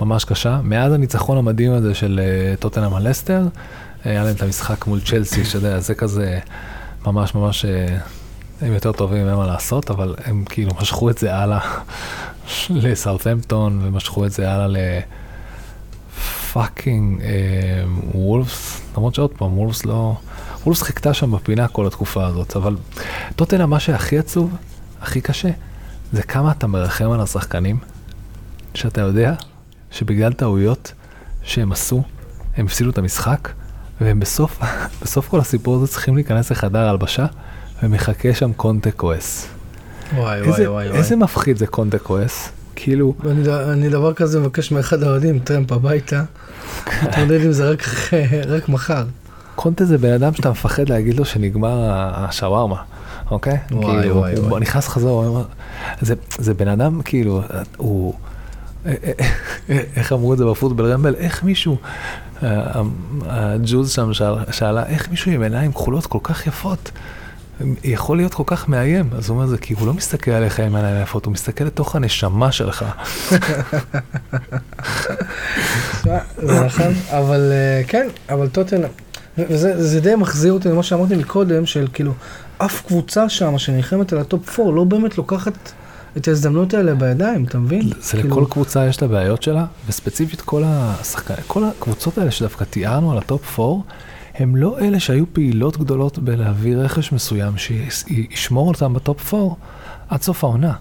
ממש 0.01 0.25
קשה. 0.25 0.59
מאז 0.63 0.93
הניצחון 0.93 1.37
המדהים 1.37 1.71
הזה 1.71 1.95
של 1.95 2.19
אה, 2.23 2.55
טוטנאם 2.55 2.93
על 2.93 3.09
לסטר, 3.09 3.47
היה 4.03 4.23
להם 4.23 4.35
את 4.35 4.41
המשחק 4.41 4.87
מול 4.87 5.01
צ'לסי, 5.01 5.45
שאתה 5.45 5.57
יודע, 5.57 5.79
זה 5.79 5.95
כזה 5.95 6.39
ממש 7.05 7.35
ממש, 7.35 7.65
אה, 7.65 7.97
הם 8.61 8.73
יותר 8.73 8.91
טובים, 8.91 9.27
אין 9.27 9.35
מה 9.35 9.47
לעשות, 9.47 9.89
אבל 9.89 10.15
הם 10.25 10.43
כאילו 10.49 10.71
משכו 10.81 11.09
את 11.09 11.17
זה 11.17 11.35
הלאה 11.35 11.59
לסאות'מפטון, 12.69 13.79
ומשכו 13.83 14.25
את 14.25 14.31
זה 14.31 14.51
הלאה 14.51 14.67
לפאקינג 16.17 17.21
וולפס, 18.13 18.81
למרות 18.97 19.15
שעוד 19.15 19.31
פעם, 19.31 19.57
וולפס 19.57 19.85
לא, 19.85 20.15
וולפס 20.65 20.81
חיכתה 20.81 21.13
שם 21.13 21.31
בפינה 21.31 21.67
כל 21.67 21.87
התקופה 21.87 22.27
הזאת, 22.27 22.55
אבל 22.55 22.75
טוטנה, 23.35 23.65
מה 23.65 23.79
שהכי 23.79 24.17
עצוב, 24.17 24.55
הכי 25.01 25.21
קשה, 25.21 25.49
זה 26.13 26.23
כמה 26.23 26.51
אתה 26.51 26.67
מרחם 26.67 27.11
על 27.11 27.21
השחקנים, 27.21 27.77
שאתה 28.73 29.01
יודע 29.01 29.33
שבגלל 29.91 30.33
טעויות 30.33 30.93
שהם 31.43 31.71
עשו, 31.71 32.03
הם 32.57 32.65
הפסידו 32.65 32.89
את 32.89 32.97
המשחק, 32.97 33.49
והם 34.01 34.19
בסוף, 34.19 34.59
בסוף 35.01 35.27
כל 35.27 35.39
הסיפור 35.39 35.75
הזה 35.75 35.87
צריכים 35.87 36.15
להיכנס 36.15 36.51
לחדר 36.51 36.89
הלבשה, 36.89 37.25
ומחכה 37.83 38.33
שם 38.33 38.53
קונטה 38.53 38.91
כועס. 38.91 39.47
וואי 40.15 40.39
איזה, 40.39 40.51
וואי 40.51 40.87
וואי. 40.87 40.97
איזה 40.97 41.15
וואי. 41.15 41.23
מפחיד 41.23 41.57
זה 41.57 41.67
קונטה 41.67 41.99
כועס. 41.99 42.49
כאילו... 42.75 43.13
אני, 43.25 43.53
אני 43.73 43.89
דבר 43.89 44.13
כזה 44.13 44.39
מבקש 44.39 44.71
מאחד 44.71 45.03
האוהדים, 45.03 45.39
טרמפ 45.39 45.71
הביתה, 45.71 46.23
מתמודד 47.03 47.45
עם 47.45 47.51
זה 47.51 47.69
רק, 47.69 47.83
רק 48.53 48.69
מחר. 48.69 49.03
קונטה 49.61 49.85
זה 49.85 49.97
בן 49.97 50.13
אדם 50.13 50.33
שאתה 50.33 50.51
מפחד 50.51 50.89
להגיד 50.89 51.17
לו 51.17 51.25
שנגמר 51.25 51.89
השווארמה, 51.93 52.81
אוקיי? 53.31 53.57
וואי 53.71 54.01
כאילו, 54.01 54.15
וואי 54.15 54.35
הוא 54.35 54.47
וואי. 54.47 54.61
נכנס 54.61 54.87
חזור, 54.87 55.23
הוא 55.23 55.29
אומר, 55.29 55.43
זה, 56.01 56.15
זה 56.37 56.53
בן 56.53 56.67
אדם 56.67 57.01
כאילו, 57.01 57.41
הוא... 57.77 58.13
אה, 58.85 58.93
אה, 59.03 59.11
אה, 59.69 59.79
איך 59.95 60.13
אמרו 60.13 60.33
את 60.33 60.37
זה 60.37 60.45
בפוטבל 60.45 60.91
רמבל? 60.93 61.15
איך 61.15 61.43
מישהו 61.43 61.77
הג'ורנליסט 63.21 63.91
שם 63.91 64.11
שאלה, 64.51 64.85
איך 64.85 65.09
מישהו 65.09 65.31
עם 65.31 65.41
עיניים 65.43 65.71
כחולות 65.71 66.05
כל 66.05 66.19
כך 66.23 66.47
יפות 66.47 66.91
יכול 67.83 68.17
להיות 68.17 68.33
כל 68.33 68.43
כך 68.45 68.69
מאיים? 68.69 69.09
אז 69.17 69.29
הוא 69.29 69.37
אומר 69.37 69.47
זה 69.47 69.57
כי 69.57 69.73
הוא 69.73 69.87
לא 69.87 69.93
מסתכל 69.93 70.31
עליך 70.31 70.59
עם 70.59 70.75
עיניים 70.75 71.03
יפות, 71.03 71.25
הוא 71.25 71.33
מסתכל 71.33 71.63
לתוך 71.63 71.95
הנשמה 71.95 72.51
שלך. 72.51 72.85
נכון, 76.65 76.93
אבל 77.09 77.51
כן, 77.87 78.07
אבל 78.29 78.47
טוטן, 78.47 78.81
וזה 79.37 80.01
די 80.01 80.15
מחזיר 80.15 80.53
אותי 80.53 80.69
למה 80.69 80.83
שאמרתי 80.83 81.15
מקודם, 81.15 81.65
של 81.65 81.87
כאילו, 81.93 82.13
אף 82.57 82.81
קבוצה 82.87 83.29
שם 83.29 83.57
שנלחמת 83.57 84.13
על 84.13 84.19
הטופ 84.19 84.59
4 84.59 84.71
לא 84.71 84.83
באמת 84.83 85.17
לוקחת 85.17 85.71
את 86.17 86.27
ההזדמנות 86.27 86.73
האלה 86.73 86.95
בידיים, 86.95 87.45
אתה 87.45 87.57
מבין? 87.57 87.89
זה 88.01 88.11
כאילו... 88.11 88.29
לכל 88.29 88.45
קבוצה 88.49 88.85
יש 88.87 88.97
את 88.97 89.03
הבעיות 89.03 89.43
שלה, 89.43 89.65
וספציפית 89.87 90.41
כל, 90.41 90.63
השחק... 90.65 91.35
כל 91.47 91.63
הקבוצות 91.63 92.17
האלה 92.17 92.31
שדווקא 92.31 92.63
תיארנו 92.63 93.11
על 93.11 93.17
הטופ 93.17 93.59
4, 93.59 93.81
הם 94.35 94.55
לא 94.55 94.79
אלה 94.79 94.99
שהיו 94.99 95.25
פעילות 95.33 95.77
גדולות 95.77 96.19
בלהביא 96.19 96.75
רכש 96.77 97.11
מסוים 97.11 97.53
שישמור 97.57 98.67
אותם 98.67 98.93
בטופ 98.93 99.33
4 99.33 99.53
עד 100.09 100.21
סוף 100.21 100.43
העונה. 100.43 100.73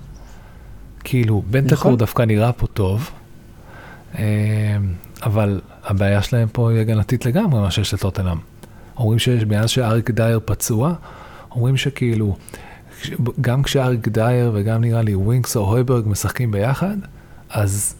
כאילו, 1.04 1.42
בנטנקור 1.50 1.76
נכון. 1.76 1.96
דווקא 1.96 2.22
נראה 2.22 2.52
פה 2.52 2.66
טוב. 2.66 3.10
אמ, 4.18 4.22
אבל 5.22 5.60
הבעיה 5.84 6.22
שלהם 6.22 6.48
פה 6.52 6.70
היא 6.70 6.80
הגנתית 6.80 7.26
לגמרי, 7.26 7.60
מה 7.60 7.70
שיש 7.70 7.94
לטוטנאם. 7.94 8.38
אומרים 8.96 9.18
שיש, 9.18 9.44
מאז 9.44 9.70
שאריק 9.70 10.10
דייר 10.10 10.40
פצוע, 10.44 10.94
אומרים 11.50 11.76
שכאילו, 11.76 12.36
גם 13.40 13.62
כשאריק 13.62 14.08
דייר 14.08 14.50
וגם 14.54 14.80
נראה 14.80 15.02
לי 15.02 15.14
ווינקס 15.14 15.56
או 15.56 15.70
הויברג 15.70 16.08
משחקים 16.08 16.50
ביחד, 16.50 16.96
אז, 17.50 17.94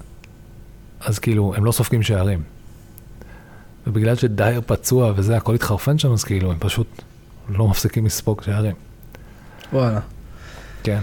אז 1.00 1.18
כאילו, 1.18 1.54
הם 1.56 1.64
לא 1.64 1.72
סופגים 1.72 2.02
שערים. 2.02 2.42
ובגלל 3.86 4.16
שדייר 4.16 4.60
פצוע 4.66 5.12
וזה, 5.16 5.36
הכל 5.36 5.54
התחרפן 5.54 5.98
שם, 5.98 6.12
אז 6.12 6.24
כאילו, 6.24 6.50
הם 6.50 6.56
פשוט 6.60 7.02
לא 7.48 7.68
מפסיקים 7.68 8.06
לספוג 8.06 8.42
שערים. 8.42 8.74
וואלה. 9.72 10.00
כן. 10.82 10.98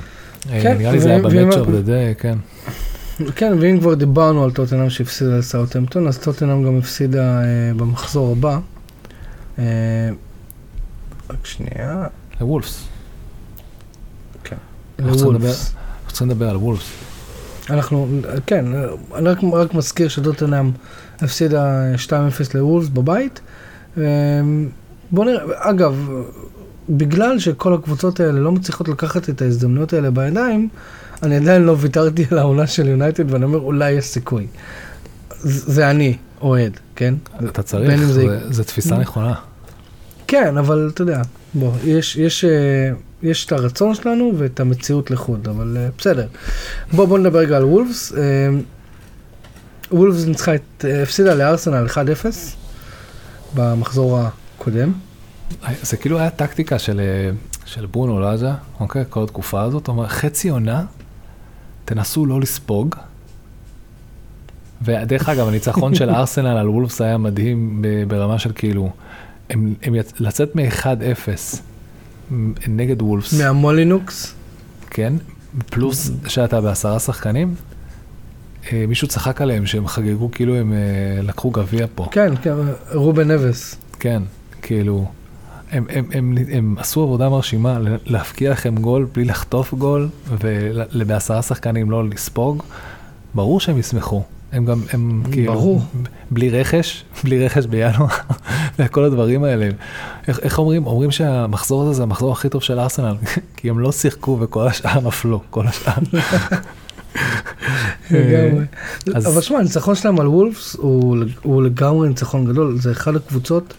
כן, 0.61 0.77
נראה 0.77 0.91
לי 0.91 0.99
זה 0.99 1.09
היה 1.09 1.21
ב-Match 1.21 1.53
of 1.53 1.67
the 1.67 1.87
day, 1.87 2.21
כן. 2.21 2.37
כן, 3.35 3.53
ואם 3.59 3.79
כבר 3.79 3.93
דיברנו 3.93 4.43
על 4.43 4.51
טוטנאם 4.51 4.89
שהפסידה 4.89 5.37
לסאוטהמפטון, 5.37 6.07
אז 6.07 6.17
טוטנאם 6.17 6.63
גם 6.63 6.77
הפסידה 6.77 7.41
אה, 7.41 7.45
במחזור 7.77 8.31
הבא. 8.31 8.59
אה, 9.59 9.63
רק 11.29 11.45
שנייה. 11.45 12.07
לוולפס. 12.41 12.83
לדבר- 14.99 15.11
לוולפס. 15.31 15.73
צריכים 16.07 16.29
לדבר 16.29 16.49
על 16.49 16.55
וולפס. 16.57 16.85
אנחנו, 17.69 18.07
כן, 18.45 18.65
אני 19.15 19.29
רק, 19.29 19.37
רק 19.53 19.73
מזכיר 19.73 20.07
שטוטנאם 20.07 20.71
הפסידה 21.21 21.83
2-0 21.95 22.09
לוולפס 22.55 22.89
בבית. 22.89 23.41
אה, 23.97 24.03
בוא 25.11 25.25
נראה, 25.25 25.43
אגב, 25.57 26.09
בגלל 26.89 27.39
שכל 27.39 27.73
הקבוצות 27.73 28.19
האלה 28.19 28.39
לא 28.39 28.51
מצליחות 28.51 28.87
לקחת 28.87 29.29
את 29.29 29.41
ההזדמנויות 29.41 29.93
האלה 29.93 30.11
בידיים, 30.11 30.69
אני 31.23 31.35
עדיין 31.35 31.61
לא 31.63 31.75
ויתרתי 31.79 32.25
על 32.31 32.37
העונה 32.37 32.67
של 32.67 32.87
יונייטד 32.87 33.31
ואני 33.31 33.45
אומר 33.45 33.57
אולי 33.59 33.91
יש 33.91 34.05
סיכוי. 34.05 34.47
זה 35.43 35.89
אני, 35.91 36.17
אוהד, 36.41 36.79
כן? 36.95 37.13
אתה 37.45 37.63
צריך, 37.63 37.99
זה- 37.99 38.13
זה- 38.13 38.53
זה 38.53 38.63
תפיסה 38.63 38.97
נכונה. 38.97 39.33
כן, 40.27 40.57
אבל 40.57 40.89
אתה 40.93 41.01
יודע, 41.01 41.21
בוא, 41.53 41.71
יש, 41.83 42.15
יש, 42.15 42.45
אה, 42.45 42.49
יש 43.23 43.45
את 43.45 43.51
הרצון 43.51 43.95
שלנו 43.95 44.33
ואת 44.37 44.59
המציאות 44.59 45.11
לחוד, 45.11 45.47
אבל 45.47 45.77
אה, 45.79 45.87
בסדר. 45.97 46.27
בוא, 46.93 47.05
בוא 47.05 47.19
נדבר 47.19 47.39
רגע 47.39 47.57
על 47.57 47.63
וולפס. 47.63 48.13
אה, 48.13 48.19
וולפס 49.91 50.25
ניצחה 50.25 50.55
את, 50.55 50.85
הפסידה 51.03 51.33
לארסנל 51.33 51.87
1-0 51.87 51.95
במחזור 53.55 54.19
הקודם. 54.19 54.91
זה 55.81 55.97
כאילו 55.97 56.19
היה 56.19 56.29
טקטיקה 56.29 56.79
של, 56.79 57.01
של 57.65 57.85
ברונו 57.85 58.19
לאז'ה, 58.19 58.53
אוקיי? 58.79 59.03
כל 59.09 59.23
התקופה 59.23 59.61
הזאת, 59.61 59.87
הוא 59.87 59.95
אומר, 59.95 60.07
חצי 60.07 60.49
עונה, 60.49 60.83
תנסו 61.87 62.25
לא 62.25 62.41
לספוג. 62.41 62.95
ודרך 64.81 65.29
אגב, 65.29 65.47
הניצחון 65.47 65.95
של 65.95 66.09
ארסנל 66.09 66.57
על 66.57 66.69
וולפס 66.69 67.01
היה 67.01 67.17
מדהים 67.17 67.81
ברמה 68.07 68.39
של 68.39 68.51
כאילו, 68.55 68.89
הם, 69.49 69.73
הם 69.83 69.95
יצ... 69.95 70.13
לצאת 70.19 70.55
מ-1-0 70.55 71.57
נגד 72.67 73.01
וולפס, 73.01 73.41
מהמולינוקס. 73.41 74.33
כן? 74.89 75.13
פלוס 75.65 76.11
שאתה 76.27 76.61
בעשרה 76.61 76.99
שחקנים, 76.99 77.55
אה, 78.71 78.85
מישהו 78.87 79.07
צחק 79.07 79.41
עליהם 79.41 79.65
שהם 79.65 79.87
חגגו 79.87 80.31
כאילו 80.31 80.55
הם 80.55 80.73
אה, 80.73 81.21
לקחו 81.21 81.49
גביע 81.51 81.85
פה. 81.95 82.07
כן, 82.11 82.33
כן, 82.41 82.53
רובן 82.93 83.31
נבס. 83.31 83.75
כן, 83.99 84.23
כאילו, 84.61 85.05
הם, 85.71 85.85
הם, 85.89 86.05
הם, 86.13 86.37
הם 86.51 86.75
עשו 86.79 87.03
עבודה 87.03 87.29
מרשימה 87.29 87.77
להפקיע 88.05 88.51
לכם 88.51 88.75
גול 88.75 89.07
בלי 89.13 89.25
לחטוף 89.25 89.73
גול 89.73 90.09
ובעשרה 90.93 91.41
שחקנים 91.41 91.91
לא 91.91 92.09
לספוג, 92.09 92.63
ברור 93.35 93.59
שהם 93.59 93.77
ישמחו. 93.77 94.23
הם 94.51 94.65
גם, 94.65 94.81
הם 94.93 95.23
כאילו, 95.31 95.53
ברור. 95.53 95.81
בלי 96.31 96.49
רכש, 96.49 97.03
בלי 97.23 97.45
רכש 97.45 97.65
בינואר, 97.65 98.07
וכל 98.79 99.03
הדברים 99.03 99.43
האלה. 99.43 99.69
איך, 100.27 100.39
איך 100.39 100.59
אומרים? 100.59 100.85
אומרים 100.87 101.11
שהמחזור 101.11 101.83
הזה 101.83 101.93
זה 101.93 102.03
המחזור 102.03 102.31
הכי 102.31 102.49
טוב 102.49 102.61
של 102.61 102.79
ארסנל, 102.79 103.15
כי 103.57 103.69
הם 103.69 103.79
לא 103.79 103.91
שיחקו 103.91 104.37
וכל 104.41 104.67
השאר 104.67 105.07
נפלו, 105.07 105.41
כל 105.49 105.67
השאר. 105.67 105.93
לגמרי. 108.11 108.65
אז- 109.15 109.27
אבל 109.27 109.41
שמע, 109.41 109.59
הניצחון 109.59 109.95
שלהם 109.95 110.19
על 110.19 110.27
וולפס 110.27 110.75
הוא 110.75 111.17
הוא 111.43 111.63
לגמרי 111.63 112.09
ניצחון 112.09 112.45
גדול, 112.45 112.79
זה 112.79 112.91
אחד 112.91 113.15
הקבוצות. 113.15 113.73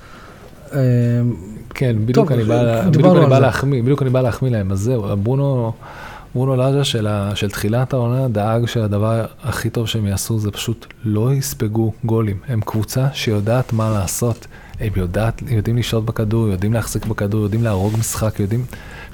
כן, 1.74 1.96
בדיוק 2.06 2.32
אני 2.32 2.44
בא. 2.44 3.38
להחמיא, 3.38 3.82
בדיוק 3.82 4.02
אני 4.02 4.10
בא 4.10 4.20
להחמיא 4.20 4.50
להם, 4.50 4.72
אז 4.72 4.80
זהו, 4.80 5.16
ברונו, 5.16 5.72
ברונו 6.34 6.56
לאז'ה 6.56 6.84
של, 6.84 7.06
ה- 7.06 7.32
של 7.34 7.50
תחילת 7.50 7.92
העונה 7.92 8.28
דאג 8.28 8.66
שהדבר 8.66 9.24
הכי 9.42 9.70
טוב 9.70 9.86
שהם 9.86 10.06
יעשו 10.06 10.38
זה 10.38 10.50
פשוט 10.50 10.86
לא 11.04 11.34
יספגו 11.34 11.92
גולים. 12.04 12.36
הם 12.48 12.60
קבוצה 12.60 13.06
שיודעת 13.12 13.72
מה 13.72 13.90
לעשות, 13.90 14.46
הם 14.80 14.92
יודעת, 14.96 15.42
יודעים 15.48 15.76
לשלוט 15.76 16.04
בכדור, 16.04 16.48
יודעים 16.48 16.72
להחזיק 16.72 17.06
בכדור, 17.06 17.40
יודעים 17.42 17.62
להרוג 17.62 17.92
משחק, 17.98 18.40
יודעים, 18.40 18.64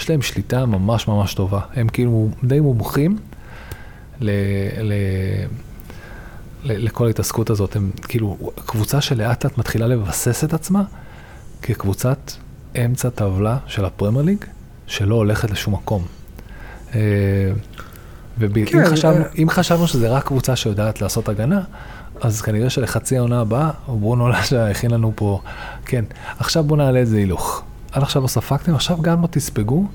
יש 0.00 0.10
להם 0.10 0.22
שליטה 0.22 0.66
ממש 0.66 1.08
ממש 1.08 1.34
טובה. 1.34 1.60
הם 1.74 1.88
כאילו 1.88 2.28
די 2.44 2.60
מומחים 2.60 3.18
ל... 4.20 4.30
ל 4.82 4.92
ל- 6.64 6.84
לכל 6.84 7.06
ההתעסקות 7.06 7.50
הזאת, 7.50 7.76
הם 7.76 7.90
כאילו 8.02 8.36
קבוצה 8.66 9.00
שלאט 9.00 9.44
לאט 9.44 9.58
מתחילה 9.58 9.86
לבסס 9.86 10.44
את 10.44 10.54
עצמה 10.54 10.82
כקבוצת 11.62 12.18
אמצע 12.76 13.10
טבלה 13.10 13.58
של 13.66 13.84
הפרמייר 13.84 14.24
ליג, 14.24 14.44
שלא 14.86 15.14
הולכת 15.14 15.50
לשום 15.50 15.74
מקום. 15.74 16.06
אה, 16.94 17.00
ואם 18.38 18.64
כן, 18.66 18.84
חשבנו, 18.90 19.24
אה. 19.24 19.28
אם 19.38 19.50
חשבנו 19.50 19.86
שזה 19.86 20.08
רק 20.08 20.26
קבוצה 20.26 20.56
שיודעת 20.56 21.02
לעשות 21.02 21.28
הגנה, 21.28 21.60
אז 22.20 22.42
כנראה 22.42 22.70
שלחצי 22.70 23.16
העונה 23.16 23.40
הבאה, 23.40 23.70
ברונו 23.86 24.28
לאז'ה 24.28 24.70
הכין 24.70 24.90
לנו 24.90 25.12
פה, 25.14 25.40
כן, 25.84 26.04
עכשיו 26.38 26.64
בואו 26.64 26.78
נעלה 26.78 26.98
איזה 26.98 27.16
הילוך. 27.16 27.62
עד 27.92 28.02
עכשיו 28.02 28.22
לא 28.22 28.28
ספגתם, 28.28 28.74
עכשיו 28.74 29.02
גם 29.02 29.22
לא 29.22 29.26
תספגו, 29.26 29.86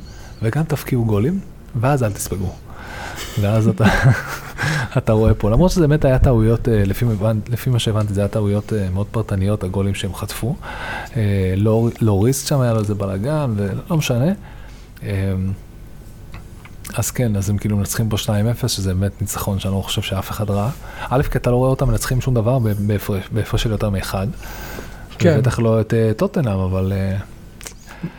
וגם 0.42 0.64
תפקיעו 0.64 1.06
גולים, 1.06 1.40
ואז 1.76 2.04
אל 2.04 2.12
תספגו. 2.12 2.52
ואז 3.42 3.68
אתה, 3.68 3.86
אתה 4.98 5.14
רואה 5.14 5.34
פה, 5.34 5.50
למרות 5.50 5.72
שזה 5.72 5.82
באמת 5.82 6.06
היה 6.06 6.20
טעויות, 6.20 6.70
אה, 6.70 6.84
לפי, 6.86 7.06
לפי 7.50 7.70
מה 7.70 7.80
שהבנתי, 7.80 8.14
זה 8.14 8.22
היה 8.22 8.28
טעויות 8.28 8.74
אה, 8.74 8.88
מאוד 8.94 9.08
פרטניות, 9.12 9.64
הגולים 9.64 9.96
שהם 9.96 10.14
חטפו. 10.14 10.56
לא, 11.58 11.90
לא 12.02 12.26
שם, 12.32 12.62
היה 12.62 12.74
לו 12.74 12.80
איזה 12.80 12.96
בלאגן, 12.96 13.54
ולא 13.56 13.98
משנה. 13.98 14.32
אז 16.94 17.12
כן, 17.12 17.36
אז 17.36 17.50
הם 17.50 17.58
כאילו 17.58 17.78
מנצחים 17.78 18.10
פה 18.10 18.18
2-0, 18.64 18.68
שזה 18.68 18.94
באמת 18.94 19.22
ניצחון 19.22 19.60
שאני 19.60 19.74
לא 19.74 19.82
חושב 19.82 20.02
שאף 20.02 20.32
אחד 20.32 20.50
ראה. 20.50 20.70
א', 21.10 21.24
כי 21.24 21.38
אתה 21.38 21.52
לא 21.52 21.56
רואה 21.56 21.70
אותם 21.70 21.88
מנצחים 21.88 22.22
שום 22.22 22.34
דבר 22.34 22.60
בהפרש 23.32 23.64
של 23.64 23.72
יותר 23.72 23.90
מאחד. 23.90 24.28
כן. 25.20 25.38
בטח 25.38 25.60
לא 25.60 25.82
את 25.82 25.94
טוטנאם, 26.18 26.60
אבל 26.60 26.94
אה, 26.96 27.18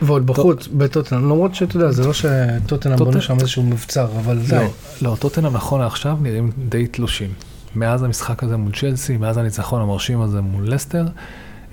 ועוד 0.01 0.25
בחוץ, 0.27 0.67
בטוטנאם, 0.67 1.21
למרות 1.21 1.55
שאתה 1.55 1.75
יודע, 1.75 1.91
זה 1.91 2.07
לא 2.07 2.13
שטוטנאם 2.13 2.97
טוטנ- 2.97 3.03
בנו 3.11 3.21
שם 3.21 3.39
איזשהו 3.39 3.63
מבצר, 3.63 4.07
אבל 4.19 4.39
די. 4.49 4.55
לא, 4.55 4.61
לא, 5.01 5.15
טוטנאם 5.19 5.53
נכון 5.53 5.81
לעכשיו 5.81 6.17
נראים 6.21 6.51
די 6.69 6.87
תלושים. 6.87 7.33
מאז 7.75 8.03
המשחק 8.03 8.43
הזה 8.43 8.57
מול 8.57 8.71
צ'לסי, 8.71 9.17
מאז 9.17 9.37
הניצחון 9.37 9.81
המרשים 9.81 10.21
הזה 10.21 10.41
מול 10.41 10.73
לסטר, 10.73 11.05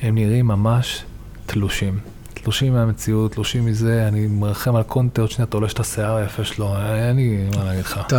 הם 0.02 0.14
נראים 0.14 0.46
ממש 0.46 1.02
תלושים. 1.46 1.98
תלושים 2.34 2.72
מהמציאות, 2.72 3.32
תלושים 3.32 3.66
מזה, 3.66 4.04
אני 4.08 4.26
מרחם 4.26 4.76
על 4.76 4.82
קונטה, 4.82 5.20
עוד 5.20 5.30
שנייה 5.30 5.46
תולש 5.46 5.72
את 5.72 5.80
השיער 5.80 6.16
היפה 6.16 6.44
שלו, 6.44 6.76
אין 6.76 7.16
לי 7.16 7.48
מה 7.56 7.64
להגיד 7.64 7.84
לך. 7.84 8.00
את 8.06 8.12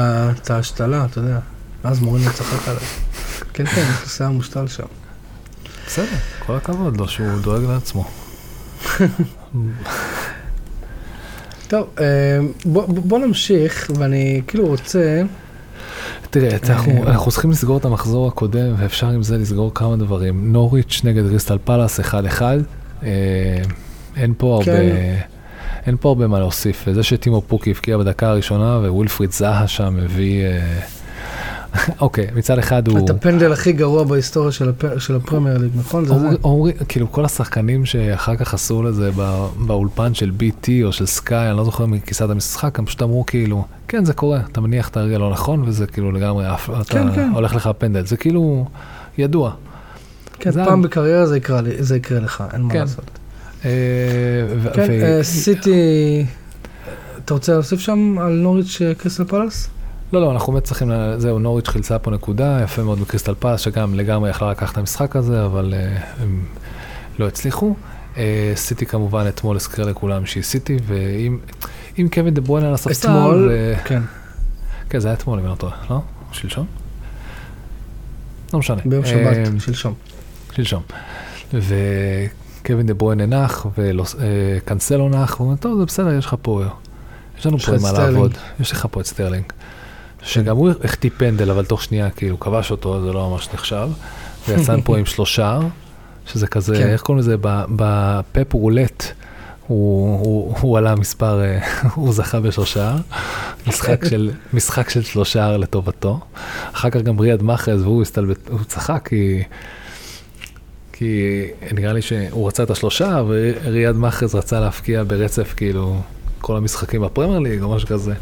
את 0.43 0.49
ההשתלה, 0.51 1.05
אתה 1.05 1.19
יודע. 1.19 1.39
אז 1.83 1.99
מורים 1.99 2.27
לצחק 2.27 2.67
עליו. 2.67 2.81
כן, 3.53 3.65
כן, 3.65 3.81
יש 3.95 4.01
לו 4.03 4.07
שיער 4.09 4.31
מושתל 4.31 4.67
שם. 4.67 4.83
בסדר, 5.87 6.05
כל 6.45 6.55
הכבוד 6.55 6.97
לו 6.97 7.07
שהוא 7.07 7.39
דואג 7.41 7.63
לעצמו. 7.63 8.05
טוב, 11.67 11.87
אה, 11.99 12.05
בוא- 12.65 12.85
בוא 12.87 13.19
נמשיך, 13.19 13.91
ואני 13.95 14.41
כאילו 14.47 14.67
רוצה... 14.67 15.21
תראה, 16.29 16.57
אנחנו, 16.69 17.03
אה, 17.03 17.11
אנחנו 17.11 17.31
צריכים 17.31 17.51
לסגור 17.51 17.77
את 17.77 17.85
המחזור 17.85 18.27
הקודם, 18.27 18.73
ואפשר 18.77 19.07
עם 19.07 19.23
זה 19.23 19.37
לסגור 19.37 19.71
כמה 19.75 19.95
דברים. 19.97 20.53
נוריץ' 20.53 21.01
נגד 21.03 21.25
ריסטל 21.25 21.57
פלאס 21.63 21.99
1-1. 21.99 22.41
אה, 23.03 23.09
אין 24.17 24.33
פה 24.37 24.53
הרבה... 24.55 24.65
כן. 24.65 25.15
אין 25.85 25.97
פה 25.99 26.09
הרבה 26.09 26.27
מה 26.27 26.39
להוסיף, 26.39 26.83
וזה 26.87 27.03
שטימו 27.03 27.41
פוקי 27.41 27.71
הבקיע 27.71 27.97
בדקה 27.97 28.29
הראשונה 28.29 28.77
וווילפריד 28.77 29.31
זהה 29.31 29.67
שם 29.67 29.95
הביא... 30.03 30.43
אה, 30.45 30.79
אוקיי, 32.01 32.27
מצד 32.35 32.57
אחד 32.59 32.87
הוא... 32.87 32.99
את 33.05 33.09
הפנדל 33.09 33.51
הכי 33.51 33.71
גרוע 33.71 34.03
בהיסטוריה 34.03 34.51
של 34.51 34.69
הפ- 34.69 34.99
של 34.99 35.15
הפרמייר 35.15 35.57
ליג, 35.57 35.71
נכון? 35.75 36.05
זה? 36.05 36.13
אומרים- 36.43 36.75
כאילו 36.89 37.11
כל 37.11 37.25
השחקנים 37.25 37.85
שאחר 37.85 38.35
כך 38.35 38.53
עשו 38.53 38.83
לזה 38.83 39.11
בא- 39.11 39.47
באולפן 39.67 40.13
של 40.13 40.31
BT 40.39 40.67
או 40.83 40.91
של 40.91 41.05
סקאי, 41.05 41.49
אני 41.49 41.57
לא 41.57 41.63
זוכר 41.65 41.85
מכיסת 41.85 42.29
המשחק, 42.29 42.79
הם 42.79 42.85
פשוט 42.85 43.01
אמרו 43.01 43.25
כאילו, 43.25 43.65
כן 43.87 44.05
זה 44.05 44.13
קורה, 44.13 44.39
אתה 44.51 44.61
מניח 44.61 44.89
את 44.89 44.97
הרגל 44.97 45.17
לא 45.17 45.31
נכון 45.31 45.63
וזה 45.65 45.87
כאילו 45.87 46.11
לגמרי, 46.11 46.45
עף- 46.47 46.69
אתה 46.69 46.83
כן, 46.93 47.15
כן. 47.15 47.29
הולך 47.33 47.55
לך 47.55 47.69
פנדל, 47.77 48.05
זה 48.05 48.17
כאילו 48.17 48.65
ידוע. 49.17 49.51
כן, 50.39 50.51
זה 50.51 50.65
פעם 50.65 50.79
ה- 50.79 50.83
בקריירה 50.83 51.25
זה 51.25 51.37
יקרה 51.37 51.61
לי- 51.61 51.83
זה 51.83 51.95
יקרה 51.97 52.19
לך, 52.19 52.43
אין 52.53 52.61
מה 52.61 52.73
כן. 52.73 52.79
לעשות. 52.79 53.05
אה, 53.65 53.69
ו- 54.61 54.69
כן, 54.73 54.87
ו- 54.89 55.03
אה, 55.17 55.23
סיטי... 55.23 56.25
אתה 57.25 57.33
רוצה 57.33 57.53
להוסיף 57.53 57.79
שם 57.79 58.15
על 58.21 58.31
נוריץ' 58.33 58.81
אה, 58.81 58.93
קריסטל 58.95 59.23
פלאס? 59.23 59.69
לא, 60.13 60.21
לא, 60.21 60.31
אנחנו 60.31 60.53
באמת 60.53 60.63
צריכים, 60.63 60.91
זהו, 61.17 61.39
נוריץ' 61.39 61.67
חילצה 61.67 61.99
פה 61.99 62.11
נקודה, 62.11 62.59
יפה 62.63 62.83
מאוד 62.83 62.99
בקריסטל 62.99 63.33
פס, 63.39 63.61
שגם 63.61 63.95
לגמרי 63.95 64.29
יכלה 64.29 64.51
לקחת 64.51 64.73
את 64.73 64.77
המשחק 64.77 65.15
הזה, 65.15 65.45
אבל 65.45 65.73
uh, 65.73 66.21
הם 66.21 66.45
לא 67.19 67.27
הצליחו. 67.27 67.75
אה, 68.15 68.17
סיטי 68.55 68.85
כמובן 68.85 69.25
אתמול 69.27 69.55
הזכיר 69.55 69.85
לכולם 69.85 70.25
שהיא 70.25 70.43
סיטי, 70.43 70.77
ואם 70.85 71.37
אם 71.99 72.07
קווין 72.13 72.33
דה 72.33 72.41
בריינה 72.41 72.63
על 72.63 72.73
הספסל, 72.73 73.07
אתמול, 73.07 73.49
ו... 73.51 73.73
כן, 73.85 74.01
כן, 74.89 74.99
זה 74.99 75.07
היה 75.07 75.15
אתמול, 75.15 75.39
אם 75.39 75.45
אני 75.45 75.51
לא 75.51 75.55
טועה, 75.55 75.75
לא? 75.89 76.01
שלשום? 76.31 76.65
לא 78.53 78.59
משנה. 78.59 78.81
ביום 78.85 79.03
אה, 79.03 79.09
שבת, 79.09 79.61
שלשום. 79.61 79.93
שלשום. 80.51 80.83
וקווין 81.53 82.87
דה 82.87 82.93
בריינה 82.99 83.25
נח, 83.27 83.65
וקנסלו 83.77 85.09
נח, 85.09 85.37
הוא 85.37 85.47
אומר, 85.47 85.57
טוב, 85.57 85.79
זה 85.79 85.85
בסדר, 85.85 86.13
יש 86.13 86.25
לך 86.25 86.35
פה, 86.41 86.63
יש 87.39 87.45
לנו 87.45 87.59
פה 87.59 87.71
מה 87.71 87.77
את 87.77 87.81
סטרלינג." 87.81 88.13
לעבוד. 88.13 88.33
יש 88.59 88.71
לך 88.71 88.87
פה 88.91 89.01
את 89.01 89.05
סטרלינג. 89.05 89.45
שגם 90.23 90.57
הוא 90.57 90.69
החטיא 90.83 91.09
פנדל, 91.17 91.51
אבל 91.51 91.65
תוך 91.65 91.83
שנייה, 91.83 92.09
כאילו, 92.09 92.39
כבש 92.39 92.71
אותו, 92.71 93.01
זה 93.01 93.13
לא 93.13 93.29
ממש 93.29 93.49
נחשב. 93.53 93.89
ויצאנו 94.47 94.83
פה 94.83 94.97
עם 94.97 95.05
שלושה, 95.05 95.59
שזה 96.25 96.47
כזה, 96.47 96.75
כן. 96.75 96.87
איך 96.87 97.01
קוראים 97.01 97.19
לזה, 97.19 97.35
ב- 97.41 97.65
בפפ 97.75 98.53
רולט. 98.53 99.03
הוא, 99.67 100.19
הוא, 100.19 100.55
הוא 100.59 100.77
עלה 100.77 100.95
מספר, 100.95 101.41
אה, 101.41 101.59
הוא 101.95 102.13
זכה 102.13 102.39
בשלושה, 102.39 102.95
משחק 103.67 104.05
של, 104.09 104.31
משחק 104.53 104.89
של 104.89 105.03
שלושה 105.03 105.57
לטובתו. 105.57 106.19
אחר 106.73 106.89
כך 106.89 107.01
גם 107.01 107.19
ריאד 107.19 107.43
מאחז 107.43 107.81
והוא 107.81 108.01
הסתלבט, 108.01 108.49
הוא 108.49 108.59
צחק 108.67 109.07
כי, 109.09 109.43
כי 110.93 111.43
נראה 111.73 111.93
לי 111.93 112.01
שהוא 112.01 112.47
רצה 112.47 112.63
את 112.63 112.69
השלושה 112.69 113.21
וריאד 113.27 113.95
מאחז 113.95 114.35
רצה 114.35 114.59
להפקיע 114.59 115.03
ברצף 115.07 115.53
כאילו 115.57 116.01
כל 116.41 116.57
המשחקים 116.57 117.01
בפרמייר 117.01 117.39
ליג 117.39 117.61
או 117.61 117.75
משהו 117.75 117.87
כזה. 117.87 118.13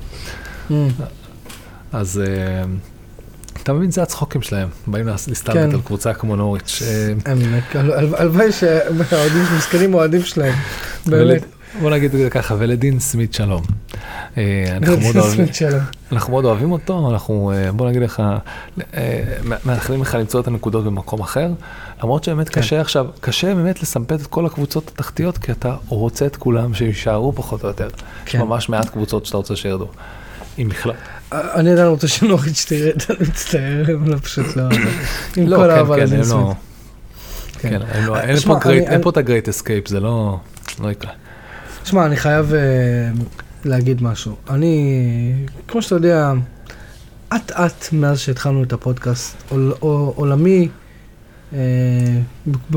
אז 1.93 2.21
אה, 2.27 2.63
אתה 3.63 3.73
מבין, 3.73 3.91
זה 3.91 4.03
הצחוקים 4.03 4.41
שלהם, 4.41 4.67
באים 4.87 5.07
להס- 5.07 5.27
להסתלבט 5.27 5.57
כן. 5.57 5.71
על 5.75 5.81
קבוצה 5.81 6.13
כמו 6.13 6.35
נוריץ'. 6.35 6.81
אה, 6.85 7.13
הל- 7.73 8.15
הלוואי 8.15 8.51
שהאוהדים 8.51 9.43
מסכנים 9.57 9.93
אוהדים 9.93 10.23
שלהם, 10.23 10.53
באמת. 11.07 11.45
בוא 11.81 11.91
נגיד 11.91 12.13
את 12.15 12.19
זה 12.19 12.29
ככה, 12.29 12.55
ולדין 12.57 12.99
סמית 12.99 13.33
שלום. 13.33 13.61
אה, 14.37 14.77
אנחנו 14.77 14.97
מאוד 14.99 15.15
אוהבים- 15.17 15.35
סמית 15.35 15.55
שלום. 15.55 15.79
אנחנו 16.11 16.31
מאוד 16.33 16.45
אוהבים 16.45 16.71
אותו, 16.71 17.09
אנחנו, 17.13 17.51
בוא 17.75 17.89
נגיד 17.89 18.01
לך, 18.01 18.23
מאחלים 19.65 20.01
לך 20.01 20.15
למצוא 20.15 20.41
את 20.41 20.47
הנקודות 20.47 20.85
במקום 20.85 21.19
אחר, 21.19 21.49
למרות 22.03 22.23
שבאמת 22.23 22.49
כן. 22.49 22.61
קשה 22.61 22.81
עכשיו, 22.81 23.05
קשה 23.19 23.55
באמת 23.55 23.81
לסמפת 23.81 24.21
את 24.21 24.27
כל 24.27 24.45
הקבוצות 24.45 24.91
התחתיות, 24.93 25.37
כי 25.37 25.51
אתה 25.51 25.75
רוצה 25.87 26.25
את 26.25 26.35
כולם 26.35 26.73
שיישארו 26.73 27.33
פחות 27.33 27.63
או 27.63 27.67
יותר. 27.67 27.87
יש 28.27 28.31
כן. 28.31 28.39
ממש 28.41 28.69
מעט 28.69 28.89
קבוצות 28.89 29.25
שאתה 29.25 29.37
רוצה 29.37 29.55
שירדו, 29.55 29.87
אם 30.59 30.69
בכלל. 30.69 30.93
אני 31.31 31.71
עדיין 31.71 31.87
רוצה 31.87 32.07
שנוריץ' 32.07 32.65
תרד, 32.67 32.95
אני 33.09 33.27
מצטער, 33.29 33.83
הם 33.87 34.07
לא 34.09 34.17
פשוט 34.17 34.55
לא... 34.55 34.63
עם 35.37 35.47
לא, 35.47 35.57
כל 35.57 35.63
כן, 35.63 35.69
האהבה 35.69 35.95
כן, 35.95 36.01
לדין 36.03 36.17
הם 36.17 36.23
סמית. 36.23 36.41
לא, 36.45 36.53
כן, 37.59 37.81
אין 37.81 38.05
לו- 38.05 38.15
אה, 38.15 38.21
אין 38.21 39.01
פה 39.01 39.09
את 39.09 39.17
ה-great 39.17 39.47
escape, 39.61 39.89
זה 39.89 39.99
לא, 39.99 40.39
לא 40.83 40.91
יקרה. 40.91 41.11
שמע, 41.83 42.05
אני 42.05 42.15
חייב 42.17 42.53
אה, 42.53 42.59
להגיד 43.65 44.03
משהו. 44.03 44.35
אני, 44.49 44.93
כמו 45.67 45.81
שאתה 45.81 45.95
יודע, 45.95 46.31
אט 47.35 47.51
אט 47.51 47.85
מאז 47.93 48.19
שהתחלנו 48.19 48.63
את 48.63 48.73
הפודקאסט, 48.73 49.35
עול- 49.49 49.73
עול- 49.79 50.11
עולמי, 50.15 50.67
אה, 51.53 51.59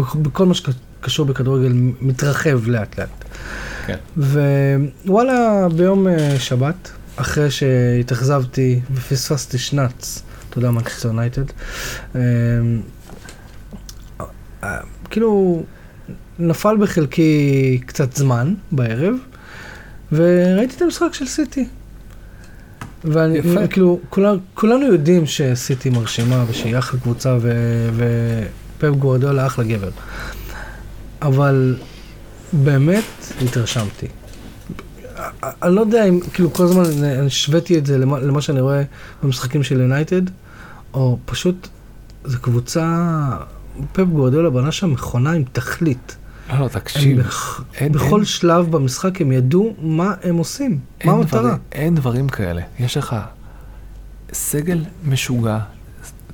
בכל 0.03 0.47
מה 0.47 0.55
שקשור 0.55 1.27
בכדורגל, 1.27 1.73
מתרחב 2.01 2.69
לאט 2.69 2.99
לאט. 3.01 3.25
כן. 3.87 3.97
ווואלה, 4.17 5.67
ביום 5.77 6.09
אה, 6.09 6.37
שבת, 6.39 6.91
אחרי 7.21 7.51
שהתאכזבתי 7.51 8.81
ופספסתי 8.95 9.59
שנץ, 9.59 10.23
אתה 10.49 10.59
יודע, 10.59 10.71
מנצ'סטר 10.71 11.09
יונייטד, 11.09 11.45
אה, 12.15 12.21
כאילו, 15.11 15.63
נפל 16.39 16.77
בחלקי 16.81 17.81
קצת 17.87 18.17
זמן 18.17 18.55
בערב, 18.73 19.15
וראיתי 20.13 20.77
את 20.77 20.83
המשחק 20.83 21.15
של 21.15 21.27
סיטי. 21.27 21.69
ואני, 23.05 23.39
יפה. 23.39 23.67
כאילו, 23.67 24.01
כולם, 24.11 24.37
כולנו 24.55 24.87
יודעים 24.87 25.27
שסיטי 25.27 25.91
מרשימה 25.91 26.45
ושהיא 26.49 26.79
אחלה 26.79 27.01
קבוצה 27.01 27.39
ופפ 27.97 28.97
גוורדיאלה 28.99 29.47
אחלה 29.47 29.65
גבר. 29.65 29.91
אבל 31.23 31.77
באמת 32.53 33.05
התרשמתי. 33.43 34.07
אני 35.63 35.75
לא 35.75 35.81
יודע 35.81 36.05
אם, 36.05 36.21
כאילו, 36.33 36.53
כל 36.53 36.65
הזמן 36.65 36.85
אני 36.85 37.27
השוויתי 37.27 37.79
את 37.79 37.87
זה 37.87 37.99
למה, 37.99 38.19
למה 38.19 38.41
שאני 38.43 38.61
רואה 38.61 38.83
במשחקים 39.23 39.63
של 39.63 39.81
יונייטד, 39.81 40.23
או 40.95 41.19
פשוט, 41.25 41.69
זו 42.25 42.41
קבוצה, 42.41 43.07
פפ 43.93 44.01
גוורדיאלה 44.05 44.51
בנה 44.51 44.73
שם 44.73 44.91
מכונה 44.93 45.33
עם 45.33 45.45
תכלית. 45.53 46.17
לא, 46.53 46.59
לא, 46.59 46.69
תקשיב, 46.69 47.21
בח... 47.21 47.65
אין- 47.75 47.93
בכל 47.93 48.17
אין- 48.17 48.25
שלב 48.25 48.71
במשחק 48.71 49.21
הם 49.21 49.33
ידעו 49.33 49.75
מה 49.83 50.15
הם 50.23 50.37
עושים, 50.37 50.79
מה 51.05 51.13
המטרה. 51.13 51.41
דברים- 51.41 51.57
אין 51.73 51.95
דברים 51.95 52.29
כאלה. 52.29 52.63
יש 52.81 52.97
לך 52.97 53.17
סגל 54.33 54.85
משוגע, 55.09 55.59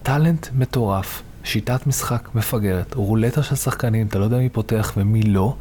talent 0.03 0.47
מטורף, 0.59 1.22
שיטת 1.45 1.87
משחק 1.87 2.28
מפגרת, 2.34 2.95
רולטה 2.95 3.43
של 3.43 3.55
שחקנים, 3.57 4.07
אתה 4.07 4.18
לא 4.18 4.24
יודע 4.24 4.39
מי 4.39 4.49
פותח 4.49 4.93
ומי 4.97 5.22
לא, 5.22 5.57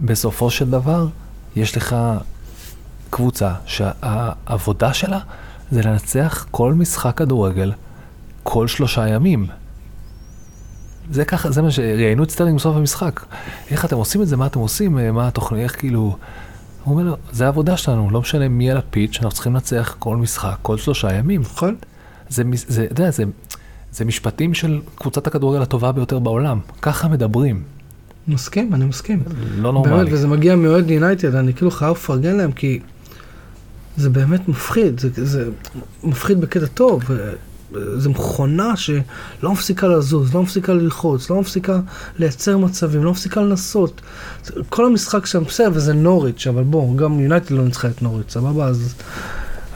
ובסופו 0.00 0.50
של 0.50 0.70
דבר 0.70 1.06
יש 1.56 1.76
לך 1.76 1.96
קבוצה 3.10 3.52
שהעבודה 3.66 4.94
שלה 4.94 5.18
זה 5.70 5.82
לנצח 5.82 6.46
כל 6.50 6.74
משחק 6.74 7.16
כדורגל 7.16 7.72
כל 8.42 8.66
שלושה 8.68 9.08
ימים. 9.08 9.46
זה 11.10 11.24
ככה, 11.24 11.50
זה 11.50 11.62
מה 11.62 11.70
שראיינו 11.70 12.22
את 12.22 12.30
סטרלינג 12.30 12.58
בסוף 12.58 12.76
המשחק. 12.76 13.20
איך 13.70 13.84
אתם 13.84 13.96
עושים 13.96 14.22
את 14.22 14.28
זה, 14.28 14.36
מה 14.36 14.46
אתם 14.46 14.60
עושים, 14.60 14.98
אה, 14.98 15.12
מה 15.12 15.28
התוכנית, 15.28 15.62
איך 15.62 15.78
כאילו... 15.78 16.16
הוא 16.84 16.94
אומר 16.94 17.02
לו, 17.02 17.16
זה 17.32 17.44
העבודה 17.44 17.76
שלנו, 17.76 18.10
לא 18.10 18.20
משנה 18.20 18.48
מי 18.48 18.70
על 18.70 18.76
הפיץ', 18.76 19.16
אנחנו 19.16 19.30
צריכים 19.30 19.54
לנצח 19.54 19.96
כל 19.98 20.16
משחק, 20.16 20.56
כל 20.62 20.78
שלושה 20.78 21.14
ימים. 21.14 21.40
נכון? 21.40 21.76
זה, 22.28 22.42
זה, 22.54 22.84
אתה 22.84 23.00
יודע, 23.00 23.10
זה, 23.10 23.24
זה 23.92 24.04
משפטים 24.04 24.54
של 24.54 24.80
קבוצת 24.94 25.26
הכדורגל 25.26 25.62
הטובה 25.62 25.92
ביותר 25.92 26.18
בעולם. 26.18 26.60
ככה 26.82 27.08
מדברים, 27.08 27.62
מסכים, 28.28 28.74
אני 28.74 28.84
מסכים. 28.84 29.22
לא 29.58 29.72
נורמלי. 29.72 29.96
באמת, 29.96 30.08
וזה 30.12 30.28
מגיע 30.28 30.56
מאוהד 30.56 30.90
יונייטד, 30.90 31.34
אני 31.34 31.54
כאילו 31.54 31.70
חייב 31.70 31.90
לפרגן 31.92 32.36
להם, 32.36 32.52
כי 32.52 32.80
זה 33.96 34.10
באמת 34.10 34.48
מפחיד, 34.48 35.00
זה, 35.00 35.08
זה 35.26 35.48
מפחיד 36.04 36.40
בקטע 36.40 36.66
טוב. 36.66 37.02
זו 37.96 38.10
מכונה 38.10 38.76
שלא 38.76 39.02
מפסיקה 39.52 39.88
לזוז, 39.88 40.34
לא 40.34 40.42
מפסיקה 40.42 40.72
ללחוץ, 40.72 41.30
לא 41.30 41.40
מפסיקה 41.40 41.80
לייצר 42.18 42.58
מצבים, 42.58 43.04
לא 43.04 43.10
מפסיקה 43.10 43.40
לנסות. 43.40 44.00
כל 44.68 44.86
המשחק 44.86 45.26
שם 45.26 45.44
בסדר, 45.44 45.70
וזה 45.72 45.94
נוריץ', 45.94 46.46
אבל 46.46 46.62
בוא, 46.62 46.96
גם 46.96 47.20
יונייטד 47.20 47.50
לא 47.50 47.64
ניצחה 47.64 47.88
את 47.88 48.02
נוריץ', 48.02 48.32
סבבה? 48.32 48.66
אז... 48.66 48.94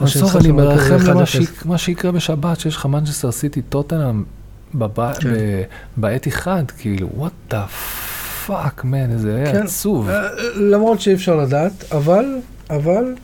בסוף 0.01 0.35
אני 0.35 0.51
מרחם 0.51 0.97
למה 1.07 1.23
1-0. 1.23 1.25
שיק- 1.25 1.65
מה 1.65 1.77
שיקרה 1.77 2.11
בשבת, 2.11 2.59
שיש 2.59 2.75
לך 2.75 2.85
מנצ'סטר 2.85 3.31
סיטי 3.31 3.61
טוטנאם 3.61 4.23
back 5.97 6.27
to 6.27 6.37
back, 6.37 6.63
כאילו, 6.77 7.09
what 7.15 7.31
the 7.49 7.65
fuck, 8.45 8.83
man, 8.83 9.11
איזה 9.11 9.43
כן. 9.51 9.63
עצוב. 9.63 10.09
אה, 10.09 10.29
למרות 10.55 11.01
שאי 11.01 11.13
אפשר 11.13 11.35
לדעת, 11.35 11.91
אבל, 11.91 12.25
אבל, 12.69 13.15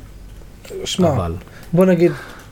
שמע, 0.85 1.09
אבל, 1.09 1.33
בוא 1.73 1.85
נגיד, 1.85 2.11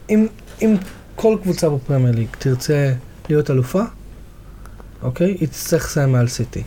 אם, 0.10 0.28
אם 0.62 0.76
כל 1.16 1.38
קבוצה 1.44 1.70
בפרמייר 1.70 2.16
ליג 2.16 2.28
תרצה 2.40 2.94
להיות 3.30 3.52
אלופה, 3.52 3.82
אוקיי? 5.04 5.38
היא 5.40 5.48
תצטרך 5.48 5.86
לסיים 5.86 6.12
מעל 6.12 6.28
סיטי. 6.28 6.64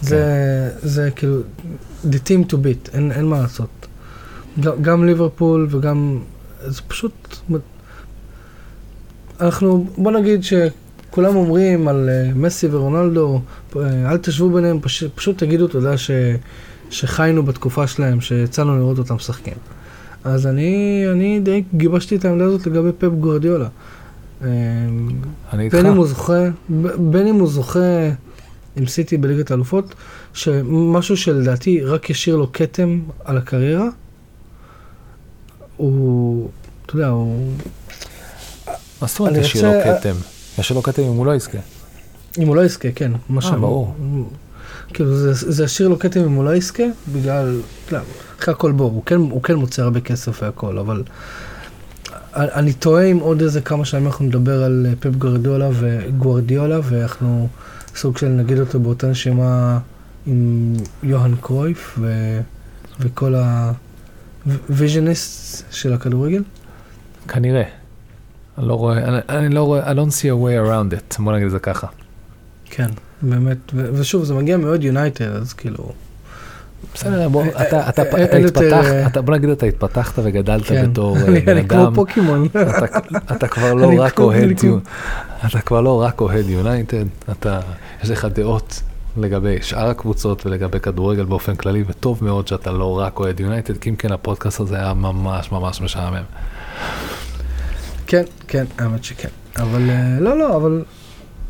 זה, 0.00 0.70
זה 0.82 1.10
כאילו, 1.16 1.40
the 2.04 2.16
team 2.26 2.52
to 2.52 2.54
beat, 2.54 2.94
אין, 2.94 3.12
אין 3.12 3.24
מה 3.24 3.40
לעשות. 3.40 3.86
גם, 4.82 5.06
ליברפול 5.06 5.68
וגם, 5.70 6.18
זה 6.66 6.82
פשוט, 6.88 7.36
אנחנו, 9.40 9.86
בוא 9.96 10.12
נגיד 10.12 10.44
שכולם 11.12 11.36
אומרים 11.36 11.88
על 11.88 12.08
uh, 12.08 12.38
מסי 12.38 12.68
ורונלדו, 12.70 13.40
uh, 13.72 13.76
אל 14.10 14.18
תשבו 14.18 14.50
ביניהם, 14.50 14.80
פש, 14.80 15.04
פשוט 15.04 15.38
תגידו 15.38 15.68
תודה 15.68 15.98
ש, 15.98 16.10
שחיינו 16.90 17.42
בתקופה 17.42 17.86
שלהם, 17.86 18.20
שיצאנו 18.20 18.78
לראות 18.78 18.98
אותם 18.98 19.14
משחקים. 19.14 19.54
אז 20.24 20.46
אני, 20.46 21.04
אני 21.12 21.40
די 21.40 21.62
גיבשתי 21.74 22.16
את 22.16 22.24
העמדה 22.24 22.44
הזאת 22.44 22.66
לגבי 22.66 22.90
פפ 22.98 23.08
גורדיולה. 23.20 23.68
אה, 24.44 24.48
אני 25.52 25.64
איתך. 25.64 25.74
בין 25.74 25.86
אם 25.86 25.96
הוא 25.96 26.06
זוכה, 26.06 26.42
בין 26.98 27.26
אם 27.26 27.34
הוא 27.34 27.48
זוכה 27.48 28.08
עם 28.76 28.86
סיטי 28.86 29.16
בליגת 29.16 29.50
האלופות, 29.50 29.94
שמשהו 30.34 31.16
שלדעתי 31.16 31.80
רק 31.80 32.10
ישאיר 32.10 32.36
לו 32.36 32.52
כתם 32.52 33.00
על 33.24 33.36
הקריירה, 33.36 33.88
הוא, 35.76 36.48
אתה 36.86 36.96
יודע, 36.96 37.08
הוא, 37.08 37.52
מה 39.02 39.08
זאת 39.08 39.20
אומרת 39.20 39.36
ישאיר 39.36 39.66
לו 39.66 39.84
כתם? 39.84 40.31
ישאיר 40.58 40.76
לו 40.76 40.82
כתם 40.82 41.02
אם 41.02 41.08
הוא 41.08 41.26
לא 41.26 41.34
יזכה. 41.34 41.58
אם 42.38 42.46
הוא 42.46 42.56
לא 42.56 42.64
יזכה, 42.64 42.88
כן, 42.94 43.12
מה 43.28 43.40
אה, 43.44 43.56
ברור. 43.56 43.94
כאילו, 44.94 45.16
זה, 45.16 45.32
זה 45.52 45.64
ישאיר 45.64 45.88
לו 45.88 45.98
כתם 45.98 46.20
אם 46.20 46.32
הוא 46.32 46.44
לא 46.44 46.56
יזכה, 46.56 46.82
בגלל, 47.12 47.60
יודע, 47.92 48.04
אחרי 48.40 48.54
הכל 48.54 48.72
בוא, 48.72 48.84
הוא 48.84 49.02
כן, 49.06 49.16
הוא 49.16 49.42
כן 49.42 49.54
מוצא 49.54 49.82
הרבה 49.82 50.00
כסף 50.00 50.42
והכל, 50.42 50.78
אבל 50.78 51.02
אני 52.34 52.72
תוהה 52.72 53.04
אם 53.04 53.18
עוד 53.18 53.42
איזה 53.42 53.60
כמה 53.60 53.84
שנים 53.84 54.06
אנחנו 54.06 54.24
נדבר 54.24 54.64
על 54.64 54.86
אה, 54.88 54.92
פפ 55.00 55.16
גורדיולה 55.16 55.68
וגוורדיולה, 55.72 56.80
ואנחנו 56.84 57.48
סוג 57.96 58.18
של 58.18 58.28
נגיד 58.28 58.60
אותו 58.60 58.80
באותה 58.80 59.06
נשימה 59.06 59.78
עם 60.26 60.72
יוהאן 61.02 61.34
קרויף 61.40 61.98
ו, 61.98 62.40
וכל 63.00 63.34
הוויז'ניסט 64.44 65.64
של 65.70 65.92
הכדורגל. 65.92 66.42
כנראה. 67.28 67.81
אני 68.58 68.68
לא 68.68 68.74
רואה, 68.74 68.98
אני, 68.98 69.18
אני 69.28 69.54
לא 69.54 69.62
רואה, 69.62 69.92
I 69.92 69.94
don't 69.94 70.10
see 70.10 70.24
a 70.24 70.44
way 70.44 70.68
around 70.68 71.14
it, 71.16 71.22
בוא 71.22 71.32
נגיד 71.32 71.44
את 71.44 71.50
זה 71.50 71.58
ככה. 71.58 71.86
כן, 72.64 72.88
באמת, 73.22 73.56
ושוב, 73.74 74.24
זה 74.24 74.34
מגיע 74.34 74.56
מאוד 74.56 74.84
יונייטד, 74.84 75.36
אז 75.36 75.52
כאילו... 75.52 75.92
בסדר, 76.94 77.28
בוא, 77.28 77.42
אה, 77.42 77.68
אתה, 77.68 77.80
אה, 77.80 77.88
אתה, 77.88 78.02
אה, 78.02 78.24
אתה 78.24 78.36
התפתחת, 78.36 78.94
אתה, 79.06 79.22
בוא 79.22 79.34
נגיד 79.34 79.50
אתה 79.50 79.66
התפתחת 79.66 80.18
וגדלת 80.24 80.64
כן. 80.64 80.90
בתור 80.90 81.16
בן 81.18 81.48
אני 81.48 81.68
כמו 81.68 81.82
אדם, 81.82 81.94
פוקימון. 81.94 82.46
אתה, 82.46 82.86
אתה 83.36 83.48
כבר 83.48 83.74
לא 83.82 83.92
רק 83.98 84.20
אוהד, 84.20 84.60
אתה 85.46 85.60
כבר 85.60 85.80
לא 85.80 86.02
רק 86.02 86.20
אוהד 86.20 86.48
יונייטד, 86.48 87.04
אתה, 87.30 87.60
יש 88.02 88.10
לך 88.10 88.24
דעות 88.24 88.82
לגבי 89.16 89.58
שאר 89.62 89.88
הקבוצות 89.88 90.46
ולגבי 90.46 90.80
כדורגל 90.80 91.24
באופן 91.24 91.54
כללי, 91.54 91.84
וטוב 91.86 92.24
מאוד 92.24 92.48
שאתה 92.48 92.72
לא 92.72 92.98
רק 92.98 93.18
אוהד 93.18 93.40
יונייטד, 93.40 93.76
כי 93.76 93.90
אם 93.90 93.96
כן 93.96 94.12
הפודקאסט 94.12 94.60
הזה 94.60 94.76
היה 94.76 94.94
ממש 94.94 95.52
ממש 95.52 95.80
משעמם. 95.80 96.22
כן, 98.12 98.22
כן, 98.48 98.64
האמת 98.78 99.04
שכן. 99.04 99.28
אבל 99.56 99.90
אה, 99.90 100.20
לא, 100.20 100.38
לא, 100.38 100.56
אבל 100.56 100.82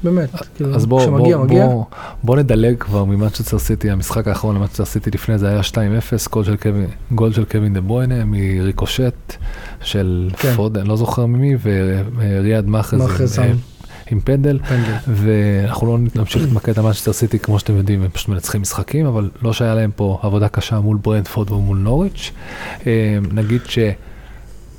באמת, 0.03 0.29
כאילו, 0.57 0.75
אז 0.75 0.87
בוא, 0.87 1.01
כשמגיע, 1.01 1.37
בוא, 1.37 1.45
מגיע. 1.45 1.67
בוא, 1.67 1.85
בוא 2.23 2.37
נדלג 2.37 2.77
כבר 2.79 3.05
ממנצ'סטר 3.05 3.59
סיטי, 3.59 3.91
המשחק 3.91 4.29
האחרון 4.29 4.57
למנצ'סטר 4.57 4.85
סיטי 4.85 5.11
לפני 5.11 5.39
זה 5.39 5.49
היה 5.49 5.61
2-0, 5.61 5.75
גול 6.31 6.45
של 6.45 6.57
קווין, 6.57 6.87
גול 7.13 7.33
של 7.33 7.45
קווין 7.45 7.75
דה 7.75 7.81
בוינה 7.81 8.25
מריקושט 8.25 9.35
של 9.81 10.31
כן. 10.39 10.55
פודן, 10.57 10.87
לא 10.87 10.97
זוכר 10.97 11.27
ממי, 11.27 11.57
וריאד 11.63 12.67
מאחרז 12.67 13.39
עם. 13.39 13.45
אה, 13.45 13.53
עם 14.11 14.21
פנדל, 14.21 14.59
פנדל. 14.69 14.95
ואנחנו 15.09 15.87
לא 15.87 15.99
נמשיך 16.15 16.43
להתמקד 16.43 16.79
על 16.79 16.85
מנצ'סטר 16.85 17.13
סיטי, 17.13 17.39
כמו 17.39 17.59
שאתם 17.59 17.77
יודעים, 17.77 18.03
הם 18.03 18.09
פשוט 18.09 18.29
מנצחים 18.29 18.63
משחקים, 18.63 19.07
אבל 19.07 19.31
לא 19.43 19.53
שהיה 19.53 19.75
להם 19.75 19.91
פה 19.97 20.19
עבודה 20.23 20.49
קשה 20.49 20.81
מול 20.81 20.99
ברנדפורד 21.03 21.51
ומול 21.51 21.79
נוריץ'. 21.79 22.31
אה, 22.87 23.19
נגיד 23.33 23.61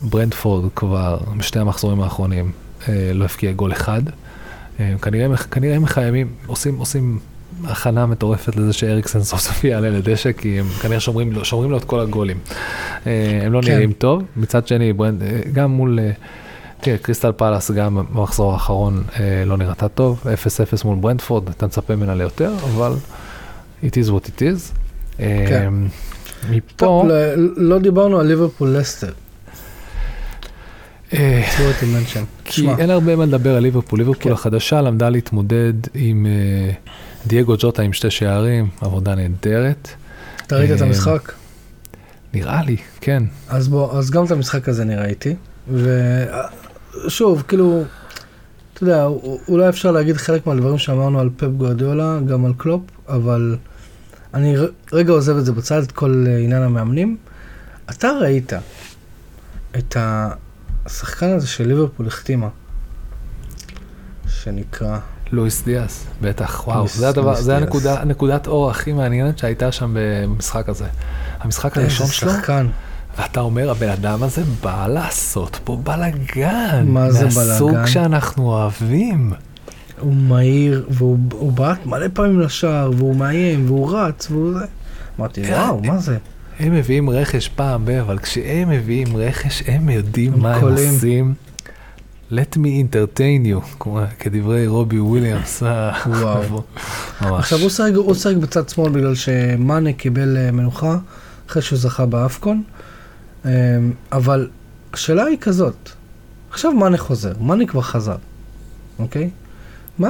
שברנדפורד 0.07 0.71
כבר 0.75 1.17
בשתי 1.37 1.59
המחזורים 1.59 2.01
האחרונים 2.01 2.51
אה, 2.89 3.11
לא 3.13 3.23
הבקיע 3.25 3.51
גול 3.51 3.71
אחד. 3.71 4.01
אה, 4.79 4.93
כנראה, 5.01 5.37
כנראה 5.37 5.75
הם 5.75 5.85
חייבים, 5.85 6.27
עושים, 6.47 6.77
עושים 6.77 7.19
הכנה 7.63 8.05
מטורפת 8.05 8.55
לזה 8.55 8.73
שאריקסן 8.73 9.23
סוף 9.23 9.39
סוף 9.39 9.63
יעלה 9.63 9.89
לדשא, 9.89 10.31
כי 10.31 10.59
הם 10.59 10.65
כנראה 10.81 10.99
שומרים, 10.99 11.43
שומרים 11.43 11.71
לו 11.71 11.77
את 11.77 11.83
כל 11.83 11.99
הגולים. 11.99 12.37
אה, 13.07 13.41
הם 13.45 13.53
לא 13.53 13.61
כן. 13.61 13.71
נראים 13.71 13.93
טוב, 13.93 14.23
מצד 14.35 14.67
שני, 14.67 14.93
ברנד, 14.93 15.23
אה, 15.23 15.39
גם 15.53 15.71
מול, 15.71 15.99
אה, 15.99 16.11
תראה, 16.81 16.97
קריסטל 16.97 17.31
פלאס 17.31 17.71
גם 17.71 17.95
במחזור 18.13 18.53
האחרון 18.53 19.03
אה, 19.19 19.43
לא 19.45 19.57
נראתה 19.57 19.87
טוב, 19.87 20.23
0-0 20.81 20.85
מול 20.85 20.97
ברנדפורד, 21.01 21.49
אתה 21.49 21.65
מצפה 21.65 21.95
ממנה 21.95 22.15
ליותר, 22.15 22.53
אבל 22.63 22.93
it 23.83 24.05
is 24.05 24.09
what 24.09 24.27
it 24.27 24.39
is. 24.39 24.73
אה, 25.19 25.45
כן. 25.49 25.73
מפה, 26.49 26.73
טוב, 26.75 27.07
לא- 27.07 27.15
לא 27.57 27.79
דיברנו 27.79 28.19
על 28.19 28.27
ליברפול 28.27 28.69
לסטר. 28.69 29.07
אה, 29.07 29.09
תראו 29.09 29.09
אותי 29.09 29.11
mention. 29.11 29.19
כי 32.45 32.67
אין 32.77 32.89
הרבה 32.89 33.15
מה 33.15 33.25
לדבר 33.25 33.55
על 33.55 33.63
ליברפול. 33.63 33.99
ליברפול 33.99 34.23
כן. 34.23 34.31
החדשה 34.31 34.81
למדה 34.81 35.09
להתמודד 35.09 35.73
עם 35.93 36.25
אה, 36.25 36.71
דייגו 37.27 37.55
ג'וטה 37.59 37.81
עם 37.81 37.93
שתי 37.93 38.11
שערים, 38.11 38.67
עבודה 38.81 39.15
נהדרת. 39.15 39.89
אתה 40.47 40.55
ראית 40.55 40.71
את 40.71 40.81
אה, 40.81 40.87
המשחק? 40.87 41.31
נראה 42.33 42.63
לי, 42.63 42.77
כן. 43.01 43.23
אז 43.49 43.67
בוא, 43.67 43.97
אז 43.97 44.11
גם 44.11 44.25
את 44.25 44.31
המשחק 44.31 44.69
הזה 44.69 44.81
אני 44.81 44.95
ראיתי. 44.95 45.35
ושוב, 45.73 47.43
כאילו, 47.47 47.83
אתה 48.73 48.83
יודע, 48.83 49.07
אולי 49.47 49.69
אפשר 49.69 49.91
להגיד 49.91 50.17
חלק 50.17 50.47
מהדברים 50.47 50.77
שאמרנו 50.77 51.19
על 51.19 51.29
פפ 51.37 51.47
גוארדיולה, 51.47 52.19
גם 52.27 52.45
על 52.45 52.53
קלופ, 52.57 52.81
אבל 53.09 53.57
אני 54.33 54.55
רגע 54.93 55.11
עוזב 55.11 55.37
את 55.37 55.45
זה 55.45 55.51
בצד, 55.51 55.83
את 55.83 55.91
כל 55.91 56.25
אה, 56.27 56.37
עניין 56.37 56.61
המאמנים. 56.61 57.17
אתה 57.89 58.11
ראית 58.21 58.53
את 59.77 59.97
השחקן 60.85 61.29
הזה 61.29 61.47
של 61.47 61.67
ליברפול 61.67 62.07
החתימה, 62.07 62.47
שנקרא, 64.27 64.97
לואיס 65.31 65.63
דיאס, 65.63 66.05
בטח, 66.21 66.63
וואו, 66.67 66.77
לואיס- 66.79 66.97
זה 66.97 67.09
הדבר, 67.09 67.35
זה 67.35 67.51
דיאס. 67.51 67.61
הנקודה, 67.63 68.03
נקודת 68.03 68.47
אור 68.47 68.69
הכי 68.69 68.93
מעניינת 68.93 69.37
שהייתה 69.37 69.71
שם 69.71 69.95
במשחק 69.99 70.69
הזה. 70.69 70.85
המשחק 71.39 71.77
הראשון 71.77 72.07
שלו, 72.07 72.31
שחקן. 72.31 72.67
ואתה 73.17 73.39
אומר, 73.39 73.71
הבן 73.71 73.89
אדם 73.89 74.23
הזה 74.23 74.41
בא 74.63 74.87
לעשות 74.87 75.59
פה 75.63 75.77
בלאגן. 75.83 76.85
מה 76.87 77.11
זה 77.11 77.25
מהסוג 77.25 77.71
בלאגן? 77.71 77.87
שאנחנו 77.87 78.43
אוהבים. 78.47 79.33
הוא 79.99 80.13
מהיר, 80.13 80.85
והוא 80.89 81.17
הוא 81.31 81.51
בעט 81.51 81.85
מלא 81.85 82.05
פעמים 82.13 82.39
לשער, 82.39 82.91
והוא 82.97 83.15
מאיים, 83.15 83.65
והוא 83.65 83.97
רץ, 83.97 84.27
והוא 84.31 84.53
זה. 84.59 84.65
אמרתי, 85.19 85.43
כן, 85.43 85.53
וואו, 85.53 85.81
מה 85.83 85.97
זה? 85.97 86.17
הם 86.59 86.73
מביאים 86.75 87.09
רכש 87.09 87.47
פעם 87.47 87.85
ב... 87.85 87.89
אבל 87.89 88.17
כשהם 88.19 88.69
מביאים 88.69 89.17
רכש, 89.17 89.63
הם 89.67 89.89
יודעים 89.89 90.33
מה 90.39 90.55
הם. 90.55 90.67
עושים. 90.67 91.33
let 92.31 92.57
me 92.57 92.93
entertain 92.93 93.45
you, 93.45 93.75
כמו 93.79 93.99
כדברי 94.19 94.67
רובי 94.67 94.99
וויליאמס. 94.99 95.63
וואו. 96.05 96.63
עכשיו 97.39 97.59
הוא 97.59 97.69
שיחק, 97.69 97.91
הוא 97.95 98.41
בצד 98.41 98.69
שמאל 98.69 98.91
בגלל 98.91 99.15
שמאנה 99.15 99.93
קיבל 99.93 100.37
אה, 100.37 100.51
מנוחה 100.51 100.97
אחרי 101.49 101.61
שהוא 101.61 101.79
זכה 101.79 102.05
באפקון. 102.05 102.63
אה, 103.45 103.51
אבל 104.11 104.49
השאלה 104.93 105.23
היא 105.23 105.37
כזאת, 105.41 105.89
עכשיו 106.51 106.71
מאנה 106.71 106.97
חוזר, 106.97 107.33
מאנה 107.41 107.65
כבר 107.65 107.81
חזר, 107.81 108.17
אוקיי? 108.99 109.29
מה... 109.99 110.09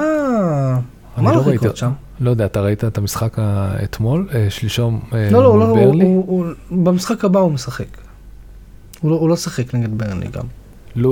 מה 1.18 1.32
לא 1.32 1.36
הולך 1.36 1.48
לקרות 1.48 1.78
שם? 1.78 1.92
לא 2.20 2.30
יודע, 2.30 2.46
אתה 2.46 2.62
ראית 2.62 2.84
את 2.84 2.98
המשחק 2.98 3.34
האתמול, 3.40 4.28
אה, 4.34 4.48
שלשום 4.50 5.00
אה, 5.14 5.30
לא, 5.32 5.44
לא, 5.44 5.50
מול 5.54 5.60
לא, 5.60 5.66
הוא- 5.70 5.78
ברלי? 5.92 6.06
הוא- 6.06 6.26
הוא- 6.28 6.46
במשחק 6.84 7.26
הבא 7.26 7.40
הוא 7.40 7.52
משחק. 7.52 7.86
הוא 9.02 9.12
לא- 9.12 9.16
הוא 9.16 9.30
לא 9.30 9.36
שיחק 9.36 9.74
נגד 9.76 9.98
ברני 9.98 10.26
גם. 10.28 10.44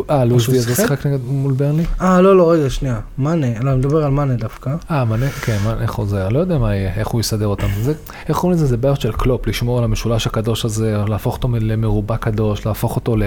אה, 0.09 0.25
לואיס 0.25 0.49
דיאז 0.49 0.69
לא? 0.69 0.75
שיחק 0.75 1.05
נגד 1.05 1.19
מול 1.25 1.53
ברלי? 1.53 1.83
אה, 2.01 2.21
לא, 2.21 2.37
לא, 2.37 2.51
רגע, 2.51 2.69
שנייה. 2.69 2.99
מאנה, 3.17 3.59
לא, 3.59 3.71
אני 3.71 3.79
מדבר 3.79 4.03
על 4.05 4.11
מאנה 4.11 4.35
דווקא. 4.35 4.75
אה, 4.91 5.05
מנה, 5.05 5.29
כן, 5.29 5.57
מנה 5.65 5.87
חוזר, 5.87 6.29
לא 6.29 6.39
יודע 6.39 6.57
מה 6.57 6.75
יהיה, 6.75 6.93
איך 6.95 7.07
הוא 7.07 7.21
יסדר 7.21 7.47
אותם. 7.47 7.67
זה, 7.81 7.93
איך 8.29 8.37
קוראים 8.37 8.57
לזה? 8.57 8.65
זה 8.67 8.77
בעיות 8.77 9.01
של 9.01 9.11
קלופ, 9.11 9.47
לשמור 9.47 9.77
על 9.77 9.83
המשולש 9.83 10.27
הקדוש 10.27 10.65
הזה, 10.65 10.97
להפוך 11.07 11.35
אותו 11.35 11.47
למרובע 11.61 12.17
קדוש, 12.17 12.65
להפוך 12.65 12.95
אותו. 12.95 13.15
ל- 13.15 13.23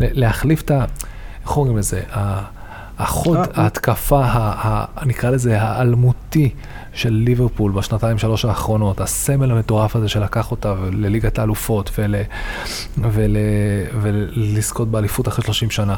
להחליף 0.00 0.62
את 0.62 0.70
ה... 0.70 0.84
איך 1.42 1.50
קוראים 1.50 1.76
לזה? 1.78 2.00
החוד, 3.02 3.36
אה, 3.36 3.44
ההתקפה, 3.54 4.24
ה- 4.24 4.84
ה- 4.96 5.04
נקרא 5.06 5.30
לזה 5.30 5.62
האלמותי 5.62 6.50
של 6.94 7.10
ליברפול 7.12 7.72
בשנתיים 7.72 8.18
שלוש 8.18 8.44
האחרונות, 8.44 9.00
הסמל 9.00 9.50
המטורף 9.50 9.96
הזה 9.96 10.08
שלקח 10.08 10.50
אותה 10.50 10.74
לליגת 10.92 11.38
האלופות 11.38 11.90
ול, 11.98 12.14
ול, 12.98 13.36
ולזכות 14.02 14.90
באליפות 14.90 15.28
אחרי 15.28 15.44
30 15.44 15.70
שנה. 15.70 15.94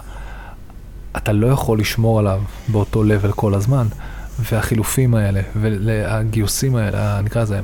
אתה 1.16 1.32
לא 1.32 1.46
יכול 1.46 1.78
לשמור 1.78 2.18
עליו 2.18 2.40
באותו 2.68 3.05
לבל 3.05 3.32
כל 3.32 3.55
הזמן, 3.55 3.86
והחילופים 4.52 5.14
האלה, 5.14 5.40
והגיוסים 5.57 6.76
האלה, 6.76 7.20
נקרא 7.20 7.42
לזה, 7.42 7.61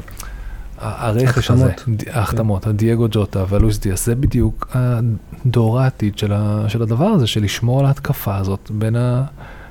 הרכש 0.81 1.51
הזה, 1.51 1.72
ההחתמות. 2.11 2.66
הדייגו 2.66 3.07
ג'וטה 3.11 3.45
והלואיס 3.49 3.78
דיאס, 3.78 4.07
זה 4.07 4.14
בדיוק 4.14 4.68
הדור 4.74 5.81
העתיד 5.81 6.18
של, 6.18 6.33
ה, 6.33 6.64
של 6.68 6.83
הדבר 6.83 7.05
הזה, 7.05 7.26
של 7.26 7.43
לשמור 7.43 7.81
על 7.81 7.87
ההתקפה 7.87 8.37
הזאת 8.37 8.70
בין 8.70 8.97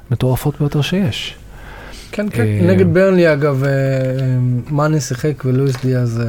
המטורפות 0.09 0.59
ביותר 0.59 0.81
שיש. 0.81 1.35
כן, 2.11 2.29
כן. 2.29 2.41
אה, 2.41 2.59
נגד 2.63 2.93
ברנלי, 2.93 3.33
אגב, 3.33 3.63
אה, 3.63 3.69
אה, 3.69 3.73
מאנה 4.71 4.99
שיחק 4.99 5.43
ולואיס 5.45 5.75
דיאז 5.85 6.21
אה, 6.21 6.25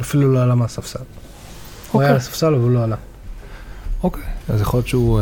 אפילו 0.00 0.32
לא 0.32 0.42
עלה 0.42 0.54
מהספסל. 0.54 0.98
הוא 0.98 1.04
היה 1.04 2.08
אוקיי. 2.08 2.10
על 2.10 2.16
הספסל, 2.16 2.54
אבל 2.54 2.62
הוא 2.62 2.70
לא 2.70 2.84
עלה. 2.84 2.96
אוקיי, 4.02 4.22
אז 4.48 4.60
יכול 4.60 4.78
להיות 4.78 4.88
שהוא 4.88 5.20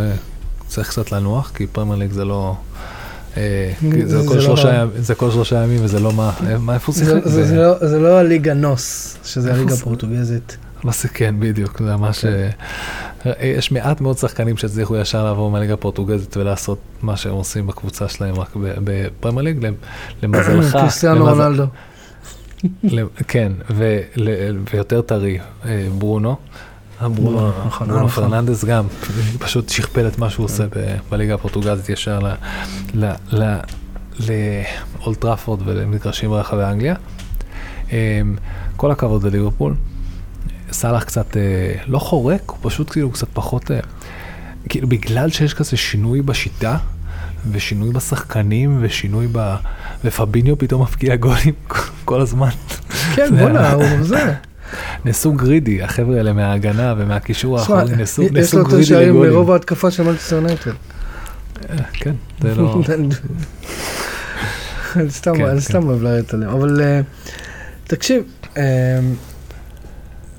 צריך 0.69 0.89
קצת 0.89 1.13
לנוח, 1.13 1.53
כי 1.55 1.67
פרמייר 1.67 1.99
ליג 1.99 2.13
זה 2.13 2.25
לא... 2.25 2.57
אה, 3.37 3.73
זה, 4.07 4.29
כל 4.29 4.35
לא 4.35 4.41
שלושה 4.41 4.63
נורא. 4.73 4.75
ימים, 4.83 5.03
זה 5.03 5.15
כל 5.15 5.31
שלושה 5.31 5.63
ימים 5.65 5.85
וזה 5.85 6.01
לא 6.01 6.13
מה, 6.13 6.33
אה, 6.47 6.59
מה 6.59 6.75
איפה 6.75 6.93
הוא 6.93 6.99
שיחק? 6.99 7.25
זה- 7.25 7.57
לא- 7.57 7.89
זה 7.89 7.99
לא 7.99 8.19
הליגה 8.19 8.55
נוס, 8.55 9.17
שזה 9.25 9.55
הליגה? 9.55 9.75
הפורטוגזית. 9.75 10.57
לא 10.85 10.91
כן, 11.15 11.35
בדיוק, 11.39 11.83
זה 11.83 11.97
ממש... 11.97 12.25
אה, 12.25 12.49
יש 13.43 13.73
מעט 13.73 14.01
מאוד 14.01 14.19
שחקנים 14.19 14.57
שהצליחו 14.57 14.97
ישר 14.97 15.25
לעבור 15.25 15.51
מהליגה 15.51 15.75
הפורטוגזית 15.75 16.37
ולעשות 16.37 16.79
מה 17.03 17.17
שהם 17.17 17.33
עושים 17.33 17.67
בקבוצה 17.67 18.09
שלהם 18.09 18.35
רק 18.35 18.57
ב- 18.57 18.75
בפרמייר 18.85 19.43
ליג, 19.45 19.65
למ- 19.67 19.75
למזלך. 20.23 20.73
קריסטיאנו 20.81 21.25
רונלדו. 21.25 21.65
כן, 23.29 23.53
ויותר 24.73 25.01
טרי, 25.03 25.39
ברונו. 25.99 26.37
ברונו, 27.01 27.15
ברונו, 27.17 27.53
נכון, 27.67 27.91
אה, 27.91 27.97
נכון. 27.97 28.09
פרננדס 28.09 28.65
גם, 28.65 28.85
פשוט 29.39 29.69
שכפל 29.69 30.07
את 30.07 30.19
מה 30.19 30.31
שהוא 30.31 30.45
עושה 30.45 30.65
בליגה 31.11 31.35
הפורטוגזית 31.35 31.89
ישר 31.89 32.19
ל- 32.19 32.35
ל- 32.95 33.13
ל- 33.33 33.59
לאולד 35.01 35.21
טראפורד 35.21 35.61
ולמגרשים 35.65 36.31
ברחבי 36.31 36.63
אנגליה. 36.65 36.95
אה, 37.93 38.21
כל 38.77 38.91
הכבוד 38.91 39.23
לליברפול. 39.27 39.75
סאלח 40.73 41.03
קצת 41.05 41.37
אה, 41.37 41.43
לא 41.87 41.99
חורק, 41.99 42.43
הוא 42.51 42.59
פשוט 42.63 42.91
כאילו 42.91 43.11
קצת 43.11 43.29
פחות... 43.33 43.71
אה, 43.71 43.79
כאילו 44.69 44.89
בגלל 44.89 45.31
שיש 45.31 45.55
כזה 45.55 45.77
שינוי 45.77 46.23
בשיטה, 46.23 46.77
ושינוי 47.51 47.93
בשחקנים, 47.93 48.79
ושינוי 48.81 49.29
ב... 49.33 49.55
ופביניו 50.05 50.59
פתאום 50.59 50.83
מפקיע 50.83 51.17
גולים 51.17 51.55
כל 52.05 52.21
הזמן. 52.21 52.49
כן, 53.15 53.37
בוא'נה, 53.39 53.73
הוא 53.73 54.03
זה. 54.03 54.35
נעשו 55.05 55.33
גרידי, 55.33 55.83
החבר'ה 55.83 56.17
האלה 56.17 56.33
מההגנה 56.33 56.95
ומהקישור 56.99 57.61
תשמע, 57.61 57.77
האחורי, 57.77 57.97
נעשו 57.97 58.23
יש 58.23 58.31
לו 58.31 58.35
נעשו 58.41 58.59
יותר 58.59 58.71
גרידי 58.71 58.87
שערים 58.87 59.09
לגולים. 59.09 59.33
מרוב 59.33 59.51
ההתקפה 59.51 59.91
של 59.91 60.03
מנצ'סטר 60.03 60.37
יונייטד. 60.37 60.71
אה, 61.71 61.77
כן, 61.93 62.15
זה 62.41 62.55
לא... 62.55 62.81
אני 64.97 65.11
סתם, 65.11 65.37
כן. 65.37 65.61
סתם 65.61 65.89
אוהב 65.89 66.03
לרדת 66.03 66.35
עליהם, 66.35 66.51
אבל 66.51 66.81
אה, 66.81 67.01
תקשיב, 67.85 68.23
אה, 68.57 68.63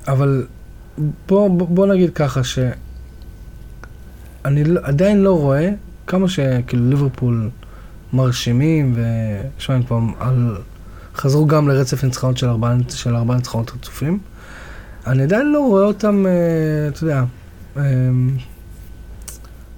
אבל 0.08 0.46
בוא 1.26 1.86
נגיד 1.86 2.10
ככה 2.14 2.44
שאני 2.44 2.74
לא- 4.64 4.80
עדיין 4.84 5.22
לא 5.22 5.38
רואה 5.38 5.70
כמה 6.06 6.28
שכאילו 6.28 6.90
ליברפול 6.90 7.50
מרשימים, 8.12 8.94
ושמע, 8.94 9.74
הם 9.76 9.82
כבר 9.82 9.98
על, 10.20 10.56
חזרו 11.16 11.46
גם 11.46 11.68
לרצף 11.68 12.04
ניצחונות 12.04 12.38
של 12.38 12.48
ארבעה 12.48 12.74
של 12.88 13.16
ארבעה 13.16 13.36
ניצחונות 13.36 13.70
רצופים. 13.70 14.18
אני 15.06 15.22
עדיין 15.22 15.52
לא 15.52 15.60
רואה 15.60 15.82
אותם, 15.84 16.26
אה, 16.26 16.88
אתה 16.88 17.04
יודע, 17.04 17.24
אה, 17.76 17.82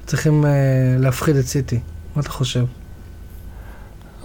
צריכים 0.06 0.44
אה, 0.44 0.50
להפחיד 0.98 1.36
את 1.36 1.46
סיטי. 1.46 1.80
מה 2.16 2.22
אתה 2.22 2.30
חושב? 2.30 2.64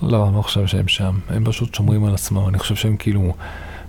לא, 0.01 0.27
אני 0.27 0.35
לא 0.35 0.41
חושב 0.41 0.67
שהם 0.67 0.87
שם. 0.87 1.19
הם 1.29 1.45
פשוט 1.45 1.75
שומרים 1.75 2.05
על 2.05 2.13
עצמם. 2.13 2.47
אני 2.49 2.59
חושב 2.59 2.75
שהם 2.75 2.97
כאילו 2.97 3.33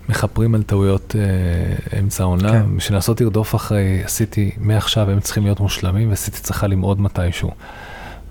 מכפרים 0.08 0.54
על 0.54 0.62
טעויות 0.62 1.16
אה, 1.18 1.98
אמצע 1.98 2.22
העונה. 2.22 2.50
כן. 2.50 2.76
בשביל 2.76 2.96
לנסות 2.96 3.20
לרדוף 3.20 3.54
אחרי 3.54 4.02
סיטי, 4.06 4.50
מעכשיו 4.58 5.10
הם 5.10 5.20
צריכים 5.20 5.44
להיות 5.44 5.60
מושלמים, 5.60 6.12
וסיטי 6.12 6.40
צריכה 6.40 6.66
למעוד 6.66 7.00
מתישהו. 7.00 7.50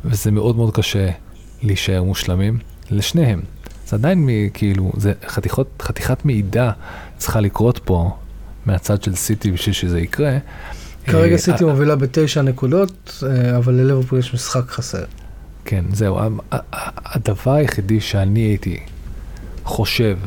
וזה 0.06 0.32
מאוד 0.32 0.56
מאוד 0.56 0.76
קשה 0.76 1.10
להישאר 1.62 2.04
מושלמים, 2.04 2.60
לשניהם. 2.92 3.42
זה 3.94 3.98
עדיין 3.98 4.30
כאילו, 4.54 4.92
זה 4.98 5.14
חתיכות, 5.28 5.68
חתיכת 5.82 6.26
מידע 6.26 6.72
צריכה 7.18 7.42
לקרות 7.42 7.80
פה 7.86 8.18
מהצד 8.66 9.04
של 9.04 9.16
סיטי 9.16 9.52
בשביל 9.52 9.74
שזה 9.74 10.00
יקרה. 10.00 10.38
כרגע 11.06 11.34
אה, 11.34 11.38
סיטי 11.38 11.64
אה, 11.64 11.70
מובילה 11.70 11.96
בתשע 11.96 12.42
נקודות, 12.42 13.24
אה, 13.24 13.58
אבל 13.58 13.74
לליברפול 13.74 14.20
יש 14.20 14.34
משחק 14.34 14.70
חסר. 14.70 15.04
כן, 15.66 15.86
זהו. 15.94 16.20
הדבר 17.06 17.52
היחידי 17.52 18.02
שאני 18.02 18.40
הייתי 18.40 18.80
חושב 19.64 20.18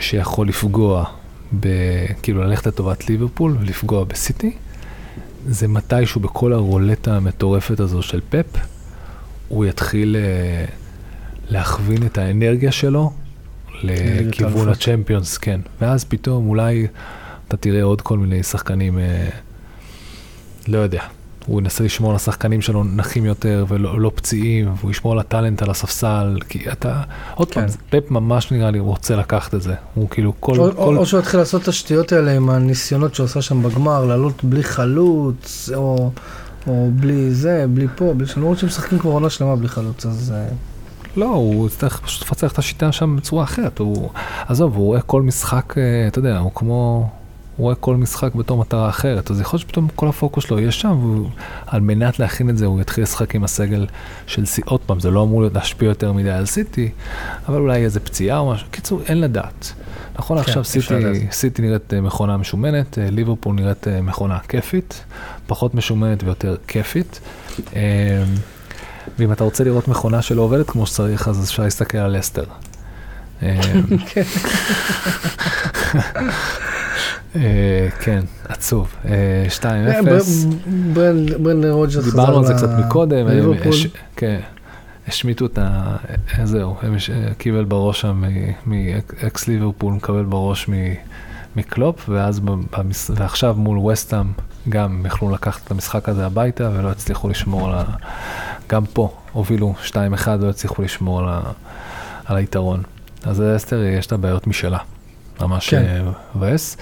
שיכול 0.00 0.48
לפגוע, 0.48 1.04
ב, 1.60 1.68
כאילו 2.22 2.42
ללכת 2.42 2.66
לטובת 2.66 3.08
ליברפול 3.08 3.56
ולפגוע 3.60 4.04
בסיטי, 4.04 4.56
זה 5.48 5.68
מתישהו 5.68 6.20
בכל 6.20 6.52
הרולטה 6.52 7.16
המטורפת 7.16 7.80
הזו 7.80 8.02
של 8.02 8.20
פפ, 8.30 8.46
הוא 9.48 9.64
יתחיל 9.64 10.16
להכווין 11.48 12.06
את 12.06 12.18
האנרגיה 12.18 12.72
שלו 12.72 13.12
לכיוון. 13.82 14.68
הצ'מפיונס, 14.68 15.38
כן. 15.38 15.60
ואז 15.80 16.04
פתאום 16.04 16.48
אולי 16.48 16.86
אתה 17.48 17.56
תראה 17.56 17.82
עוד 17.82 18.00
כל 18.00 18.18
מיני 18.18 18.42
שחקנים, 18.42 18.98
אה, 18.98 19.28
לא 20.68 20.78
יודע. 20.78 21.02
הוא 21.46 21.60
ינסה 21.60 21.84
לשמור 21.84 22.10
על 22.10 22.16
השחקנים 22.16 22.60
שלו 22.60 22.84
נחים 22.84 23.24
יותר 23.24 23.64
ולא 23.68 24.00
לא 24.00 24.12
פציעים, 24.14 24.72
והוא 24.76 24.90
ישמור 24.90 25.12
על 25.12 25.18
הטאלנט 25.18 25.62
על 25.62 25.70
הספסל, 25.70 26.38
כי 26.48 26.70
אתה, 26.72 27.02
עוד 27.34 27.50
כן. 27.50 27.66
פעם, 27.66 28.00
פפ 28.00 28.10
ממש 28.10 28.52
נראה 28.52 28.70
לי 28.70 28.78
רוצה 28.78 29.16
לקחת 29.16 29.54
את 29.54 29.62
זה. 29.62 29.74
הוא 29.94 30.08
כאילו 30.10 30.32
כל, 30.40 30.58
או, 30.58 30.70
כל, 30.76 30.82
או, 30.82 30.96
או 30.96 31.06
שהוא 31.06 31.20
יתחיל 31.20 31.40
לעשות 31.40 31.62
את 31.62 31.68
השטויות 31.68 32.12
האלה 32.12 32.32
עם 32.32 32.50
הניסיונות 32.50 33.14
שהוא 33.14 33.24
עשה 33.24 33.42
שם 33.42 33.62
בגמר, 33.62 34.04
לעלות 34.04 34.44
בלי 34.44 34.62
חלוץ, 34.62 35.70
או, 35.74 36.10
או 36.66 36.90
בלי 36.92 37.30
זה, 37.34 37.66
בלי 37.68 37.86
פה, 37.96 38.14
בלי 38.16 38.26
שם, 38.26 38.40
למרות 38.40 38.58
שהם 38.58 38.68
משחקים 38.68 38.98
כבר 38.98 39.10
עונה 39.10 39.30
שלמה 39.30 39.56
בלי 39.56 39.68
חלוץ, 39.68 40.06
אז... 40.06 40.34
לא, 41.16 41.26
הוא 41.26 41.66
יצטרך 41.66 42.00
פשוט 42.00 42.22
לפצח 42.22 42.52
את 42.52 42.58
השיטה 42.58 42.92
שם 42.92 43.16
בצורה 43.16 43.44
אחרת. 43.44 43.78
הוא, 43.78 44.10
עזוב, 44.46 44.76
הוא 44.76 44.84
רואה 44.86 45.00
כל 45.00 45.22
משחק, 45.22 45.74
אה, 45.78 46.08
אתה 46.08 46.18
יודע, 46.18 46.38
הוא 46.38 46.50
כמו, 46.54 47.10
הוא 47.56 47.64
רואה 47.64 47.74
כל 47.74 47.96
משחק 47.96 48.34
בתור 48.34 48.58
מטרה 48.58 48.88
אחרת, 48.88 49.30
אז 49.30 49.40
יכול 49.40 49.56
להיות 49.56 49.68
שפתאום 49.68 49.88
כל 49.94 50.08
הפוקוס 50.08 50.44
שלו 50.44 50.58
יהיה 50.58 50.72
שם, 50.72 51.24
ועל 51.66 51.80
מנת 51.80 52.18
להכין 52.18 52.50
את 52.50 52.58
זה 52.58 52.66
הוא 52.66 52.80
יתחיל 52.80 53.04
לשחק 53.04 53.34
עם 53.34 53.44
הסגל 53.44 53.86
של 54.26 54.46
סיטי, 54.46 54.70
עוד 54.70 54.80
פעם, 54.80 55.00
זה 55.00 55.10
לא 55.10 55.22
אמור 55.22 55.42
להשפיע 55.54 55.88
יותר 55.88 56.12
מדי 56.12 56.30
על 56.30 56.46
סיטי, 56.46 56.90
אבל 57.48 57.60
אולי 57.60 57.84
איזה 57.84 58.00
פציעה 58.00 58.38
או 58.38 58.50
משהו, 58.50 58.66
קיצור, 58.70 59.00
אין 59.08 59.20
לדעת. 59.20 59.72
נכון, 60.18 60.38
כן, 60.38 60.44
עכשיו 60.44 60.64
סיטי. 60.64 61.26
סיטי 61.30 61.62
נראית 61.62 61.94
אה, 61.94 62.00
מכונה 62.00 62.36
משומנת, 62.36 62.98
אה, 62.98 63.10
ליברפול 63.10 63.54
נראית 63.54 63.86
מכונה 64.02 64.38
כיפית, 64.38 65.04
פחות 65.46 65.74
משומנת 65.74 66.22
ויותר 66.22 66.56
כיפית. 66.66 67.20
אה, 69.08 69.12
ואם 69.18 69.32
אתה 69.32 69.44
רוצה 69.44 69.64
לראות 69.64 69.88
מכונה 69.88 70.22
שלא 70.22 70.42
עובדת 70.42 70.70
כמו 70.70 70.86
שצריך, 70.86 71.28
אז 71.28 71.44
אפשר 71.44 71.62
להסתכל 71.62 71.98
על. 71.98 72.16
אה, 73.42 73.60
כן. 74.06 74.22
אה, 77.36 77.88
כן, 78.00 78.20
עצוב. 78.48 78.94
אה, 79.04 79.46
2-0. 79.58 79.64
אה, 79.64 80.00
ברנדן 81.38 81.70
רוג'רס 81.70 81.96
חזר 82.04 82.10
דיברנו 82.10 82.38
על 82.38 82.44
זה 82.46 82.54
קצת 82.54 82.68
מקודם, 82.78 83.26
כן, 84.16 84.40
השמיטו 85.08 85.46
את 85.46 85.58
ה... 85.58 85.96
אה, 86.38 86.46
זהו, 86.46 86.76
אה, 86.84 86.88
קיבל 87.38 87.64
בראש 87.64 88.00
שם 88.00 88.22
מאקס 88.66 89.48
ליברפול, 89.48 89.92
מקבל 89.94 90.22
בראש 90.24 90.70
מקלופ, 91.56 92.08
ואז 92.08 92.40
ב- 92.40 92.50
במס- 92.76 93.10
ועכשיו 93.14 93.54
מול 93.54 93.78
ווסטהאם 93.78 94.26
גם 94.68 95.02
יכלו 95.06 95.30
לקחת 95.30 95.60
את 95.66 95.70
המשחק 95.70 96.08
הזה 96.08 96.26
הביתה 96.26 96.70
ולא 96.74 96.90
הצליחו 96.90 97.28
לשמור 97.28 97.68
על 97.68 97.74
ה... 97.74 97.84
גם 98.74 98.86
פה 98.86 99.14
הובילו 99.32 99.74
2-1 99.88 99.94
ולא 100.40 100.50
הצליחו 100.50 100.82
לשמור 100.82 101.18
על, 101.18 101.28
ה... 101.28 101.40
על 102.24 102.36
היתרון. 102.36 102.82
אז 103.22 103.42
לסטר 103.56 103.82
יש 103.82 104.12
לה 104.12 104.18
בעיות 104.18 104.46
משלה. 104.46 104.78
ממש 105.40 105.70
כן. 105.70 105.82
אה, 105.82 106.10
מבאס. 106.34 106.76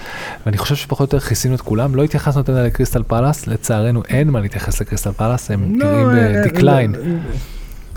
ואני 0.45 0.57
חושב 0.57 0.75
שפחות 0.75 1.13
או 1.13 1.17
יותר 1.17 1.27
כיסינו 1.27 1.55
את 1.55 1.61
כולם, 1.61 1.95
לא 1.95 2.03
התייחסנו 2.03 2.39
יותר 2.39 2.63
לקריסטל 2.63 3.03
פלאס, 3.03 3.47
לצערנו 3.47 4.03
אין 4.09 4.29
מה 4.29 4.39
להתייחס 4.39 4.81
לקריסטל 4.81 5.11
פלאס, 5.11 5.51
הם 5.51 5.79
לא, 5.79 5.85
נראים 5.85 6.41
ב 6.43 6.48
decline, 6.48 6.91
לא, 6.91 6.99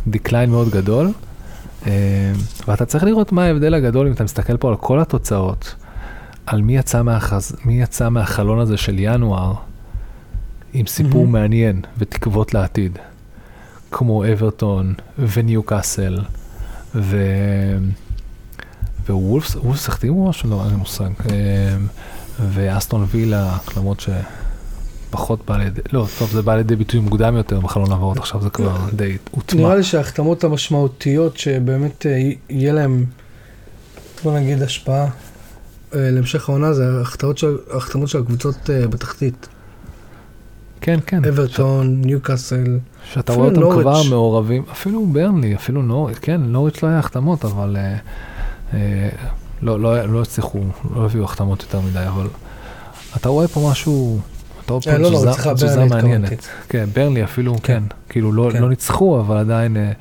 decline 0.07 0.51
מאוד 0.51 0.68
גדול. 0.68 1.12
אה, 1.86 1.92
ואתה 2.68 2.84
צריך 2.84 3.05
לראות 3.05 3.32
מה 3.32 3.44
ההבדל 3.44 3.74
הגדול 3.74 4.07
אם 4.07 4.12
אתה 4.12 4.24
מסתכל 4.24 4.57
פה 4.57 4.68
על 4.68 4.76
כל 4.76 5.01
התוצאות, 5.01 5.74
על 6.47 6.62
מי 6.62 6.76
יצא, 6.76 7.03
מהחז... 7.03 7.57
מי 7.64 7.82
יצא 7.82 8.09
מהחלון 8.09 8.59
הזה 8.59 8.76
של 8.76 8.94
ינואר 8.99 9.55
עם 10.72 10.86
סיפור. 10.86 11.26
מעניין 11.26 11.32
מעניין 11.32 11.80
ותקוות 11.99 12.55
לעתיד, 12.55 12.99
כמו 13.91 14.24
אברטון 14.24 14.95
וניו 15.18 15.62
קאסל 15.62 16.18
ו... 16.95 17.16
ווולפס, 19.09 19.57
וולפס 19.57 19.89
החתימו 19.89 20.28
משהו? 20.28 20.51
לא, 20.51 20.62
אין 20.62 20.70
לי 20.70 20.76
מושג. 20.76 21.11
אה, 21.30 21.76
ואסטון 22.41 23.07
וילה, 23.11 23.59
למרות 23.76 24.01
שפחות 25.11 25.47
בא 25.47 25.57
לידי, 25.57 25.80
לא, 25.93 26.07
טוב, 26.18 26.30
זה 26.30 26.43
בא 26.43 26.57
לידי 26.57 26.76
ביטוי 26.76 27.01
מוקדם 27.01 27.37
יותר 27.37 27.61
בחלון 27.61 27.93
העברות, 27.93 28.18
עכשיו 28.18 28.43
זה 28.43 28.51
כבר 28.51 28.76
די 28.93 29.16
הוטמע. 29.30 29.61
נראה 29.61 29.76
לי 29.76 29.82
שההחתמות 29.82 30.45
המשמעותיות 30.45 31.37
שבאמת 31.37 32.07
אה, 32.07 32.30
יהיה 32.51 32.72
להם, 32.72 33.05
בוא 34.24 34.39
נגיד, 34.39 34.62
השפעה 34.62 35.05
אה, 35.05 35.09
להמשך 35.93 36.49
העונה, 36.49 36.72
זה 36.72 36.99
ההחתמות 36.99 37.39
של, 37.39 37.59
ההחתמות 37.70 38.09
של 38.09 38.18
הקבוצות 38.18 38.70
אה, 38.70 38.89
בתחתית. 38.89 39.49
כן, 40.81 40.99
כן. 41.07 41.24
אברטון, 41.24 42.01
ניוקאסל. 42.05 42.79
שאתה 43.12 43.33
רואה 43.33 43.49
אותם 43.49 43.61
נוריץ'. 43.61 43.81
כבר 43.83 44.03
מעורבים, 44.11 44.62
אפילו 44.72 45.07
ברנלי, 45.07 45.55
אפילו 45.55 45.83
נוריץ', 45.83 46.18
כן, 46.22 46.41
נוריץ' 46.45 46.83
לא 46.83 46.89
היה 46.89 46.99
החתמות, 46.99 47.45
אבל 47.45 47.77
אה, 47.77 47.97
אה, 48.74 49.09
לא, 49.62 49.81
לא, 49.81 50.03
לא 50.07 50.22
הצליחו, 50.22 50.59
לא 50.97 51.05
הביאו 51.05 51.24
החתמות 51.24 51.62
יותר 51.62 51.81
מדי, 51.81 52.07
אבל 52.09 52.27
אתה 53.16 53.29
רואה 53.29 53.49
פה 53.49 53.68
משהו, 53.70 54.18
אתה 54.64 54.72
רואה 54.72 54.83
אה, 54.87 54.93
פה 54.93 54.99
לא, 54.99 55.11
לא, 55.11 55.16
תזוזה- 55.16 55.33
סליחה, 55.33 55.55
תזוזה 55.55 55.74
ברנלי 55.77 55.89
מעניינת. 55.89 56.33
התכוונתי. 56.33 56.47
כן, 56.68 56.85
ברנלי 56.95 57.24
אפילו, 57.24 57.55
כן. 57.55 57.61
כן, 57.62 57.83
כאילו 58.09 58.33
לא, 58.33 58.49
כן. 58.53 58.62
לא 58.62 58.68
ניצחו, 58.68 59.20
אבל 59.20 59.37
עדיין 59.37 59.77
אה, 59.77 59.93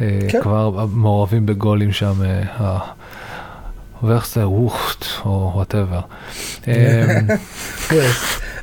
אה, 0.00 0.18
כן. 0.28 0.40
כבר 0.42 0.86
מעורבים 0.92 1.46
בגולים 1.46 1.92
שם, 1.92 2.12
אה, 2.24 2.78
זה 4.34 4.48
ווכט, 4.48 5.04
או 5.24 5.50
whatever. 5.54 6.00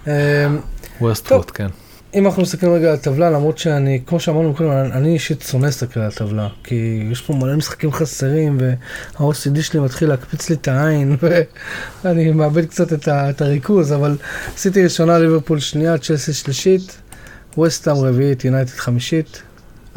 ווסטרוט, 1.03 1.51
כן. 1.53 1.67
אם 2.13 2.25
אנחנו 2.25 2.41
מסתכלים 2.41 2.73
רגע 2.73 2.87
על 2.87 2.93
הטבלה, 2.93 3.29
למרות 3.29 3.57
שאני, 3.57 4.01
כמו 4.05 4.19
שאמרנו 4.19 4.53
קודם, 4.55 4.69
אני 4.69 5.13
אישית 5.13 5.41
שונא 5.41 5.65
להסתכל 5.65 5.99
על 5.99 6.07
הטבלה, 6.07 6.47
כי 6.63 7.07
יש 7.11 7.21
פה 7.21 7.33
מלא 7.33 7.55
משחקים 7.55 7.91
חסרים, 7.91 8.57
וה-OCD 8.61 9.61
שלי 9.61 9.79
מתחיל 9.79 10.09
להקפיץ 10.09 10.49
לי 10.49 10.55
את 10.55 10.67
העין, 10.67 11.17
ואני 12.03 12.31
מאבד 12.31 12.65
קצת 12.65 12.93
את, 12.93 13.07
ה, 13.07 13.29
את 13.29 13.41
הריכוז, 13.41 13.93
אבל 13.93 14.17
סיטי 14.57 14.83
ראשונה, 14.83 15.19
ליברפול 15.19 15.59
שנייה, 15.59 15.97
צ'לסי 15.97 16.33
שלישית, 16.33 16.97
ווסטהאם 17.59 17.95
רביעית, 17.95 18.45
יונייטד 18.45 18.71
חמישית, 18.71 19.41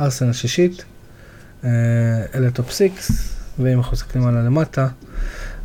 ארסנל 0.01 0.33
שישית, 0.33 0.85
אה, 1.65 1.71
אלה 2.35 2.51
top 2.51 2.71
six, 2.71 3.11
ואם 3.59 3.79
אנחנו 3.79 3.93
מסתכלים 3.93 4.27
עליה 4.27 4.43
למטה, 4.43 4.89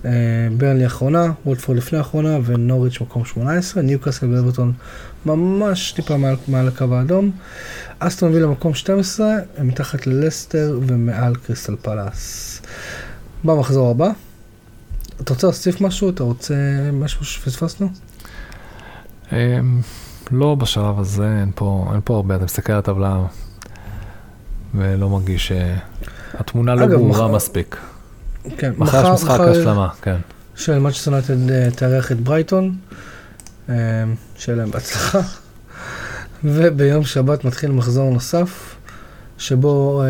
אה, 0.06 0.12
ברנלי 0.58 0.86
אחרונה, 0.86 1.32
ווטפורד 1.45 1.78
לפני 1.78 1.98
האחרונה, 1.98 2.38
ונוריץ' 2.46 3.02
מקום 3.02 3.26
18, 3.26 3.84
ניוקאסל 3.84 4.34
ואברטון 4.34 4.74
ממש 5.26 5.91
טיפה 5.91 6.17
מעל, 6.17 6.36
מעל 6.47 6.67
הקו 6.67 6.95
האדום. 6.95 7.32
אסטון 7.99 8.32
וילה 8.34 8.47
מקום 8.47 8.74
12, 8.74 9.28
הם 9.57 9.67
מתחת 9.67 10.07
ללסטר 10.07 10.80
ומעל 10.88 11.36
קריסטל 11.36 11.76
פלאס. 11.82 12.61
במחזור 13.43 13.91
הבא, 13.91 14.09
אתה 15.22 15.34
רוצה 15.34 15.47
להוסיף 15.47 15.82
משהו? 15.82 16.09
אתה 16.09 16.24
רוצה 16.24 16.53
משהו 16.93 17.26
שפספסנו? 17.26 17.89
אמ, 19.32 19.82
לא 20.32 20.55
בשלב 20.55 20.99
הזה, 20.99 21.38
אין 21.39 21.51
פה, 21.55 21.88
אין 21.91 22.01
פה 22.03 22.15
הרבה, 22.15 22.36
אתה 22.36 22.45
מסתכל 22.45 22.74
על 22.74 22.80
הטבלה 22.80 23.19
ולא 24.76 25.09
מרגיש 25.09 25.51
שהתמונה 26.34 26.76
לא 26.76 26.86
ברורה 26.88 27.09
מחר- 27.09 27.36
מספיק. 27.36 27.78
כן, 28.57 28.72
מחר 28.78 29.03
יש 29.03 29.09
משחק 29.24 29.39
השלמה, 29.39 29.89
כן. 30.01 30.15
של 30.55 30.80
מצ'סטר 30.80 31.11
יונייטד 31.11 31.51
אה, 31.51 31.67
תארח 31.76 32.11
את 32.11 32.19
ברייטון, 32.19 32.76
שיהיה 34.38 34.57
להם 34.57 34.72
בהצלחה. 34.72 35.19
וביום 36.43 37.03
שבת 37.03 37.45
מתחיל 37.45 37.72
מחזור 37.72 38.09
נוסף, 38.09 38.76
שבו 39.38 40.03
אה, 40.03 40.07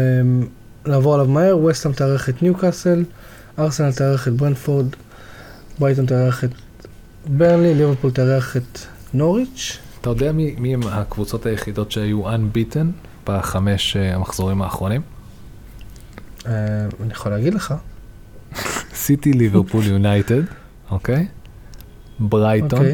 לעבור 0.85 1.13
עליו 1.13 1.27
מהר, 1.27 1.57
וסטהאם 1.57 1.93
תארח 1.93 2.29
את 2.29 2.43
ניוקאסל, 2.43 3.03
ארסנל 3.59 3.91
תארח 3.91 4.27
את 4.27 4.33
ברנפורד, 4.33 4.85
ברייטון 5.79 6.05
תארח 6.05 6.43
את 6.43 6.49
ברנלי, 7.27 7.73
ליברפול 7.73 8.11
תארח 8.11 8.57
את 8.57 8.79
נוריץ'. 9.13 9.77
אתה 10.01 10.09
יודע 10.09 10.31
מי, 10.31 10.55
מי 10.57 10.73
הם 10.73 10.81
הקבוצות 10.87 11.45
היחידות 11.45 11.91
שהיו 11.91 12.29
unbeaten 12.29 12.85
בחמש 13.27 13.97
אה, 13.97 14.15
המחזורים 14.15 14.61
האחרונים? 14.61 15.01
אה, 16.45 16.51
אני 17.03 17.11
יכול 17.11 17.31
להגיד 17.31 17.53
לך. 17.53 17.73
סיטי, 18.93 19.33
ליברפול, 19.33 19.83
יונייטד, 19.83 20.41
אוקיי? 20.91 21.27
ברייטון. 22.19 22.85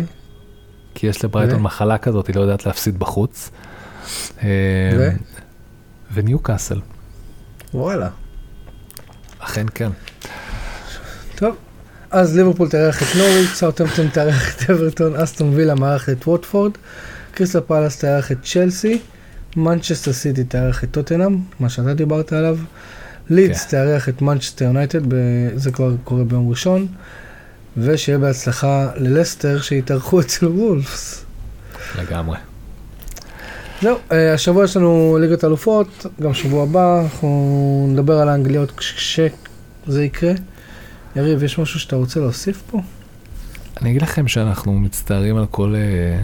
כי 1.00 1.08
יש 1.08 1.24
לברייטון? 1.24 1.62
מחלה 1.62 1.98
כזאת, 1.98 2.28
היא 2.28 2.36
לא 2.36 2.42
יודעת 2.42 2.66
להפסיד 2.66 3.00
בחוץ. 3.00 3.52
אה, 4.44 4.50
ו? 4.98 5.10
וניוקאסל, 6.14 6.80
וואלה. 7.74 8.10
אכן 9.40 9.66
כן. 9.76 9.90
טוב, 11.36 11.56
אז 12.12 12.38
ליברפול 12.38 12.70
תארח 12.70 13.02
את 13.02 13.18
נוריץ', 13.18 13.50
סאוטהמפטון 13.54 14.08
תארח 14.10 14.56
את 14.56 14.70
אברטון, 14.70 15.16
אסטון 15.16 15.54
וילה 15.54 15.76
מארח 15.76 16.10
את 16.10 16.28
ווטפורד, 16.28 16.72
קריסטל 17.32 17.60
פלאס 17.60 17.98
תארח 18.00 18.32
את 18.32 18.38
צ'לסי, 18.44 19.00
מנצ'סטר 19.56 20.14
סיטי 20.14 20.44
תארח 20.44 20.84
את 20.84 20.92
טוטנאם, 20.92 21.38
מה 21.60 21.70
שאתה 21.70 21.94
דיברת 21.94 22.34
עליו, 22.34 22.58
לידס 23.30 23.66
כן. 23.66 23.72
תארח 23.72 24.10
את 24.10 24.22
מנצ'סטר 24.22 24.66
יונייטד, 24.66 25.02
זה 25.56 25.72
כבר 25.72 25.96
קורה 26.04 26.24
ביום 26.24 26.50
ראשון, 26.50 26.88
ושיהיה 27.78 28.18
בהצלחה 28.18 28.90
ללסטר 28.96 29.62
שיתארחו 29.62 30.20
אצל 30.20 30.46
וולפס. 30.48 31.26
לגמרי. 32.00 32.38
זהו, 33.82 33.98
אה, 34.12 34.34
השבוע 34.34 34.64
יש 34.64 34.78
לנו 34.78 35.18
ליגת 35.22 35.44
אלופות, 35.44 36.06
גם 36.22 36.34
שבוע 36.34 36.64
הבא, 36.64 37.02
אנחנו 37.02 37.28
נדבר 37.90 38.18
על 38.20 38.30
האנגליות 38.30 38.72
כש- 38.72 39.20
כשזה 39.86 40.04
יקרה. 40.04 40.32
יריב, 41.16 41.44
יש 41.44 41.60
משהו 41.60 41.80
שאתה 41.80 41.96
רוצה 41.96 42.20
להוסיף 42.20 42.62
פה? 42.72 42.82
אני 43.82 43.90
אגיד 43.90 44.02
לכם 44.02 44.28
שאנחנו 44.28 44.74
מצטערים 44.74 45.38
על 45.38 45.46
כל, 45.52 45.76
אה, 45.76 46.20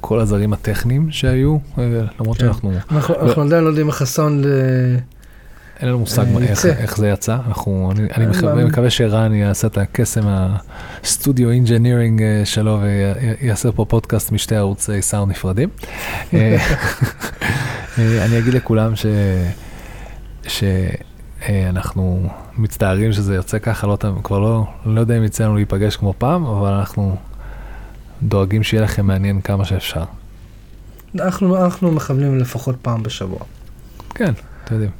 כל 0.00 0.20
הזרים 0.20 0.52
הטכניים 0.52 1.10
שהיו, 1.10 1.56
אה, 1.78 1.84
למרות 2.20 2.38
כן. 2.38 2.44
שאנחנו, 2.44 2.72
אנחנו 3.22 3.42
עדיין 3.42 3.64
לא 3.64 3.68
יודעים 3.68 3.88
איך 3.88 4.02
ל... 4.40 4.46
אין 5.82 5.90
לנו 5.90 5.98
מושג 5.98 6.24
אה, 6.36 6.42
איך. 6.42 6.66
איך 6.66 6.96
זה 6.96 7.08
יצא. 7.08 7.36
אנחנו, 7.48 7.92
אני, 7.92 8.00
אני 8.00 8.24
אין 8.24 8.30
מקווה, 8.30 8.54
מה- 8.54 8.64
מקווה 8.64 8.90
שערן 8.90 9.34
יעשה 9.34 9.66
את 9.66 9.78
הקסם 9.78 10.22
ה 10.26 10.44
studio 10.44 11.50
engineering 11.50 12.22
אה, 12.22 12.42
שלו 12.44 12.80
ויעשה 12.82 13.72
פה 13.72 13.84
פודקאסט 13.84 14.32
משתי 14.32 14.56
ערוצי 14.56 15.02
סאונד 15.02 15.30
נפרדים. 15.30 15.68
אה, 16.34 16.56
אה, 17.98 18.24
אני 18.24 18.38
אגיד 18.38 18.54
לכולם 18.54 18.92
ש... 18.96 19.06
שאנחנו 20.48 22.28
מצטערים 22.58 23.12
שזה 23.12 23.34
יוצא 23.34 23.58
ככה, 23.58 23.86
לא, 23.86 23.98
כבר 24.24 24.38
לא, 24.38 24.64
לא 24.86 25.00
יודע 25.00 25.18
אם 25.18 25.24
יצא 25.24 25.44
לנו 25.44 25.56
להיפגש 25.56 25.96
כמו 25.96 26.14
פעם, 26.18 26.46
אבל 26.46 26.72
אנחנו 26.72 27.16
דואגים 28.22 28.62
שיהיה 28.62 28.82
לכם 28.82 29.06
מעניין 29.06 29.40
כמה 29.40 29.64
שאפשר. 29.64 30.04
אנחנו, 31.20 31.64
אנחנו 31.64 31.92
מכוונים 31.92 32.38
לפחות 32.38 32.76
פעם 32.82 33.02
בשבוע. 33.02 33.38
כן, 34.14 34.32
אתם 34.74 34.82
יודעים. 34.82 34.90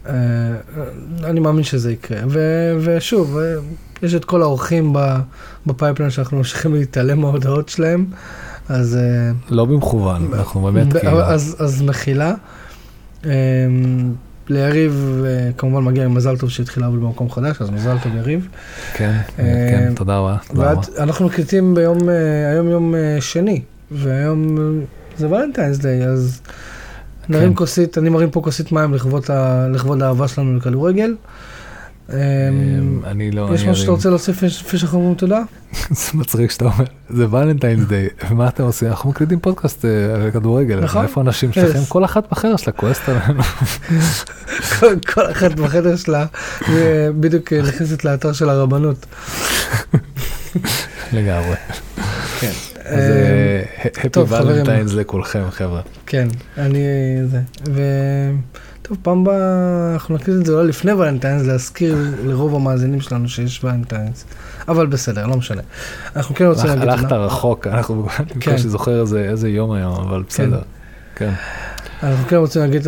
אה, 1.24 1.30
אני 1.30 1.40
מאמין 1.40 1.64
שזה 1.64 1.92
יקרה. 1.92 2.20
ו, 2.28 2.40
ושוב, 2.80 3.38
אה, 3.38 3.54
יש 4.02 4.14
את 4.14 4.24
כל 4.24 4.42
האורחים 4.42 4.92
ב- 4.92 5.18
ב 5.66 5.71
pipeline 5.71 6.10
שאנחנו 6.10 6.36
ממשיכים 6.36 6.74
להתעלם 6.74 7.20
מההודעות 7.20 7.68
שלהם, 7.68 8.06
אז... 8.68 8.96
אה, 8.96 9.32
לא 9.50 9.64
במכוון, 9.64 10.30
אנחנו 10.34 10.60
באמת 10.60 10.96
כאילו... 10.96 11.20
אז, 11.20 11.56
אז 11.58 11.82
מחילה. 11.82 12.34
ליריב 14.48 15.22
אה, 15.24 15.50
כמובן 15.58 15.84
מגיע 15.84 16.04
עם 16.04 16.14
מזל 16.14 16.36
טוב 16.36 16.50
שהתחיל 16.50 16.82
לעבוד 16.82 17.00
במקום 17.00 17.30
חדש, 17.30 17.56
אז 17.60 17.70
מזל 17.70 17.96
טוב 18.02 18.16
יריב. 18.16 18.48
כן, 18.94 19.20
אה, 19.38 19.44
כן, 19.70 19.92
תודה 19.94 20.18
רבה. 20.18 20.36
תודה 20.48 20.70
רבה. 20.70 20.80
ואת, 20.80 20.98
אנחנו 20.98 21.26
מקליטים 21.26 21.74
ביום, 21.74 22.08
אה, 22.08 22.50
היום 22.50 22.68
יום 22.68 22.94
אה, 22.94 23.16
שני, 23.20 23.62
והיום 23.90 24.58
אה, 24.58 24.84
זה 25.16 25.30
ולנטיינס 25.30 25.78
דיי, 25.78 26.06
אז 26.06 26.40
נרים 27.28 27.48
כן. 27.48 27.54
כוסית, 27.56 27.98
אני 27.98 28.08
מרים 28.08 28.30
פה 28.30 28.40
כוסית 28.40 28.72
מים 28.72 28.94
לכבוד, 28.94 29.30
ה, 29.30 29.68
לכבוד 29.68 30.02
האהבה 30.02 30.28
שלנו 30.28 30.56
לכדורגל. 30.56 31.14
אמ, 32.10 32.14
אמ, 32.18 33.00
אני 33.04 33.30
לא... 33.30 33.48
יש 33.54 33.62
משהו 33.62 33.76
שאתה. 33.76 33.90
רוצה 33.90 34.08
להוסיף 34.08 34.42
לפני 34.42 34.78
שאנחנו 34.78 34.98
אומרים 34.98 35.14
תודה? 35.14 35.42
זה 35.90 36.10
מצחיק 36.14 36.50
שאתה 36.50 36.64
אומר, 36.64 36.84
זה 37.10 37.26
ולנטיינס 37.30 37.84
דיי, 37.88 38.08
ומה 38.30 38.48
אתם 38.48 38.62
עושים? 38.64 38.88
אנחנו 38.88 39.10
מקליטים 39.10 39.40
פודקאסט 39.40 39.84
אה, 39.84 39.90
על 40.24 40.30
כדורגל, 40.30 40.80
נכון. 40.80 41.02
איפה 41.02 41.20
האנשים 41.20 41.50
Yes. 41.50 41.54
שלכם? 41.54 41.78
כל 41.88 42.04
אחת 42.04 42.30
בחדר 42.30 42.56
שלה 42.56 42.72
כועסת 42.72 43.00
עלינו. 43.08 43.42
כל- 45.14 45.30
אחת 45.30 45.52
בחדר 45.52 45.96
שלה 45.96 46.26
בדיוק 47.20 47.52
אה, 47.52 47.62
נכנסת 47.62 48.04
לאתר 48.04 48.32
של 48.32 48.48
הרבנות. 48.48 49.06
לגמרי. 51.12 51.56
כן. 52.40 52.52
אז 52.84 53.10
אה, 54.04 54.08
טוב, 54.10 54.28
חברים. 54.28 54.56
ולנטיינס 54.56 54.92
לכולכם 54.92 55.42
חבר'ה. 55.50 55.80
כן, 56.06 56.28
אני 56.58 56.78
זה. 57.24 57.40
ו... 57.68 57.82
טוב, 58.82 58.98
פעם 59.02 59.20
הבאה 59.20 59.92
אנחנו 59.92 60.14
נקליט 60.14 60.36
את 60.40 60.46
זה 60.46 60.52
אולי 60.52 60.68
לפני 60.68 60.92
ולנטיינס, 60.92 61.46
להזכיר 61.46 61.96
לרוב 62.24 62.54
המאזינים 62.54 63.00
שלנו 63.00 63.28
שיש 63.28 63.64
ולנטיינס. 63.64 64.24
אבל 64.68 64.86
בסדר, 64.86 65.26
לא 65.26 65.36
משנה. 65.36 65.62
אנחנו 66.16 66.34
כן 66.34 66.44
רוצים 66.44 66.66
להגיד 66.66 66.88
הלכת. 66.88 67.12
רחוק, 67.12 67.66
אנחנו 67.66 68.06
כן. 68.40 68.50
בקושי 68.50 68.68
זוכר 68.68 69.04
איזה 69.16 69.48
יום 69.48 69.72
היום, 69.72 69.94
אבל 69.94 70.22
בסדר. 70.28 70.60
כן. 71.14 71.32
אנחנו 72.02 72.26
כן 72.28 72.36
רוצים 72.36 72.62
להגיד 72.62 72.86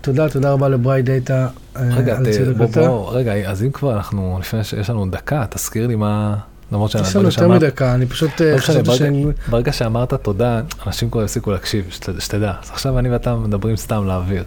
תודה, 0.00 0.28
תודה 0.28 0.52
רבה 0.52 0.68
לבריי 0.68 1.02
דאטה 1.02 1.48
רגע, 1.76 2.18
הקלטה. 2.18 2.80
בוא, 2.80 3.12
רגע, 3.12 3.50
אז 3.50 3.62
אם 3.62 3.70
כבר 3.70 3.96
אנחנו, 3.96 4.38
לפני 4.40 4.64
שיש 4.64 4.90
לנו 4.90 5.06
דקה, 5.10 5.44
תזכיר 5.50 5.86
לי 5.86 5.94
מה, 5.94 6.36
למרות 6.72 6.90
שאני, 6.90 7.02
יש 7.08 7.16
לנו 7.16 7.24
יותר 7.28 7.48
מדקה, 7.48 7.94
אני 7.94 8.06
פשוט 8.06 8.40
אה, 8.42 8.52
לא 8.52 8.58
חשבתי 8.58 8.90
שאני... 8.96 9.26
ברגע 9.50 9.72
שאמרת 9.72 10.14
תודה, 10.14 10.60
אנשים 10.86 11.10
כבר 11.10 11.22
הפסיקו 11.22 11.50
להקשיב, 11.52 11.84
שת- 11.90 12.20
שתדע. 12.20 12.52
אז 12.62 12.70
עכשיו 12.70 12.98
אני 12.98 13.10
ואתה 13.10 13.36
מדברים 13.36 13.76
סתם 13.76 14.06
לאוויר. 14.06 14.44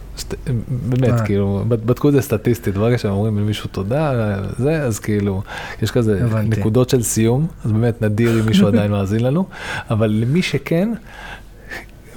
באמת, 0.68 1.20
אה. 1.20 1.24
כאילו, 1.26 1.64
בד- 1.68 1.86
בדקו 1.86 2.08
את 2.08 2.12
זה 2.14 2.22
סטטיסטית, 2.22 2.74
ברגע 2.74 2.98
שהם 2.98 3.12
אומרים 3.12 3.38
למישהו 3.38 3.68
תודה, 3.72 4.12
זה, 4.58 4.82
אז 4.82 4.98
כאילו, 4.98 5.42
יש 5.82 5.90
כזה. 5.90 6.20
נקודות 6.44 6.90
של 6.90 7.02
סיום, 7.02 7.46
אז 7.64 7.72
באמת 7.72 8.02
נדיר 8.02 8.40
אם 8.40 8.46
מישהו 8.46 8.66
עדיין 8.76 8.90
מאזין 8.90 9.20
לנו, 9.20 9.46
אבל 9.90 10.10
למי 10.10 10.42
שכן, 10.42 10.92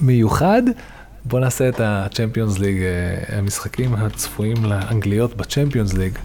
מיוחד, 0.02 0.62
בוא 1.26 1.40
נעשה 1.40 1.70
את 1.70 1.80
ה-Champions 1.80 2.58
League, 2.58 2.64
אה, 2.64 3.38
המשחקים 3.38 3.94
הצפויים 3.96 4.66
לאנגליות 4.66 5.38
ב-Champions 5.38 5.94
League. 5.94 6.20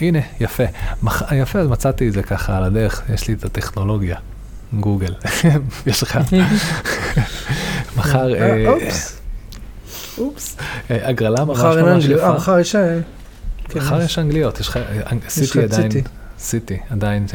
הנה, 0.00 0.18
יפה. 0.40 0.64
מח... 1.02 1.22
יפה, 1.32 1.58
אז 1.58 1.68
מצאתי 1.68 2.08
את 2.08 2.12
זה 2.12 2.22
ככה 2.22 2.56
על 2.56 2.64
הדרך, 2.64 3.02
יש 3.14 3.28
לי 3.28 3.34
את 3.34 3.44
הטכנולוגיה. 3.44 4.16
גוגל. 4.72 5.14
יש 5.86 6.02
לך. 6.02 6.18
מחר, 7.96 8.34
אה, 8.34 8.64
אה, 8.64 8.68
אופס, 8.68 9.16
אופס, 10.18 10.56
אה, 10.90 11.08
הגרלה 11.08 11.44
ממש 11.44 11.58
ממש 11.58 12.04
יפה. 12.04 12.32
מחר 12.32 12.58
יש... 12.58 12.76
כן, 13.68 13.78
מחר 13.78 14.02
יש. 14.02 14.18
אנגליות, 14.18 14.60
יש 14.60 14.68
לך, 14.68 14.78
סיטי 15.28 15.62
עדיין, 15.62 15.90
סיטי. 16.38 16.78
עדיין 16.90 17.26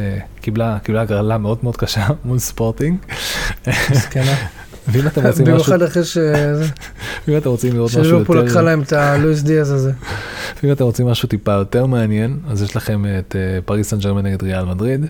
קיבלה 0.41 0.77
הגרלה 0.87 1.37
מאוד 1.37 1.57
מאוד 1.63 1.77
קשה 1.77 2.07
מול 2.25 2.39
ספורטינג. 2.39 2.97
מסכנה. 3.67 4.35
ואם 4.87 5.07
אתם 5.07 5.27
רוצים 5.27 5.43
משהו, 5.43 5.53
במיוחד 5.53 5.81
אחרי 5.81 6.03
ש... 6.03 6.17
אם 7.27 7.37
אתם 7.37 7.49
רוצים 7.49 7.73
לראות 7.73 7.89
משהו 7.89 8.03
שליברפול 8.03 8.37
לקחה 8.37 8.49
יותר, 8.49 8.61
להם 8.61 8.81
את 8.81 8.93
הלואיס 8.93 9.41
דיאז 9.41 9.71
הזה. 9.71 9.91
אם 10.63 10.71
אתם 10.71 10.83
רוצים 10.83 11.07
משהו 11.07 11.29
טיפה 11.29 11.51
יותר 11.51 11.85
מעניין, 11.85 12.39
אז 12.49 12.61
יש 12.63 12.75
לכם 12.75 13.05
את 13.19 13.35
אה, 13.35 13.61
פריס 13.65 13.89
סן 13.89 13.99
ג'רמן 13.99 14.25
נגד 14.25 14.43
ריאל 14.43 14.65
מדריד. 14.65 15.05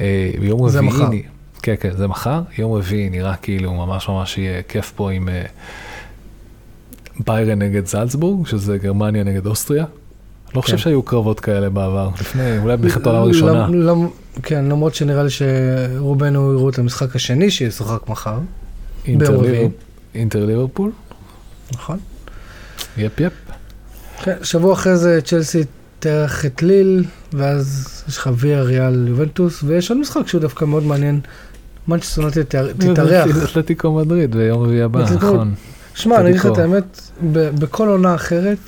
אה, 0.00 0.30
ביום 0.40 0.68
זה 0.68 0.78
רביעי, 0.78 0.92
מחר. 0.92 1.08
נ- 1.10 1.20
כן 1.62 1.74
כן 1.80 1.90
זה 1.96 2.06
מחר, 2.06 2.42
יום 2.58 2.72
רביעי 2.72 3.10
נראה 3.10 3.36
כאילו 3.36 3.74
ממש 3.74 4.08
ממש 4.08 4.38
יהיה 4.38 4.62
כיף 4.62 4.92
פה 4.96 5.10
עם 5.10 5.28
אה, 5.28 5.42
ביירן 7.26 7.58
נגד 7.62 7.86
זלצבורג, 7.86 8.46
שזה 8.46 8.78
גרמניה 8.78 9.24
נגד 9.24 9.46
אוסטריה. 9.46 9.84
לא 10.54 10.60
חושב 10.60 10.76
כן. 10.76 10.82
שהיו 10.82 11.02
קרבות 11.02 11.40
כאלה 11.40 11.70
בעבר, 11.70 12.08
לפני, 12.20 12.58
אולי 12.58 12.76
במלחמת 12.76 13.06
העולם 13.06 13.22
הראשונה. 13.22 13.68
כן, 14.42 14.64
למרות 14.64 14.94
שנראה 14.94 15.22
לי 15.22 15.28
שרובנו 15.30 16.52
יראו 16.52 16.68
את 16.70 16.78
המשחק 16.78 17.16
השני 17.16 17.50
שישוחק 17.50 18.08
מחר, 18.08 18.38
אינטר 20.14 20.46
ליברפול? 20.46 20.90
נכון? 21.74 21.98
יפ 22.96 23.20
יפ. 23.20 23.32
כן, 24.24 24.34
שבוע 24.42 24.72
אחרי 24.72 24.96
זה 24.96 25.20
צ'לסי 25.24 25.62
תארח 25.98 26.46
את 26.46 26.62
ליל, 26.62 27.04
ואז 27.32 27.88
יש 28.08 28.18
לך 28.18 28.30
ויה 28.36 28.62
ריאל 28.62 29.08
יובנטוס, 29.08 29.62
ויש 29.66 29.90
עוד 29.90 30.00
משחק 30.00 30.28
שהוא 30.28 30.40
דווקא 30.40 30.64
מאוד 30.64 30.82
מעניין. 30.82 31.20
מנצ'סטר 31.88 32.20
יונייטד 32.20 32.42
תאר- 32.42 32.72
תתארח. 32.78 33.50
אתלטיקו 33.50 33.92
מדריד 33.92 34.36
ביום 34.36 34.62
רביעי 34.62 34.82
הבא, 34.82 35.04
נכון. 35.14 35.54
שמע, 35.94 36.16
אני 36.20 36.28
אגיד 36.30 36.40
לך 36.40 36.46
את. 36.46 36.58
האמת, 36.58 37.00
בכל 37.32 37.88
עונה 37.88 38.14
אחרת, 38.14 38.58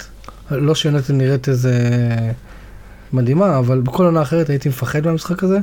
לא 0.51 0.75
שיונתן 0.75 1.19
נראית 1.19 1.49
איזה 1.49 1.75
מדהימה, 3.13 3.59
אבל 3.59 3.81
בכל 3.81 4.05
עונה 4.05 4.23
אחרת 4.23 4.51
הייתי 4.51 4.69
מפחד 4.69 5.07
מהמשחק 5.07 5.43
הזה, 5.45 5.59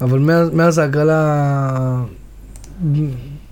אבל 0.00 0.18
מאז 0.52 0.78
ההגרלה, 0.78 2.02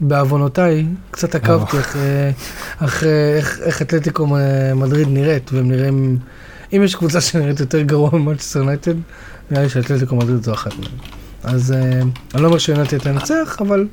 בעוונותיי, 0.00 0.86
קצת 1.10 1.34
עקבתי 1.34 1.80
אחרי, 1.80 2.32
אחרי 2.78 3.36
איך, 3.36 3.60
איך 3.62 3.82
אתלטיקו 3.82 4.26
מדריד 4.74 5.08
נראית, 5.08 5.52
והם 5.52 5.68
נראים, 5.68 6.18
אם 6.72 6.82
יש 6.84 6.94
קבוצה 6.94 7.20
שנראית 7.20 7.60
יותר 7.60 7.82
גרוע 7.82 8.10
ממנצ'סטר 8.12 8.58
יונייטד, 8.58 8.94
נראה 9.50 9.62
לי 9.62 9.68
שאתלטיקו 9.68 10.16
מדריד 10.16 10.42
זו 10.42 10.52
אחת 10.52 10.72
מהן. 10.78 10.90
אז 11.42 11.72
אה, 11.72 12.00
אני 12.34 12.42
לא 12.42 12.46
אומר 12.46 12.58
שיונתן 12.58 12.98
תנצח, 12.98 13.56
אבל 13.60 13.86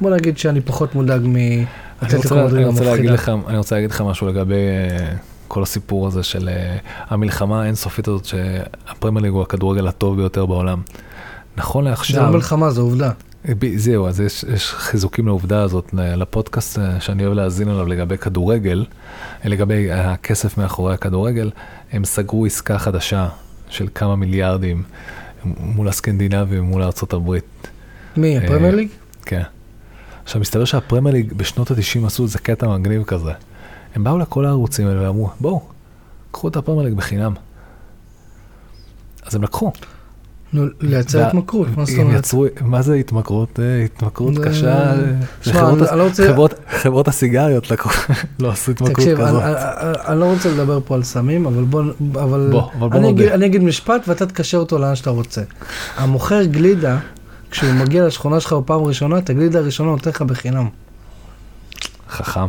בוא 0.00 0.10
נגיד 0.10 0.38
שאני 0.38 0.60
פחות 0.60 0.94
מודאג 0.94 1.20
מ... 1.24 1.36
אני 1.36 1.64
אתלטיקו 2.02 2.34
רוצה, 2.34 2.46
מדריד 2.46 2.66
המפחידה. 2.66 3.14
אני 3.48 3.58
רוצה 3.58 3.74
להגיד 3.74 3.90
לך 3.90 4.00
משהו 4.00 4.28
לגבי 4.28 4.54
uh, 4.54 5.02
כל 5.48 5.62
הסיפור 5.62 6.06
הזה 6.06 6.22
של 6.22 6.48
uh, 6.48 6.88
המלחמה 7.08 7.62
האינסופית 7.62 8.08
הזאת 8.08 8.24
שהפרמייר 8.24 9.22
ליג 9.22 9.32
הוא 9.32 9.42
הכדורגל 9.42 9.88
הטוב 9.88 10.16
ביותר 10.16 10.46
בעולם. 10.46 10.82
נכון 11.56 11.84
זה 11.84 11.90
לעכשיו, 11.90 12.22
לא 12.22 12.30
מלחמה, 12.30 12.70
זו 12.70 12.82
עובדה. 12.82 13.10
זהו, 13.76 14.06
אז 14.06 14.20
יש, 14.20 14.44
יש 14.44 14.70
חיזוקים 14.70 15.26
לעובדה 15.26 15.62
הזאת, 15.62 15.90
לפודקאסט 15.92 16.78
אה, 16.78 17.00
שאני 17.00 17.26
אוהב 17.26 17.34
להאזין 17.34 17.68
עליו 17.68 17.86
לגבי 17.86 18.18
כדורגל, 18.18 18.86
אה, 19.44 19.48
לגבי 19.48 19.92
הכסף 19.92 20.58
מאחורי 20.58 20.94
הכדורגל, 20.94 21.50
הם 21.92 22.04
סגרו 22.04 22.46
עסקה 22.46 22.78
חדשה 22.78 23.28
של 23.68 23.88
כמה 23.94 24.16
מיליארדים 24.16 24.82
מול 25.44 25.88
הסקנדינבים, 25.88 26.62
מול 26.62 26.82
הברית. 27.12 27.44
מי, 28.16 28.38
אה, 28.38 28.44
הפרמייר 28.44 28.74
ליג? 28.74 28.88
כן. 29.24 29.42
עכשיו, 30.24 30.40
מסתבר 30.40 30.64
שהפרמייר 30.64 31.14
ליג 31.16 31.32
בשנות 31.32 31.70
ה-90 31.70 32.06
עשו 32.06 32.22
איזה 32.22 32.38
קטע 32.38 32.68
מגניב 32.68 33.04
כזה. 33.04 33.32
הם 33.94 34.04
באו 34.04 34.18
לכל 34.18 34.44
הערוצים 34.44 34.86
האלה 34.86 35.02
ואמרו, 35.02 35.30
בואו, 35.40 35.62
קחו 36.30 36.48
את 36.48 36.56
הפרמייר 36.56 36.84
ליג 36.84 36.94
בחינם. 36.94 37.34
אז 39.22 39.34
הם 39.34 39.42
לקחו. 39.42 39.72
נו, 40.52 40.66
לייצר 40.80 41.26
התמכרות, 41.26 41.68
מה 41.76 41.84
זאת 41.84 41.98
אומרת? 41.98 42.18
יצרו, 42.18 42.46
מה 42.60 42.82
זה 42.82 42.94
התמכרות? 42.94 43.58
התמכרות 43.84 44.34
קשה. 44.38 44.92
חברות 46.68 47.08
הסיגריות 47.08 47.70
לא 48.40 48.50
עשו 48.50 48.70
התמכרות 48.70 48.96
תקשיב, 48.96 49.18
כזאת. 49.26 49.42
אני- 49.42 49.54
אני 50.06 50.20
לא 50.20 50.24
רוצה 50.24 50.48
לדבר 50.50 50.80
פה 50.84 50.94
על 50.94 51.02
סמים, 51.02 51.46
אבל 51.46 51.64
בוא, 51.64 51.82
אני. 52.92 53.10
אגיד- 53.44 53.62
משפט 53.62 54.08
ואתה 54.08 54.26
תקשר 54.26 54.58
אותו 54.58 54.78
לאן 54.78 54.94
שאתה 54.94 55.10
רוצה. 55.10 55.42
המוכר 55.96 56.42
גלידה, 56.44 56.98
כשהוא 57.50 57.72
מגיע 57.72 58.06
לשכונה 58.06 58.40
שלך 58.40 58.52
בפעם 58.52 58.82
הראשונה, 58.84 59.18
את 59.18 59.30
הגלידה 59.30 59.58
הראשונה 59.58 59.90
נותן 59.90 60.10
לך 60.10 60.22
בחינם. 60.22 60.68
חכם. 62.10 62.46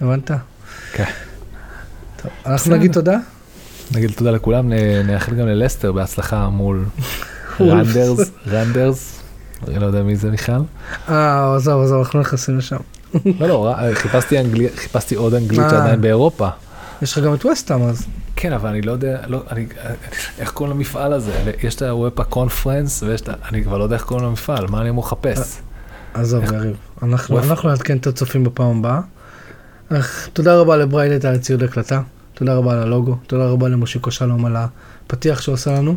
הבנת? 0.00 0.30
כן. 0.92 1.04
אנחנו. 2.46 2.76
נגיד 2.76 2.92
תודה? 2.92 3.16
נגיד 3.94 4.10
תודה 4.16 4.30
לכולם, 4.30 4.72
נאחל 5.06 5.34
גם 5.34 5.46
ללסטר 5.46 5.92
בהצלחה 5.92 6.48
מול. 6.48 6.84
רנדרס, 7.60 8.30
רנדרס, 8.48 9.20
אני 9.68 9.78
לא 9.78 9.86
יודע 9.86 10.02
מי 10.02 10.16
זה 10.16 10.30
בכלל. 10.30 10.62
אה, 11.08 11.54
עזוב, 11.56 11.82
עזוב, 11.82 11.98
אנחנו 11.98 12.18
לא 12.20 12.24
נכנסים 12.24 12.58
לשם. 12.58 12.76
לא, 13.40 13.48
לא, 13.48 13.66
ר- 13.68 13.94
חיפשתי 13.94 14.40
אנגלי- 14.40 14.76
חיפשתי 14.76 15.14
עוד 15.14 15.34
אנגלית 15.34 15.60
אה. 15.60 15.70
שעדיין 15.70 16.00
באירופה. 16.00 16.48
יש 17.02 17.12
לך 17.18 17.24
גם 17.24 17.34
את 17.34 17.46
וסטאם 17.46 17.82
אז. 17.82 18.06
כן, 18.36 18.52
אבל 18.52 18.68
אני 18.68 18.82
לא 18.82 18.92
יודע, 18.92 19.20
לא, 19.26 19.42
אני, 19.50 19.66
איך 20.38 20.50
קוראים 20.50 20.76
למפעל 20.76 21.12
הזה? 21.12 21.32
יש 21.62 21.74
את 21.74 21.82
הוופא 21.82 22.22
קונפרנס 22.22 23.02
ויש 23.02 23.20
את 23.20 23.28
ה... 23.28 23.32
אני 23.48 23.64
כבר 23.64 23.78
לא 23.78 23.84
יודע 23.84 23.96
איך 23.96 24.04
קוראים 24.04 24.26
למפעל, 24.26 24.66
מה 24.66 24.80
אני 24.80 24.90
אמור 24.90 25.04
לחפש? 25.04 25.58
עזוב, 26.14 26.44
יריב. 26.52 26.76
אנחנו 27.02 27.40
נעדכן 27.68 27.96
את 27.96 28.06
הצופים 28.06 28.44
בפעם 28.44 28.84
הבאה. 28.84 29.00
תודה 30.32 30.56
רבה 30.60 30.76
לבריילט 30.76 31.24
על 31.24 31.34
הציוד 31.34 31.62
הקלטה. 31.62 32.00
תודה 32.34 32.54
רבה 32.54 32.72
על 32.72 32.78
הלוגו. 32.78 33.16
תודה 33.26 33.44
רבה 33.46 33.68
למושיקו 33.68 34.10
שלום 34.10 34.44
על 34.44 34.56
הפתיח 34.56 35.40
שהוא 35.40 35.54
עשה 35.54 35.72
לנו. 35.72 35.96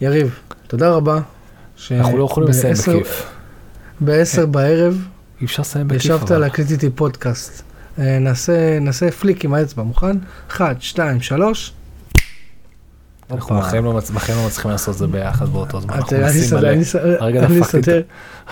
יריב, 0.00 0.38
תודה 0.66 0.90
רבה. 0.90 1.20
ש- 1.76 1.92
אנחנו 1.92 2.18
לא 2.18 2.24
יכולים 2.24 2.48
לסיים 2.48 2.74
בכיף. 2.74 3.26
בעשר 4.00 4.46
בערב 4.46 5.06
אי 5.40 5.46
אפשר 5.46 5.62
לסיים 5.62 5.88
בכיף. 5.88 6.04
ישבת 6.04 6.22
אבל. 6.30 6.38
להקליט 6.40 6.70
איתי 6.70 6.90
פודקאסט. 6.90 7.62
נעשה 7.98 8.78
נעשה 8.80 9.10
פליק 9.10 9.44
עם 9.44 9.54
האצבע, 9.54 9.82
מוכן? 9.82 10.16
אחד, 10.50 10.74
שתיים, 10.80 11.20
שלוש. 11.20 11.72
אנחנו 13.30 13.58
בחיים 13.58 13.84
לא 13.84 14.00
בחיים 14.14 14.38
לא 14.38 14.46
מצליחים 14.46 14.70
לעשות 14.70 14.94
את 14.94 14.98
זה 14.98 15.06
ביחד 15.06 15.48
באותו 15.48 15.80
זמן. 15.80 15.94
אנחנו 15.94 16.16
מנסים 16.16 16.58
מלא. 16.58 16.68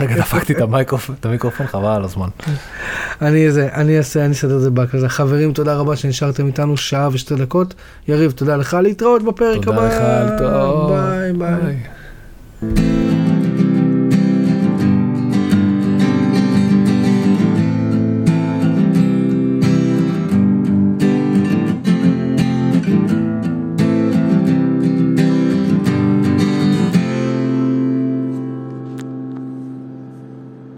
רגע 0.00 0.16
דפקתי 0.16 0.52
את 0.52 1.26
המיקרופון, 1.26 1.66
חבל 1.66 1.86
על 1.86 2.04
הזמן. 2.04 2.28
אני 3.22 3.50
זה, 3.50 3.68
אני 3.74 3.98
אעשה, 3.98 4.24
אני 4.24 4.32
אסדר 4.32 4.56
את 4.56 4.60
זה 4.60 4.70
בהקלטה. 4.70 5.08
חברים, 5.08 5.52
תודה 5.52 5.74
רבה 5.74 5.96
שנשארתם 5.96 6.46
איתנו 6.46 6.76
שעה 6.76 7.08
ושתי 7.12 7.34
דקות. 7.34 7.74
יריב, 8.08 8.30
תודה 8.30 8.56
לך, 8.56 8.76
להתראות 8.82 9.22
בפרק 9.22 9.68
הבא. 9.68 9.76
תודה 9.76 9.86
לך, 9.86 10.30
להתראות. 10.30 10.92
ביי. 10.92 11.32
ביי. 12.62 12.91